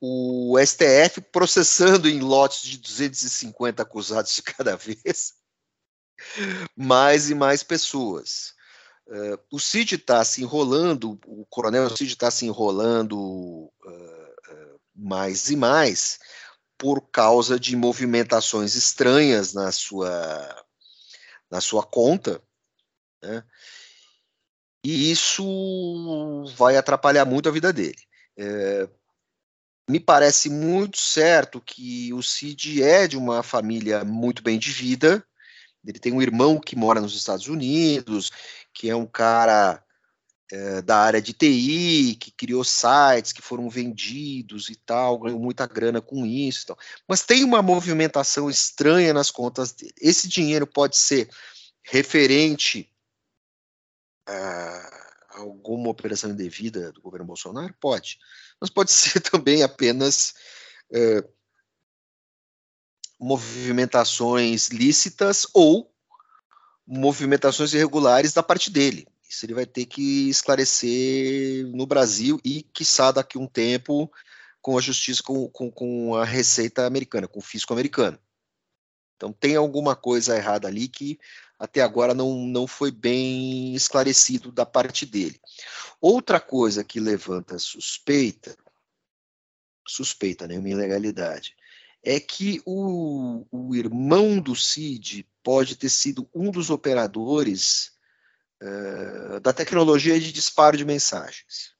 o 0.00 0.58
STF 0.58 1.20
processando 1.32 2.08
em 2.08 2.20
lotes 2.20 2.62
de 2.62 2.78
250 2.78 3.82
acusados 3.82 4.34
de 4.34 4.42
cada 4.42 4.76
vez 4.76 5.34
mais 6.76 7.30
e 7.30 7.34
mais 7.34 7.62
pessoas. 7.62 8.54
Uh, 9.10 9.36
o 9.50 9.58
Cid 9.58 9.96
está 9.96 10.24
se 10.24 10.40
enrolando, 10.40 11.18
o 11.26 11.44
coronel 11.46 11.90
Cid 11.90 12.12
está 12.12 12.30
se 12.30 12.46
enrolando 12.46 13.18
uh, 13.18 14.80
mais 14.94 15.50
e 15.50 15.56
mais 15.56 16.20
por 16.78 17.00
causa 17.10 17.58
de 17.58 17.74
movimentações 17.74 18.76
estranhas 18.76 19.52
na 19.52 19.72
sua 19.72 20.64
na 21.50 21.60
sua 21.60 21.82
conta, 21.82 22.40
né? 23.22 23.44
E 24.84 25.10
isso 25.10 26.44
vai 26.56 26.76
atrapalhar 26.76 27.24
muito 27.24 27.48
a 27.48 27.52
vida 27.52 27.72
dele. 27.72 27.98
É, 28.38 28.88
me 29.90 30.00
parece 30.00 30.48
muito 30.48 30.98
certo 30.98 31.60
que 31.60 32.14
o 32.14 32.22
Cid 32.22 32.82
é 32.82 33.06
de 33.06 33.18
uma 33.18 33.42
família 33.42 34.04
muito 34.04 34.42
bem 34.42 34.58
de 34.58 34.70
vida. 34.70 35.26
Ele 35.84 35.98
tem 35.98 36.12
um 36.12 36.22
irmão 36.22 36.58
que 36.58 36.76
mora 36.76 37.00
nos 37.00 37.16
Estados 37.16 37.48
Unidos, 37.48 38.30
que 38.72 38.90
é 38.90 38.96
um 38.96 39.06
cara 39.06 39.82
é, 40.52 40.82
da 40.82 40.98
área 40.98 41.22
de 41.22 41.32
TI, 41.32 42.16
que 42.16 42.30
criou 42.32 42.64
sites 42.64 43.32
que 43.32 43.40
foram 43.40 43.68
vendidos 43.68 44.68
e 44.68 44.76
tal, 44.76 45.18
ganhou 45.18 45.38
muita 45.38 45.66
grana 45.66 46.00
com 46.00 46.26
isso. 46.26 46.66
Tal. 46.66 46.78
Mas 47.08 47.22
tem 47.22 47.44
uma 47.44 47.62
movimentação 47.62 48.50
estranha 48.50 49.14
nas 49.14 49.30
contas 49.30 49.72
dele. 49.72 49.94
Esse 50.00 50.28
dinheiro 50.28 50.66
pode 50.66 50.96
ser 50.96 51.30
referente 51.82 52.92
a 54.26 55.00
alguma 55.30 55.90
operação 55.90 56.30
indevida 56.30 56.92
do 56.92 57.00
governo 57.00 57.26
Bolsonaro? 57.26 57.74
Pode. 57.80 58.18
Mas 58.60 58.70
pode 58.70 58.90
ser 58.92 59.20
também 59.20 59.62
apenas 59.62 60.34
é, 60.92 61.24
movimentações 63.20 64.68
lícitas 64.68 65.46
ou 65.52 65.92
movimentações 66.86 67.74
irregulares 67.74 68.32
da 68.32 68.42
parte 68.42 68.70
dele. 68.70 69.06
Isso 69.28 69.46
ele 69.46 69.54
vai 69.54 69.66
ter 69.66 69.86
que 69.86 70.28
esclarecer 70.28 71.66
no 71.68 71.86
Brasil 71.86 72.40
e, 72.44 72.62
quiçá, 72.62 73.12
daqui 73.12 73.38
um 73.38 73.46
tempo, 73.46 74.10
com 74.60 74.76
a 74.76 74.80
justiça, 74.80 75.22
com, 75.22 75.48
com, 75.48 75.70
com 75.70 76.16
a 76.16 76.24
receita 76.24 76.86
americana, 76.86 77.28
com 77.28 77.38
o 77.38 77.42
fisco 77.42 77.72
americano. 77.72 78.18
Então 79.16 79.32
tem 79.32 79.54
alguma 79.54 79.94
coisa 79.94 80.36
errada 80.36 80.66
ali 80.66 80.88
que 80.88 81.18
até 81.58 81.82
agora 81.82 82.14
não, 82.14 82.46
não 82.46 82.66
foi 82.66 82.90
bem 82.90 83.74
esclarecido 83.74 84.50
da 84.50 84.64
parte 84.64 85.04
dele. 85.04 85.38
Outra 86.00 86.40
coisa 86.40 86.82
que 86.82 86.98
levanta 86.98 87.58
suspeita, 87.58 88.56
suspeita, 89.86 90.48
né, 90.48 90.54
ilegalidade, 90.54 91.54
é 92.02 92.18
que 92.18 92.62
o, 92.64 93.46
o 93.50 93.74
irmão 93.74 94.40
do 94.40 94.56
Cid 94.56 95.26
pode 95.42 95.76
ter 95.76 95.90
sido 95.90 96.28
um 96.34 96.50
dos 96.50 96.70
operadores 96.70 97.92
uh, 98.62 99.40
da 99.40 99.52
tecnologia 99.52 100.18
de 100.18 100.32
disparo 100.32 100.76
de 100.76 100.84
mensagens. 100.84 101.74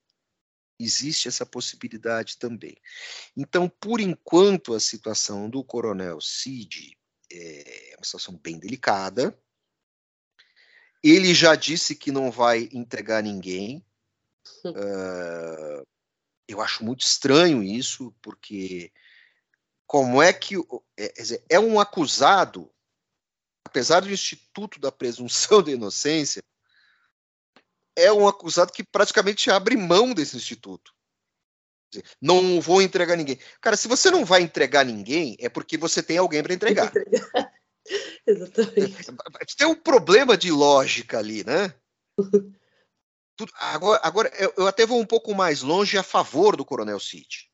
Existe 0.79 1.29
essa 1.29 1.45
possibilidade 1.45 2.39
também. 2.39 2.77
Então, 3.37 3.69
por 3.69 4.01
enquanto, 4.01 4.75
a 4.75 4.81
situação 4.81 5.49
do 5.49 5.63
coronel 5.63 6.21
Cid 6.21 6.97
é 7.33 7.95
uma 7.97 8.05
situação 8.05 8.37
bem 8.37 8.59
delicada, 8.59 9.39
ele 11.03 11.35
já 11.35 11.55
disse 11.55 11.95
que 11.95 12.11
não 12.11 12.31
vai 12.31 12.69
entregar 12.73 13.23
ninguém. 13.23 13.85
Uh, 14.65 15.87
eu 16.47 16.61
acho 16.61 16.85
muito 16.85 17.03
estranho 17.03 17.63
isso, 17.63 18.15
porque 18.21 18.93
como 19.91 20.23
é 20.23 20.33
que 20.33 20.55
é, 20.97 21.13
é, 21.49 21.59
um 21.59 21.81
acusado, 21.81 22.71
apesar 23.67 23.99
do 23.99 24.13
Instituto 24.13 24.79
da 24.79 24.93
Presunção 24.93 25.61
de 25.61 25.73
Inocência, 25.73 26.45
é 27.97 28.13
um 28.13 28.29
acusado 28.29 28.73
que 28.73 28.85
praticamente 28.85 29.51
abre 29.51 29.77
mão 29.77 30.15
desse 30.15 30.37
instituto. 30.37 30.95
Não 32.23 32.61
vou 32.61 32.81
entregar 32.81 33.17
ninguém. 33.17 33.37
Cara, 33.61 33.77
se 33.77 33.89
você 33.89 34.13
não 34.13 34.25
vai 34.25 34.43
entregar 34.43 34.85
ninguém, 34.87 35.37
é 35.41 35.49
porque 35.49 35.77
você 35.77 36.01
tem 36.01 36.19
alguém 36.19 36.41
para 36.41 36.55
entregar. 36.55 36.93
Exatamente. 38.25 39.57
Tem 39.59 39.67
um 39.67 39.75
problema 39.75 40.37
de 40.37 40.53
lógica 40.53 41.19
ali, 41.19 41.43
né? 41.43 41.75
agora, 43.59 44.01
agora 44.05 44.53
eu 44.57 44.69
até 44.69 44.87
vou 44.87 45.01
um 45.01 45.07
pouco 45.07 45.35
mais 45.35 45.63
longe 45.63 45.99
a 45.99 46.05
favor 46.05 46.55
do 46.55 46.65
Coronel 46.65 47.01
Cid. 47.01 47.50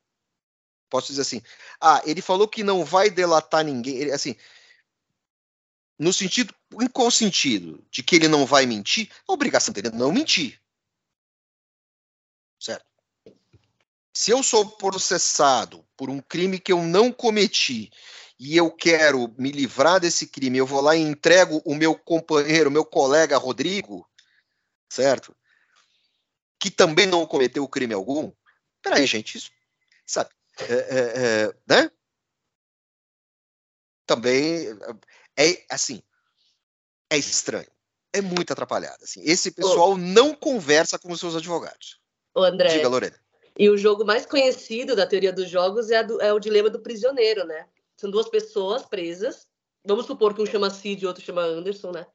Posso 0.89 1.09
dizer 1.09 1.23
assim, 1.23 1.43
ah, 1.81 2.01
ele 2.05 2.23
falou 2.23 2.47
que 2.47 2.63
não 2.63 2.85
vai 2.85 3.11
delatar 3.11 3.65
ninguém, 3.65 3.97
ele, 3.97 4.13
assim, 4.13 4.37
no 5.99 6.13
sentido, 6.13 6.55
em 6.81 6.89
qual 6.89 7.11
sentido? 7.11 7.85
De 7.91 8.03
que 8.03 8.17
ele 8.17 8.29
não 8.29 8.45
vai 8.45 8.67
mentir? 8.67 9.11
A 9.27 9.33
obrigação 9.33 9.73
dele 9.73 9.89
é 9.89 9.91
não 9.91 10.13
mentir. 10.13 10.61
Certo? 12.61 12.85
Se 14.13 14.31
eu 14.31 14.43
sou 14.43 14.67
processado 14.67 15.87
por 15.97 16.09
um 16.09 16.21
crime 16.21 16.59
que 16.59 16.73
eu 16.73 16.83
não 16.83 17.13
cometi 17.13 17.91
e 18.39 18.57
eu 18.57 18.71
quero 18.71 19.35
me 19.39 19.51
livrar 19.51 20.01
desse 20.01 20.27
crime, 20.27 20.59
eu 20.59 20.67
vou 20.67 20.81
lá 20.81 20.97
e 20.97 21.01
entrego 21.01 21.63
o 21.65 21.75
meu 21.75 21.95
companheiro, 21.95 22.69
o 22.69 22.73
meu 22.73 22.85
colega 22.85 23.39
Rodrigo, 23.39 24.09
certo? 24.89 25.35
Que 26.59 26.71
também 26.71 27.07
não 27.07 27.27
cometeu 27.27 27.67
crime 27.69 27.95
algum. 27.95 28.33
Peraí, 28.83 29.07
gente, 29.07 29.39
isso, 29.39 29.51
sabe? 30.07 30.31
É, 30.61 30.75
é, 30.75 31.45
é, 31.45 31.55
né? 31.69 31.91
Também 34.07 34.69
é 35.37 35.65
assim, 35.71 36.03
é 37.11 37.19
estranho, 37.19 37.71
é 38.13 38.21
muito 38.21 38.53
atrapalhado. 38.53 39.03
Assim. 39.03 39.21
Esse 39.25 39.51
pessoal 39.51 39.91
Ô, 39.91 39.97
não 39.99 40.35
conversa 40.35 40.99
com 40.99 41.13
os 41.13 41.21
seus 41.21 41.37
advogados. 41.37 42.01
O 42.35 42.43
André. 42.43 42.69
Diga, 42.69 42.89
Lorena. 42.89 43.19
E 43.59 43.71
o 43.71 43.77
jogo 43.77 44.05
mais 44.05 44.27
conhecido 44.27 44.95
da 44.95 45.07
teoria 45.07 45.33
dos 45.33 45.49
jogos 45.49 45.91
é, 45.91 46.03
do, 46.05 46.21
é 46.21 46.33
o 46.33 46.39
dilema 46.39 46.69
do 46.69 46.81
prisioneiro, 46.81 47.45
né? 47.47 47.67
São 47.97 48.11
duas 48.11 48.29
pessoas 48.29 48.85
presas. 48.85 49.49
Vamos 49.85 50.07
supor 50.07 50.35
que 50.35 50.43
um 50.43 50.47
chama 50.47 50.69
Cid 50.69 51.03
e 51.03 51.07
outro 51.07 51.23
chama 51.23 51.43
Anderson, 51.43 51.91
né? 51.91 52.07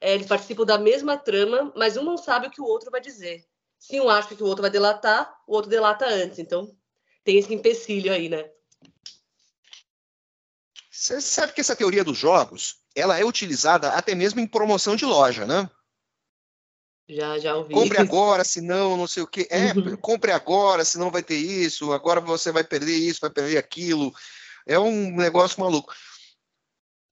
É, 0.00 0.14
eles 0.14 0.26
participam 0.26 0.64
da 0.64 0.78
mesma 0.78 1.16
trama, 1.16 1.72
mas 1.76 1.96
um 1.96 2.04
não 2.04 2.16
sabe 2.16 2.46
o 2.46 2.50
que 2.50 2.60
o 2.60 2.64
outro 2.64 2.90
vai 2.90 3.00
dizer. 3.00 3.44
Se 3.78 4.00
um 4.00 4.08
acha 4.08 4.34
que 4.34 4.42
o 4.42 4.46
outro 4.46 4.62
vai 4.62 4.70
delatar, 4.70 5.30
o 5.46 5.54
outro 5.54 5.70
delata 5.70 6.06
antes. 6.06 6.38
Então, 6.38 6.74
tem 7.28 7.36
esse 7.36 7.52
empecilho 7.52 8.10
aí, 8.10 8.26
né? 8.26 8.50
Você 10.90 11.20
sabe 11.20 11.52
que 11.52 11.60
essa 11.60 11.76
teoria 11.76 12.02
dos 12.02 12.16
jogos, 12.16 12.78
ela 12.96 13.18
é 13.18 13.24
utilizada 13.24 13.90
até 13.90 14.14
mesmo 14.14 14.40
em 14.40 14.46
promoção 14.46 14.96
de 14.96 15.04
loja, 15.04 15.44
né? 15.44 15.68
Já, 17.06 17.38
já 17.38 17.54
ouvi. 17.54 17.74
Compre 17.74 17.98
agora, 18.00 18.44
senão 18.44 18.96
não 18.96 19.06
sei 19.06 19.22
o 19.22 19.26
quê. 19.26 19.46
É, 19.50 19.72
uhum. 19.74 19.94
compre 19.98 20.32
agora, 20.32 20.86
senão 20.86 21.10
vai 21.10 21.22
ter 21.22 21.36
isso. 21.36 21.92
Agora 21.92 22.18
você 22.18 22.50
vai 22.50 22.64
perder 22.64 22.96
isso, 22.96 23.20
vai 23.20 23.30
perder 23.30 23.58
aquilo. 23.58 24.10
É 24.66 24.78
um 24.78 25.14
negócio 25.14 25.60
maluco. 25.60 25.92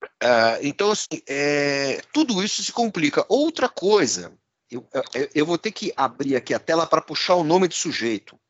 Uh, 0.03 0.57
então, 0.63 0.93
assim, 0.93 1.21
é, 1.29 2.01
tudo 2.11 2.43
isso 2.43 2.65
se 2.65 2.73
complica. 2.73 3.23
Outra 3.29 3.69
coisa, 3.69 4.33
eu, 4.71 4.89
eu, 5.13 5.29
eu 5.35 5.45
vou 5.45 5.59
ter 5.59 5.73
que 5.73 5.93
abrir 5.95 6.37
aqui 6.37 6.55
a 6.55 6.59
tela 6.59 6.87
para 6.87 7.03
puxar 7.03 7.35
o 7.35 7.45
nome 7.45 7.69
do 7.69 7.75
sujeito. 7.75 8.41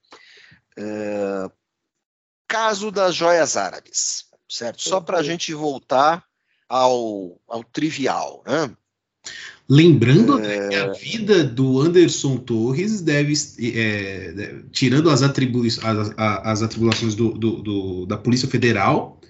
Uh, 0.78 1.50
caso 2.48 2.90
das 2.90 3.14
joias 3.14 3.56
árabes, 3.56 4.24
certo? 4.48 4.82
Só 4.82 5.00
para 5.00 5.18
a 5.18 5.22
gente 5.22 5.52
voltar 5.54 6.24
ao, 6.68 7.40
ao 7.48 7.64
trivial, 7.64 8.42
né? 8.46 8.70
Lembrando 9.68 10.38
é... 10.38 10.68
que 10.68 10.74
a 10.76 10.92
vida 10.92 11.42
do 11.42 11.80
Anderson 11.80 12.36
Torres 12.36 13.00
deve, 13.00 13.34
é, 13.60 14.60
tirando 14.70 15.10
as, 15.10 15.22
atribui 15.22 15.66
as, 15.66 16.14
as 16.16 16.62
atribulações 16.62 17.16
do, 17.16 17.32
do, 17.32 17.62
do, 17.62 18.06
da 18.06 18.16
Polícia 18.16 18.46
Federal, 18.46 19.20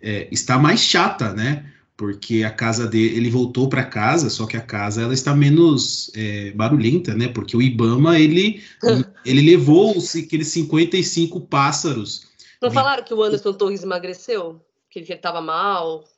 é, 0.00 0.28
está 0.30 0.58
mais 0.58 0.80
chata, 0.80 1.32
né? 1.32 1.72
Porque 2.00 2.42
a 2.44 2.50
casa 2.50 2.86
dele, 2.86 3.14
ele 3.14 3.28
voltou 3.28 3.68
para 3.68 3.84
casa, 3.84 4.30
só 4.30 4.46
que 4.46 4.56
a 4.56 4.60
casa 4.62 5.02
ela 5.02 5.12
está 5.12 5.36
menos 5.36 6.10
é, 6.14 6.50
barulhenta, 6.52 7.14
né? 7.14 7.28
Porque 7.28 7.54
o 7.54 7.60
IBAMA 7.60 8.18
ele, 8.18 8.64
ele 9.22 9.42
levou 9.42 9.90
aqueles 9.90 10.48
55 10.48 11.42
pássaros. 11.42 12.26
Não 12.62 12.70
falaram 12.70 13.04
que 13.04 13.12
o 13.12 13.22
Anderson 13.22 13.52
Torres 13.52 13.82
emagreceu? 13.82 14.64
Que 14.88 15.00
ele 15.00 15.12
estava 15.12 15.42
mal? 15.42 16.08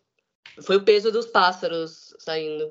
Foi 0.61 0.76
o 0.76 0.85
peso 0.85 1.11
dos 1.11 1.26
pássaros 1.26 2.14
saindo. 2.20 2.70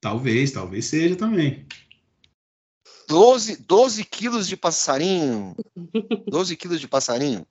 Talvez, 0.00 0.50
talvez 0.50 0.86
seja 0.86 1.14
também. 1.14 1.64
12, 3.06 3.58
12 3.58 4.04
quilos 4.04 4.48
de 4.48 4.56
passarinho. 4.56 5.54
12 6.26 6.56
quilos 6.56 6.80
de 6.80 6.88
passarinho. 6.88 7.46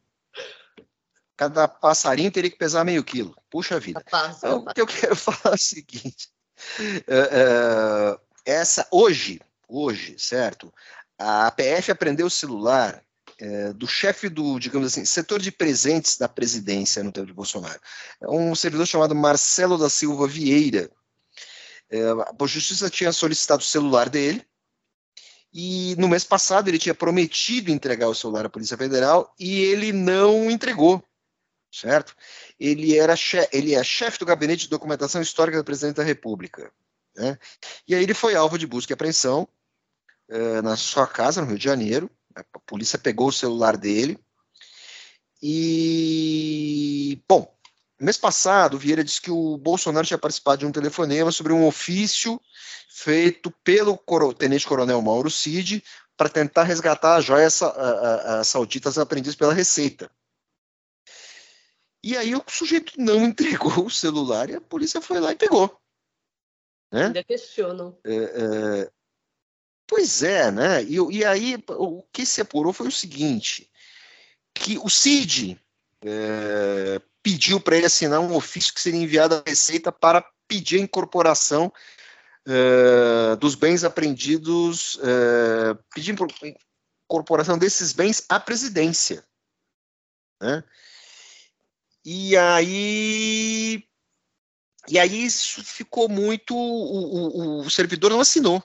Cada 1.39 1.69
passarinho 1.69 2.29
teria 2.29 2.51
que 2.51 2.57
pesar 2.57 2.83
meio 2.83 3.01
quilo. 3.01 3.33
Puxa 3.49 3.79
vida. 3.79 4.03
Então, 4.37 4.57
o 4.57 4.73
que 4.73 4.81
eu 4.81 4.85
quero 4.85 5.15
falar 5.15 5.53
é 5.53 5.55
o 5.55 5.57
seguinte. 5.57 6.27
Uh, 7.07 8.17
uh, 8.17 8.19
essa, 8.43 8.85
hoje, 8.91 9.39
hoje, 9.65 10.17
certo? 10.19 10.73
A 11.17 11.49
PF 11.49 11.91
aprendeu 11.91 12.27
o 12.27 12.29
celular 12.29 13.01
é, 13.39 13.71
do 13.71 13.87
chefe 13.87 14.27
do, 14.27 14.59
digamos 14.59 14.87
assim, 14.87 15.05
setor 15.05 15.39
de 15.39 15.49
presentes 15.49 16.17
da 16.17 16.27
presidência 16.27 17.01
no 17.01 17.11
tempo 17.11 17.27
de 17.27 17.33
Bolsonaro. 17.33 17.79
É 18.21 18.29
um 18.29 18.53
servidor 18.53 18.85
chamado 18.85 19.15
Marcelo 19.15 19.77
da 19.77 19.89
Silva 19.89 20.27
Vieira. 20.27 20.91
A 21.89 22.47
Justiça 22.47 22.89
tinha 22.89 23.13
solicitado 23.13 23.61
o 23.61 23.65
celular 23.65 24.09
dele, 24.09 24.45
e 25.53 25.95
no 25.97 26.09
mês 26.09 26.25
passado 26.25 26.67
ele 26.67 26.77
tinha 26.77 26.93
prometido 26.93 27.71
entregar 27.71 28.09
o 28.09 28.13
celular 28.13 28.45
à 28.45 28.49
Polícia 28.49 28.77
Federal 28.77 29.33
e 29.39 29.61
ele 29.61 29.91
não 29.91 30.51
entregou, 30.51 31.03
certo? 31.71 32.15
Ele 32.59 32.97
era 32.97 33.15
chefe, 33.15 33.49
ele 33.55 33.75
é 33.75 33.83
chefe 33.83 34.19
do 34.19 34.25
gabinete 34.25 34.63
de 34.63 34.69
documentação 34.69 35.21
histórica 35.21 35.57
do 35.57 35.63
presidente 35.63 35.97
da 35.97 36.03
República, 36.03 36.71
né? 37.15 37.37
E 37.87 37.95
aí 37.95 38.03
ele 38.03 38.13
foi 38.13 38.35
alvo 38.35 38.57
de 38.57 38.67
busca 38.67 38.91
e 38.91 38.95
apreensão 38.95 39.47
é, 40.27 40.61
na 40.61 40.75
sua 40.75 41.07
casa 41.07 41.41
no 41.41 41.47
Rio 41.47 41.57
de 41.57 41.63
Janeiro 41.63 42.09
a 42.35 42.59
polícia 42.59 42.97
pegou 42.97 43.29
o 43.29 43.33
celular 43.33 43.77
dele. 43.77 44.19
E, 45.41 47.21
bom, 47.27 47.53
mês 47.99 48.17
passado, 48.17 48.77
Vieira 48.77 49.03
disse 49.03 49.21
que 49.21 49.31
o 49.31 49.57
Bolsonaro 49.57 50.05
tinha 50.05 50.17
participado 50.17 50.59
de 50.59 50.65
um 50.65 50.71
telefonema 50.71 51.31
sobre 51.31 51.53
um 51.53 51.65
ofício 51.65 52.39
feito 52.89 53.51
pelo 53.63 53.97
tenente-coronel 54.37 55.01
Mauro 55.01 55.29
Cid 55.29 55.83
para 56.17 56.29
tentar 56.29 56.63
resgatar 56.63 57.15
as 57.15 57.25
joias 57.25 57.61
sauditas 58.43 58.97
aprendidas 58.97 59.35
pela 59.35 59.53
Receita. 59.53 60.11
E 62.03 62.15
aí 62.15 62.35
o 62.35 62.43
sujeito 62.47 62.93
não 62.97 63.25
entregou 63.25 63.85
o 63.85 63.91
celular 63.91 64.49
e 64.49 64.55
a 64.55 64.61
polícia 64.61 65.01
foi 65.01 65.19
lá 65.19 65.31
e 65.31 65.35
pegou. 65.35 65.79
Né? 66.91 67.05
Ainda 67.05 67.23
questionam. 67.23 67.97
É, 68.03 68.15
é, 68.15 68.91
Pois 69.89 70.21
é, 70.21 70.51
né? 70.51 70.83
E, 70.83 70.97
e 71.17 71.25
aí 71.25 71.57
o 71.67 72.03
que 72.13 72.23
se 72.23 72.41
apurou 72.41 72.71
foi 72.71 72.87
o 72.87 72.91
seguinte: 72.91 73.69
que 74.53 74.77
o 74.77 74.87
CID 74.87 75.59
é, 76.05 77.01
pediu 77.23 77.59
para 77.59 77.75
ele 77.75 77.87
assinar 77.87 78.19
um 78.19 78.35
ofício 78.35 78.71
que 78.71 78.79
seria 78.79 79.01
enviado 79.01 79.35
à 79.35 79.43
Receita 79.45 79.91
para 79.91 80.23
pedir 80.47 80.77
a 80.77 80.83
incorporação 80.83 81.73
é, 82.47 83.35
dos 83.37 83.55
bens 83.55 83.83
apreendidos, 83.83 84.99
é, 85.01 85.75
pedir 85.93 86.15
incorporação 87.09 87.57
desses 87.57 87.91
bens 87.91 88.23
à 88.29 88.39
presidência. 88.39 89.25
Né? 90.39 90.63
E 92.05 92.35
aí 92.37 93.83
E 94.87 94.97
aí 94.97 95.23
isso 95.25 95.63
ficou 95.63 96.09
muito. 96.09 96.55
O, 96.55 97.59
o, 97.59 97.65
o 97.65 97.69
servidor 97.69 98.09
não 98.11 98.19
assinou. 98.21 98.63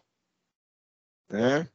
Né? 1.29 1.69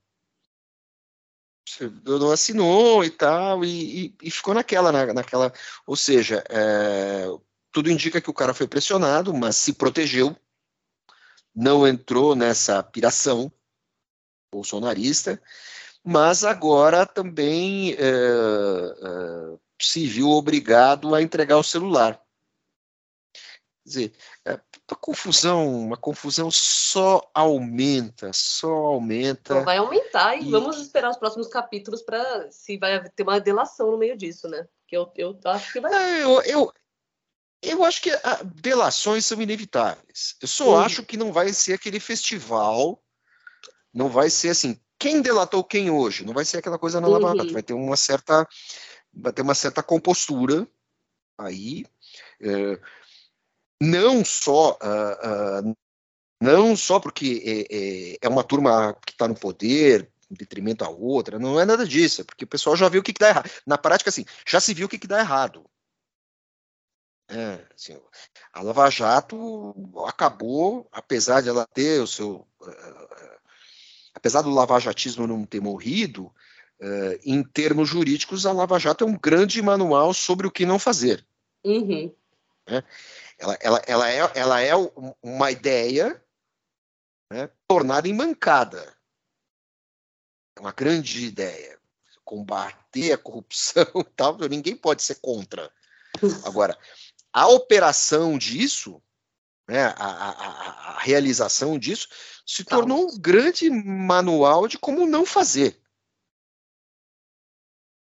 O 1.67 1.71
servidor 1.71 2.19
não 2.19 2.31
assinou 2.31 3.03
e 3.03 3.11
tal, 3.11 3.63
e, 3.63 4.07
e, 4.07 4.15
e 4.23 4.31
ficou 4.31 4.53
naquela, 4.53 4.91
na, 4.91 5.13
naquela. 5.13 5.53
Ou 5.85 5.95
seja, 5.95 6.43
é, 6.49 7.25
tudo 7.71 7.91
indica 7.91 8.19
que 8.19 8.29
o 8.29 8.33
cara 8.33 8.53
foi 8.53 8.67
pressionado, 8.67 9.33
mas 9.33 9.55
se 9.55 9.73
protegeu, 9.73 10.35
não 11.53 11.87
entrou 11.87 12.35
nessa 12.35 12.81
piração 12.81 13.51
bolsonarista, 14.51 15.41
mas 16.03 16.43
agora 16.43 17.05
também 17.05 17.93
é, 17.93 17.97
é, 17.99 19.59
se 19.81 20.05
viu 20.05 20.29
obrigado 20.29 21.13
a 21.15 21.21
entregar 21.21 21.57
o 21.57 21.63
celular. 21.63 22.21
Quer 23.83 23.89
dizer, 23.89 24.13
é, 24.45 24.51
a 24.91 24.95
confusão, 24.95 25.85
uma 25.85 25.97
confusão 25.97 26.51
só 26.51 27.29
aumenta, 27.33 28.31
só 28.33 28.69
aumenta. 28.69 29.53
Então 29.53 29.65
vai 29.65 29.77
aumentar 29.77 30.35
e, 30.35 30.47
e, 30.47 30.51
vamos 30.51 30.79
esperar 30.79 31.09
os 31.09 31.17
próximos 31.17 31.47
capítulos 31.47 32.01
para 32.01 32.51
se 32.51 32.77
vai 32.77 33.09
ter 33.09 33.23
uma 33.23 33.39
delação 33.39 33.91
no 33.91 33.97
meio 33.97 34.17
disso, 34.17 34.47
né? 34.47 34.67
Que 34.87 34.97
eu, 34.97 35.11
eu 35.15 35.39
acho 35.45 35.73
que 35.73 35.79
vai. 35.79 35.93
É, 35.93 36.23
eu, 36.23 36.41
eu, 36.43 36.73
eu 37.61 37.83
acho 37.83 38.01
que 38.01 38.11
a, 38.11 38.41
delações 38.43 39.25
são 39.25 39.41
inevitáveis. 39.41 40.35
Eu 40.41 40.47
só 40.47 40.69
uhum. 40.69 40.79
acho 40.79 41.03
que 41.03 41.17
não 41.17 41.31
vai 41.31 41.51
ser 41.53 41.73
aquele 41.73 41.99
festival, 41.99 43.01
não 43.93 44.09
vai 44.09 44.29
ser 44.29 44.49
assim, 44.49 44.79
quem 44.99 45.21
delatou 45.21 45.63
quem 45.63 45.89
hoje? 45.89 46.25
Não 46.25 46.33
vai 46.33 46.45
ser 46.45 46.57
aquela 46.57 46.77
coisa 46.77 46.99
na 46.99 47.07
uhum. 47.07 47.17
Lava 47.17 47.37
Jato, 47.37 47.53
vai 47.53 47.63
ter 47.63 47.73
uma 47.73 47.97
certa, 47.97 48.47
vai 49.13 49.33
ter 49.33 49.41
uma 49.41 49.55
certa 49.55 49.83
compostura 49.83 50.67
aí. 51.37 51.85
É, 52.41 52.79
não 53.81 54.25
só 54.25 54.73
uh, 54.73 55.69
uh, 55.69 55.77
não 56.41 56.75
só 56.75 56.99
porque 56.99 57.67
é, 57.69 58.13
é, 58.15 58.17
é 58.21 58.29
uma 58.29 58.43
turma 58.43 58.93
que 59.05 59.11
está 59.11 59.27
no 59.27 59.35
poder 59.35 60.11
em 60.31 60.35
detrimento 60.35 60.83
à 60.85 60.89
outra, 60.89 61.39
não 61.39 61.59
é 61.59 61.65
nada 61.65 61.85
disso, 61.85 62.21
é 62.21 62.23
porque 62.23 62.45
o 62.45 62.47
pessoal 62.47 62.75
já 62.75 62.87
viu 62.87 63.01
o 63.01 63.03
que, 63.03 63.13
que 63.13 63.19
dá 63.19 63.29
errado. 63.29 63.49
Na 63.65 63.77
prática, 63.77 64.09
assim, 64.09 64.25
já 64.47 64.59
se 64.59 64.73
viu 64.73 64.85
o 64.85 64.89
que, 64.89 64.99
que 64.99 65.07
dá 65.07 65.19
errado. 65.19 65.65
É, 67.27 67.65
assim, 67.75 67.99
a 68.53 68.61
Lava 68.61 68.89
Jato 68.89 69.75
acabou, 70.07 70.87
apesar 70.91 71.41
de 71.41 71.49
ela 71.49 71.65
ter 71.67 72.01
o 72.01 72.07
seu. 72.07 72.47
Uh, 72.61 73.39
apesar 74.13 74.41
do 74.41 74.49
lavajatismo 74.49 75.27
não 75.27 75.45
ter 75.45 75.61
morrido, 75.61 76.33
uh, 76.81 77.19
em 77.23 77.43
termos 77.43 77.89
jurídicos, 77.89 78.45
a 78.45 78.51
Lava 78.51 78.79
Jato 78.79 79.03
é 79.03 79.07
um 79.07 79.17
grande 79.17 79.61
manual 79.61 80.13
sobre 80.13 80.47
o 80.47 80.51
que 80.51 80.65
não 80.65 80.79
fazer. 80.79 81.25
Uhum. 81.63 82.13
Né? 82.67 82.83
Ela, 83.37 83.57
ela, 83.61 83.81
ela, 83.87 84.09
é, 84.09 84.31
ela 84.35 84.61
é 84.61 84.73
uma 85.21 85.51
ideia 85.51 86.21
né, 87.31 87.49
tornada 87.67 88.07
em 88.07 88.13
mancada. 88.13 88.95
É 90.57 90.59
uma 90.59 90.71
grande 90.71 91.25
ideia. 91.25 91.79
Combater 92.23 93.13
a 93.13 93.17
corrupção 93.17 93.85
e 93.95 94.03
tal, 94.15 94.37
ninguém 94.49 94.75
pode 94.75 95.03
ser 95.03 95.15
contra. 95.15 95.71
Agora, 96.43 96.77
a 97.31 97.47
operação 97.47 98.37
disso, 98.37 99.01
né, 99.67 99.85
a, 99.85 99.93
a, 99.95 100.95
a 100.95 100.99
realização 100.99 101.79
disso, 101.79 102.07
se 102.45 102.63
tornou 102.63 103.07
um 103.07 103.17
grande 103.17 103.69
manual 103.69 104.67
de 104.67 104.77
como 104.77 105.05
não 105.05 105.25
fazer. 105.25 105.78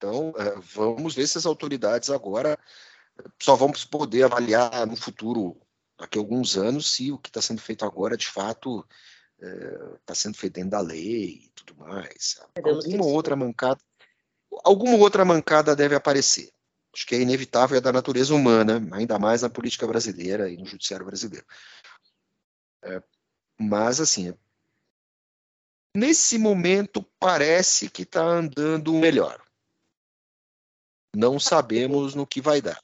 Então, 0.06 0.32
é, 0.38 0.56
vamos 0.60 1.16
ver 1.16 1.26
se 1.26 1.40
as 1.40 1.48
autoridades 1.48 2.12
agora 2.12 2.60
só 3.42 3.56
vamos 3.56 3.84
poder 3.84 4.22
avaliar 4.22 4.86
no 4.86 4.96
futuro, 4.96 5.60
daqui 5.98 6.20
a 6.20 6.22
alguns 6.22 6.56
anos, 6.56 6.92
se 6.92 7.12
o 7.12 7.18
que 7.18 7.30
está 7.30 7.42
sendo 7.42 7.60
feito 7.60 7.84
agora, 7.84 8.16
de 8.16 8.28
fato, 8.28 8.88
está 9.40 10.14
é, 10.14 10.16
sendo 10.16 10.38
feito 10.38 10.54
dentro 10.54 10.72
da 10.72 10.80
lei 10.80 11.46
e 11.46 11.52
tudo 11.56 11.76
mais. 11.78 12.40
Alguma 12.64 13.06
outra 13.06 13.36
mancada, 13.36 13.82
alguma 14.64 14.96
outra 14.98 15.26
mancada 15.26 15.76
deve 15.76 15.96
aparecer. 15.96 16.52
Acho 16.94 17.08
que 17.08 17.16
é 17.16 17.22
inevitável, 17.22 17.76
é 17.76 17.82
da 17.82 17.92
natureza 17.92 18.34
humana, 18.36 18.88
ainda 18.92 19.18
mais 19.18 19.42
na 19.42 19.50
política 19.50 19.88
brasileira 19.88 20.52
e 20.52 20.56
no 20.56 20.68
judiciário 20.68 21.06
brasileiro. 21.06 21.46
É, 22.84 23.02
mas, 23.60 24.00
assim, 24.00 24.36
nesse 25.96 26.38
momento 26.38 27.02
parece 27.20 27.90
que 27.90 28.04
está 28.04 28.22
andando 28.22 28.94
melhor. 28.94 29.45
Não 31.16 31.40
sabemos 31.40 32.14
no 32.14 32.28
que 32.28 32.42
vai 32.42 32.62
dar. 32.62 32.80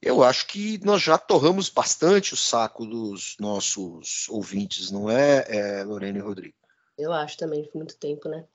Eu 0.00 0.22
acho 0.22 0.46
que 0.46 0.78
nós 0.84 1.02
já 1.02 1.18
torramos 1.18 1.68
bastante 1.68 2.32
o 2.32 2.36
saco 2.36 2.86
dos 2.86 3.36
nossos 3.38 4.28
ouvintes, 4.28 4.90
não 4.90 5.10
é, 5.10 5.44
é 5.48 5.84
Lorena 5.84 6.18
e 6.18 6.22
Rodrigo? 6.22 6.54
Eu 6.96 7.12
acho 7.12 7.36
também, 7.36 7.64
foi 7.64 7.80
muito 7.80 7.96
tempo, 7.98 8.28
né? 8.28 8.46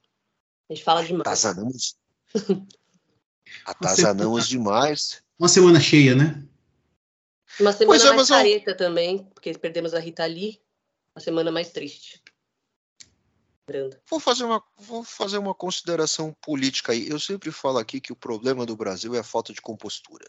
A 0.70 0.74
gente 0.74 0.84
fala 0.84 1.04
demais. 1.04 1.22
Atazanamos. 1.22 1.98
Atazanamos 3.66 4.48
demais. 4.48 5.22
Uma 5.38 5.50
semana 5.50 5.80
cheia, 5.80 6.16
né? 6.16 6.44
Uma 7.60 7.72
semana 7.72 8.00
pois 8.00 8.06
é, 8.06 8.16
mais 8.16 8.30
careta 8.30 8.72
eu... 8.72 8.78
também, 8.78 9.26
porque 9.34 9.54
perdemos 9.58 9.94
a 9.94 10.00
Rita 10.00 10.26
Lee. 10.26 10.62
Uma 11.16 11.22
semana 11.22 11.52
mais 11.52 11.72
triste. 11.72 12.24
Vou 14.10 14.20
fazer, 14.20 14.44
uma, 14.44 14.64
vou 14.78 15.04
fazer 15.04 15.38
uma 15.38 15.56
consideração 15.56 16.34
política 16.42 16.92
aí. 16.92 17.08
Eu 17.08 17.20
sempre 17.20 17.52
falo 17.52 17.78
aqui 17.78 18.02
que 18.02 18.12
o 18.12 18.16
problema 18.16 18.66
do 18.66 18.76
Brasil 18.76 19.16
é 19.16 19.20
a 19.20 19.24
falta 19.24 19.54
de 19.54 19.62
compostura. 19.62 20.28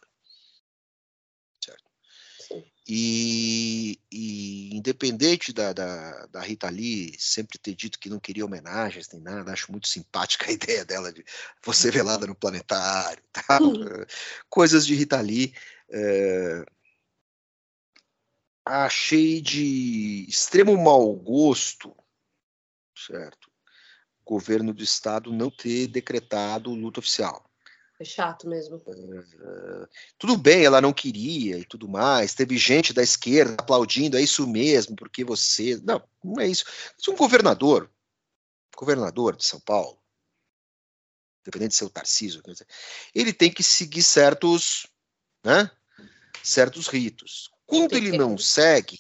E, 2.87 3.99
e, 4.13 4.77
independente 4.77 5.53
da, 5.55 5.73
da, 5.73 6.27
da, 6.27 6.41
Rita 6.43 6.69
Lee 6.69 7.17
sempre 7.19 7.59
ter 7.59 7.75
dito 7.75 7.99
que 7.99 8.11
não 8.11 8.21
queria 8.21 8.45
homenagens 8.45 9.09
nem 9.11 9.23
nada, 9.23 9.53
acho 9.53 9.73
muito 9.73 9.89
simpática 9.89 10.47
a 10.51 10.53
ideia 10.53 10.85
dela 10.85 11.11
de 11.11 11.25
você 11.65 11.91
velada 11.91 12.27
no 12.27 12.35
planetário, 12.35 13.23
tá? 13.33 13.59
coisas 14.51 14.87
de 14.87 14.95
Rita 14.95 15.21
Lee. 15.21 15.55
É, 15.91 16.65
achei 18.67 19.41
de 19.41 20.27
extremo 20.29 20.77
mau 20.77 21.15
gosto, 21.15 21.97
certo? 23.07 23.51
O 24.25 24.31
governo 24.33 24.73
do 24.73 24.83
estado 24.83 25.33
não 25.33 25.51
ter 25.51 25.87
decretado 25.89 26.71
luta 26.71 27.01
oficial. 27.01 27.45
É 28.01 28.05
chato 28.05 28.49
mesmo. 28.49 28.77
Uh, 28.77 29.89
tudo 30.19 30.37
bem, 30.37 30.65
ela 30.65 30.81
não 30.81 30.93
queria 30.93 31.59
e 31.59 31.65
tudo 31.65 31.89
mais. 31.89 32.35
Teve 32.35 32.59
gente 32.59 32.93
da 32.93 33.03
esquerda 33.03 33.57
aplaudindo, 33.59 34.17
é 34.17 34.23
isso 34.23 34.47
mesmo, 34.47 34.97
porque 34.97 35.25
você. 35.25 35.81
Não, 35.85 36.03
não 36.23 36.41
é 36.41 36.49
isso. 36.49 36.65
Mas 36.97 37.09
um 37.09 37.17
governador, 37.17 37.91
governador 38.77 39.37
de 39.37 39.45
São 39.45 39.61
Paulo, 39.61 39.99
independente 41.43 41.71
de 41.71 41.77
ser 41.77 41.85
o 41.85 41.91
Tarcísio, 41.91 42.43
ele 43.15 43.33
tem 43.33 43.53
que 43.53 43.63
seguir 43.63 44.03
certos, 44.03 44.87
né, 45.45 45.71
certos 46.43 46.89
ritos. 46.89 47.51
Quando 47.65 47.95
ele 47.95 48.17
não 48.17 48.37
segue, 48.37 48.99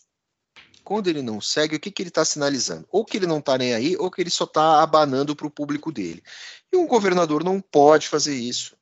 quando 0.85 1.09
ele 1.09 1.23
não 1.23 1.41
segue, 1.41 1.77
o 1.77 1.81
que, 1.81 1.91
que 1.91 2.03
ele 2.03 2.11
está 2.11 2.25
sinalizando? 2.25 2.87
Ou 2.91 3.05
que 3.05 3.17
ele 3.17 3.27
não 3.27 3.39
está 3.39 3.57
nem 3.57 3.75
aí, 3.75 3.97
ou 3.97 4.11
que 4.11 4.21
ele 4.21 4.31
só 4.31 4.45
está 4.45 4.83
abanando 4.83 5.35
para 5.35 5.47
o 5.47 5.51
público 5.51 5.91
dele. 5.91 6.23
E 6.71 6.77
um 6.77 6.87
governador 6.87 7.43
não 7.43 7.61
pode 7.61 8.07
fazer 8.07 8.35
isso. 8.35 8.77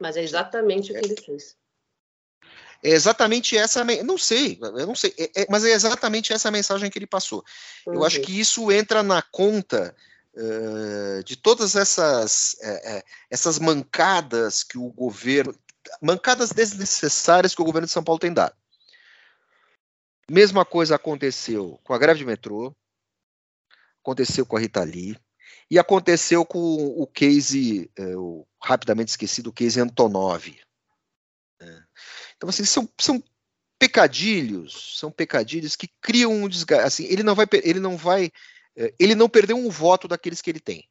Mas 0.00 0.16
é 0.16 0.22
exatamente 0.22 0.90
o 0.90 0.94
que 1.00 1.06
ele 1.06 1.16
fez. 1.20 1.56
É 2.82 2.90
exatamente 2.90 3.56
essa, 3.56 3.82
não 4.04 4.18
sei, 4.18 4.58
eu 4.60 4.86
não 4.86 4.94
sei, 4.94 5.14
é, 5.16 5.42
é, 5.42 5.46
mas 5.48 5.64
é 5.64 5.70
exatamente 5.70 6.34
essa 6.34 6.50
mensagem 6.50 6.90
que 6.90 6.98
ele 6.98 7.06
passou. 7.06 7.42
Uhum. 7.86 7.94
Eu 7.94 8.04
acho 8.04 8.18
uhum. 8.18 8.24
que 8.24 8.38
isso 8.38 8.70
entra 8.70 9.02
na 9.02 9.22
conta 9.22 9.96
uh, 10.34 11.24
de 11.24 11.36
todas 11.36 11.76
essas, 11.76 12.56
uh, 12.62 12.98
uh, 12.98 13.02
essas 13.30 13.58
mancadas 13.58 14.62
que 14.62 14.76
o 14.76 14.90
governo, 14.90 15.54
mancadas 16.02 16.50
desnecessárias 16.50 17.54
que 17.54 17.62
o 17.62 17.64
governo 17.64 17.86
de 17.86 17.92
São 17.92 18.04
Paulo 18.04 18.18
tem 18.18 18.34
dado. 18.34 18.54
Mesma 20.30 20.64
coisa 20.64 20.96
aconteceu 20.96 21.78
com 21.84 21.92
a 21.92 21.98
greve 21.98 22.20
de 22.20 22.24
metrô, 22.24 22.74
aconteceu 24.02 24.46
com 24.46 24.56
a 24.56 24.60
Rita 24.60 24.82
Lee, 24.82 25.18
e 25.70 25.78
aconteceu 25.78 26.44
com 26.44 26.58
o 26.58 27.06
case, 27.06 27.90
é, 27.96 28.16
o 28.16 28.46
rapidamente 28.62 29.08
esquecido, 29.08 29.48
o 29.48 29.52
case 29.52 29.80
Antonov. 29.80 30.46
Né? 31.60 31.86
Então, 32.36 32.48
assim, 32.48 32.64
são, 32.64 32.88
são 33.00 33.22
pecadilhos, 33.78 34.98
são 34.98 35.10
pecadilhos 35.10 35.76
que 35.76 35.88
criam 36.00 36.32
um 36.32 36.48
desgaste. 36.48 36.86
Assim, 36.86 37.04
ele 37.04 37.22
não 37.22 37.34
vai, 37.34 37.46
ele 37.62 37.80
não 37.80 37.96
vai, 37.96 38.30
é, 38.76 38.94
ele 38.98 39.14
não 39.14 39.28
perdeu 39.28 39.56
um 39.56 39.68
voto 39.70 40.06
daqueles 40.06 40.40
que 40.40 40.50
ele 40.50 40.60
tem. 40.60 40.88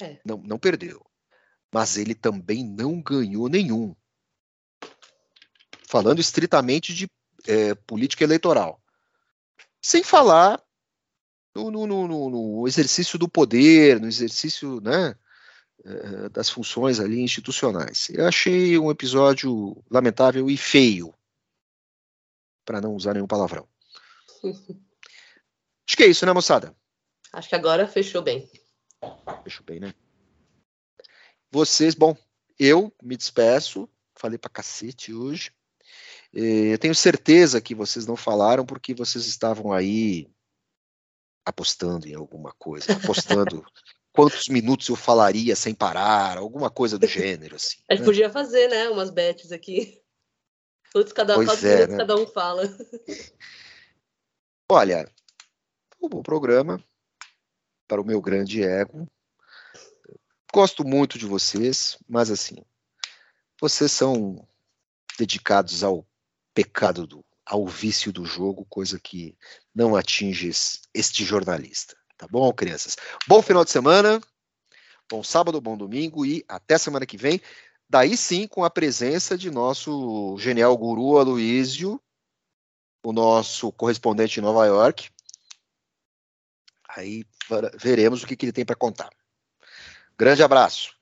É. 0.00 0.20
Não, 0.24 0.38
não 0.38 0.58
perdeu. 0.58 1.04
Mas 1.72 1.96
ele 1.96 2.14
também 2.14 2.64
não 2.64 3.00
ganhou 3.00 3.48
nenhum. 3.48 3.94
Falando 5.92 6.20
estritamente 6.20 6.94
de 6.94 7.06
é, 7.46 7.74
política 7.74 8.24
eleitoral. 8.24 8.82
Sem 9.78 10.02
falar 10.02 10.58
no, 11.54 11.70
no, 11.70 11.86
no, 11.86 12.30
no, 12.30 12.66
exercício 12.66 13.18
do 13.18 13.28
poder, 13.28 14.00
no 14.00 14.06
exercício, 14.06 14.80
né? 14.80 15.14
uh, 15.84 16.30
das 16.30 16.48
funções 16.48 16.98
ali 16.98 17.20
institucionais. 17.20 18.08
Eu 18.08 18.26
achei 18.26 18.78
um 18.78 18.90
episódio 18.90 19.84
lamentável 19.90 20.48
e 20.48 20.56
feio, 20.56 21.12
para 22.64 22.80
não 22.80 22.94
usar 22.94 23.12
nenhum 23.12 23.26
palavrão. 23.26 23.68
Acho 25.86 25.96
que 25.98 26.04
é 26.04 26.06
isso, 26.06 26.24
né, 26.24 26.32
moçada? 26.32 26.74
Acho 27.34 27.50
que 27.50 27.54
agora 27.54 27.86
fechou 27.86 28.22
bem. 28.22 28.50
Fechou 29.44 29.62
bem, 29.66 29.78
né? 29.78 29.92
Vocês, 31.50 31.94
bom, 31.94 32.16
eu 32.58 32.90
me 33.02 33.14
despeço, 33.14 33.86
falei 34.14 34.38
pra 34.38 34.48
cacete 34.48 35.12
hoje. 35.12 35.52
Eu 36.32 36.78
tenho 36.78 36.94
certeza 36.94 37.60
que 37.60 37.74
vocês 37.74 38.06
não 38.06 38.16
falaram 38.16 38.64
porque 38.64 38.94
vocês 38.94 39.26
estavam 39.26 39.72
aí 39.72 40.30
apostando 41.44 42.08
em 42.08 42.14
alguma 42.14 42.52
coisa, 42.52 42.92
apostando 42.92 43.62
quantos 44.12 44.48
minutos 44.48 44.88
eu 44.88 44.96
falaria 44.96 45.54
sem 45.54 45.74
parar, 45.74 46.38
alguma 46.38 46.70
coisa 46.70 46.98
do 46.98 47.06
gênero, 47.06 47.56
assim. 47.56 47.78
A 47.90 47.94
gente 47.94 48.02
né? 48.02 48.06
podia 48.06 48.30
fazer, 48.30 48.68
né, 48.68 48.88
umas 48.88 49.10
bets 49.10 49.52
aqui. 49.52 50.00
Quantos 50.92 51.12
cada, 51.12 51.34
pois 51.34 51.64
é, 51.64 51.86
né? 51.86 51.96
cada 51.98 52.16
um 52.16 52.26
fala. 52.26 52.64
Olha, 54.70 55.10
um 56.00 56.08
bom 56.08 56.22
programa 56.22 56.82
para 57.86 58.00
o 58.00 58.04
meu 58.04 58.20
grande 58.20 58.62
ego. 58.62 59.06
Gosto 60.52 60.84
muito 60.84 61.18
de 61.18 61.26
vocês, 61.26 61.98
mas 62.08 62.30
assim, 62.30 62.56
vocês 63.60 63.90
são 63.90 64.46
dedicados 65.18 65.82
ao 65.82 66.06
pecado 66.54 67.06
do 67.06 67.24
ao 67.44 67.66
vício 67.66 68.12
do 68.12 68.24
jogo, 68.24 68.64
coisa 68.64 68.98
que 68.98 69.36
não 69.74 69.96
atinge 69.96 70.50
este 70.94 71.24
jornalista. 71.24 71.96
Tá 72.16 72.26
bom, 72.30 72.52
crianças? 72.52 72.96
Bom 73.26 73.42
final 73.42 73.64
de 73.64 73.70
semana, 73.70 74.20
bom 75.10 75.22
sábado, 75.22 75.60
bom 75.60 75.76
domingo 75.76 76.24
e 76.24 76.44
até 76.48 76.78
semana 76.78 77.04
que 77.04 77.16
vem. 77.16 77.40
Daí 77.88 78.16
sim, 78.16 78.46
com 78.46 78.64
a 78.64 78.70
presença 78.70 79.36
de 79.36 79.50
nosso 79.50 80.36
genial 80.38 80.76
guru 80.78 81.18
Aloísio, 81.18 82.00
o 83.04 83.12
nosso 83.12 83.72
correspondente 83.72 84.38
em 84.38 84.42
Nova 84.42 84.64
York. 84.66 85.10
Aí 86.88 87.24
veremos 87.78 88.22
o 88.22 88.26
que, 88.26 88.36
que 88.36 88.46
ele 88.46 88.52
tem 88.52 88.64
para 88.64 88.76
contar. 88.76 89.10
Grande 90.16 90.42
abraço. 90.42 90.94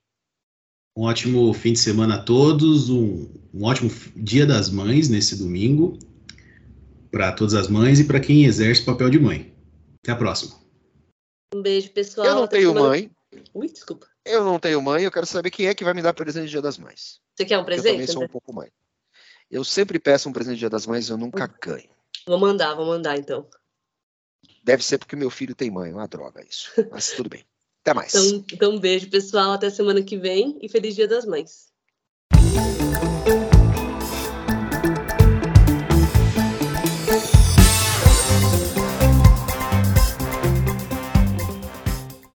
Um 0.96 1.02
ótimo 1.02 1.52
fim 1.54 1.72
de 1.72 1.78
semana 1.78 2.16
a 2.16 2.22
todos, 2.22 2.90
um, 2.90 3.28
um 3.54 3.64
ótimo 3.64 3.90
Dia 4.16 4.44
das 4.44 4.68
Mães 4.68 5.08
nesse 5.08 5.36
domingo, 5.36 5.98
para 7.10 7.32
todas 7.32 7.54
as 7.54 7.68
mães 7.68 8.00
e 8.00 8.04
para 8.04 8.20
quem 8.20 8.44
exerce 8.44 8.82
o 8.82 8.86
papel 8.86 9.10
de 9.10 9.18
mãe. 9.18 9.54
Até 10.02 10.12
a 10.12 10.16
próxima. 10.16 10.58
Um 11.54 11.62
beijo, 11.62 11.90
pessoal. 11.90 12.26
Eu 12.26 12.34
não 12.34 12.46
tenho 12.46 12.68
semana... 12.68 12.88
mãe. 12.88 13.10
Ui, 13.54 13.68
desculpa. 13.68 14.06
Eu 14.24 14.44
não 14.44 14.58
tenho 14.58 14.82
mãe, 14.82 15.04
eu 15.04 15.10
quero 15.10 15.26
saber 15.26 15.50
quem 15.50 15.66
é 15.66 15.74
que 15.74 15.84
vai 15.84 15.94
me 15.94 16.02
dar 16.02 16.12
presente 16.12 16.46
de 16.46 16.50
Dia 16.50 16.62
das 16.62 16.78
Mães. 16.78 17.20
Você 17.34 17.44
quer 17.44 17.58
um 17.58 17.64
presente? 17.64 17.88
Eu 17.88 17.92
também 17.92 18.06
sou 18.06 18.24
um 18.24 18.28
pouco 18.28 18.52
mãe. 18.52 18.70
Eu 19.50 19.64
sempre 19.64 19.98
peço 19.98 20.28
um 20.28 20.32
presente 20.32 20.54
de 20.54 20.60
Dia 20.60 20.70
das 20.70 20.86
Mães, 20.86 21.08
eu 21.08 21.16
nunca 21.16 21.46
ganho. 21.46 21.90
Vou 22.26 22.38
mandar, 22.38 22.74
vou 22.74 22.86
mandar 22.86 23.16
então. 23.16 23.48
Deve 24.62 24.84
ser 24.84 24.98
porque 24.98 25.16
meu 25.16 25.30
filho 25.30 25.54
tem 25.54 25.70
mãe, 25.70 25.92
uma 25.92 26.06
droga 26.06 26.44
isso. 26.44 26.70
Mas 26.90 27.12
tudo 27.12 27.30
bem. 27.30 27.44
Até 27.82 27.94
mais. 27.94 28.14
Então, 28.14 28.44
então, 28.52 28.72
um 28.72 28.78
beijo, 28.78 29.08
pessoal. 29.08 29.52
Até 29.52 29.70
semana 29.70 30.02
que 30.02 30.16
vem 30.16 30.58
e 30.60 30.68
feliz 30.68 30.94
Dia 30.94 31.08
das 31.08 31.24
Mães. 31.24 31.70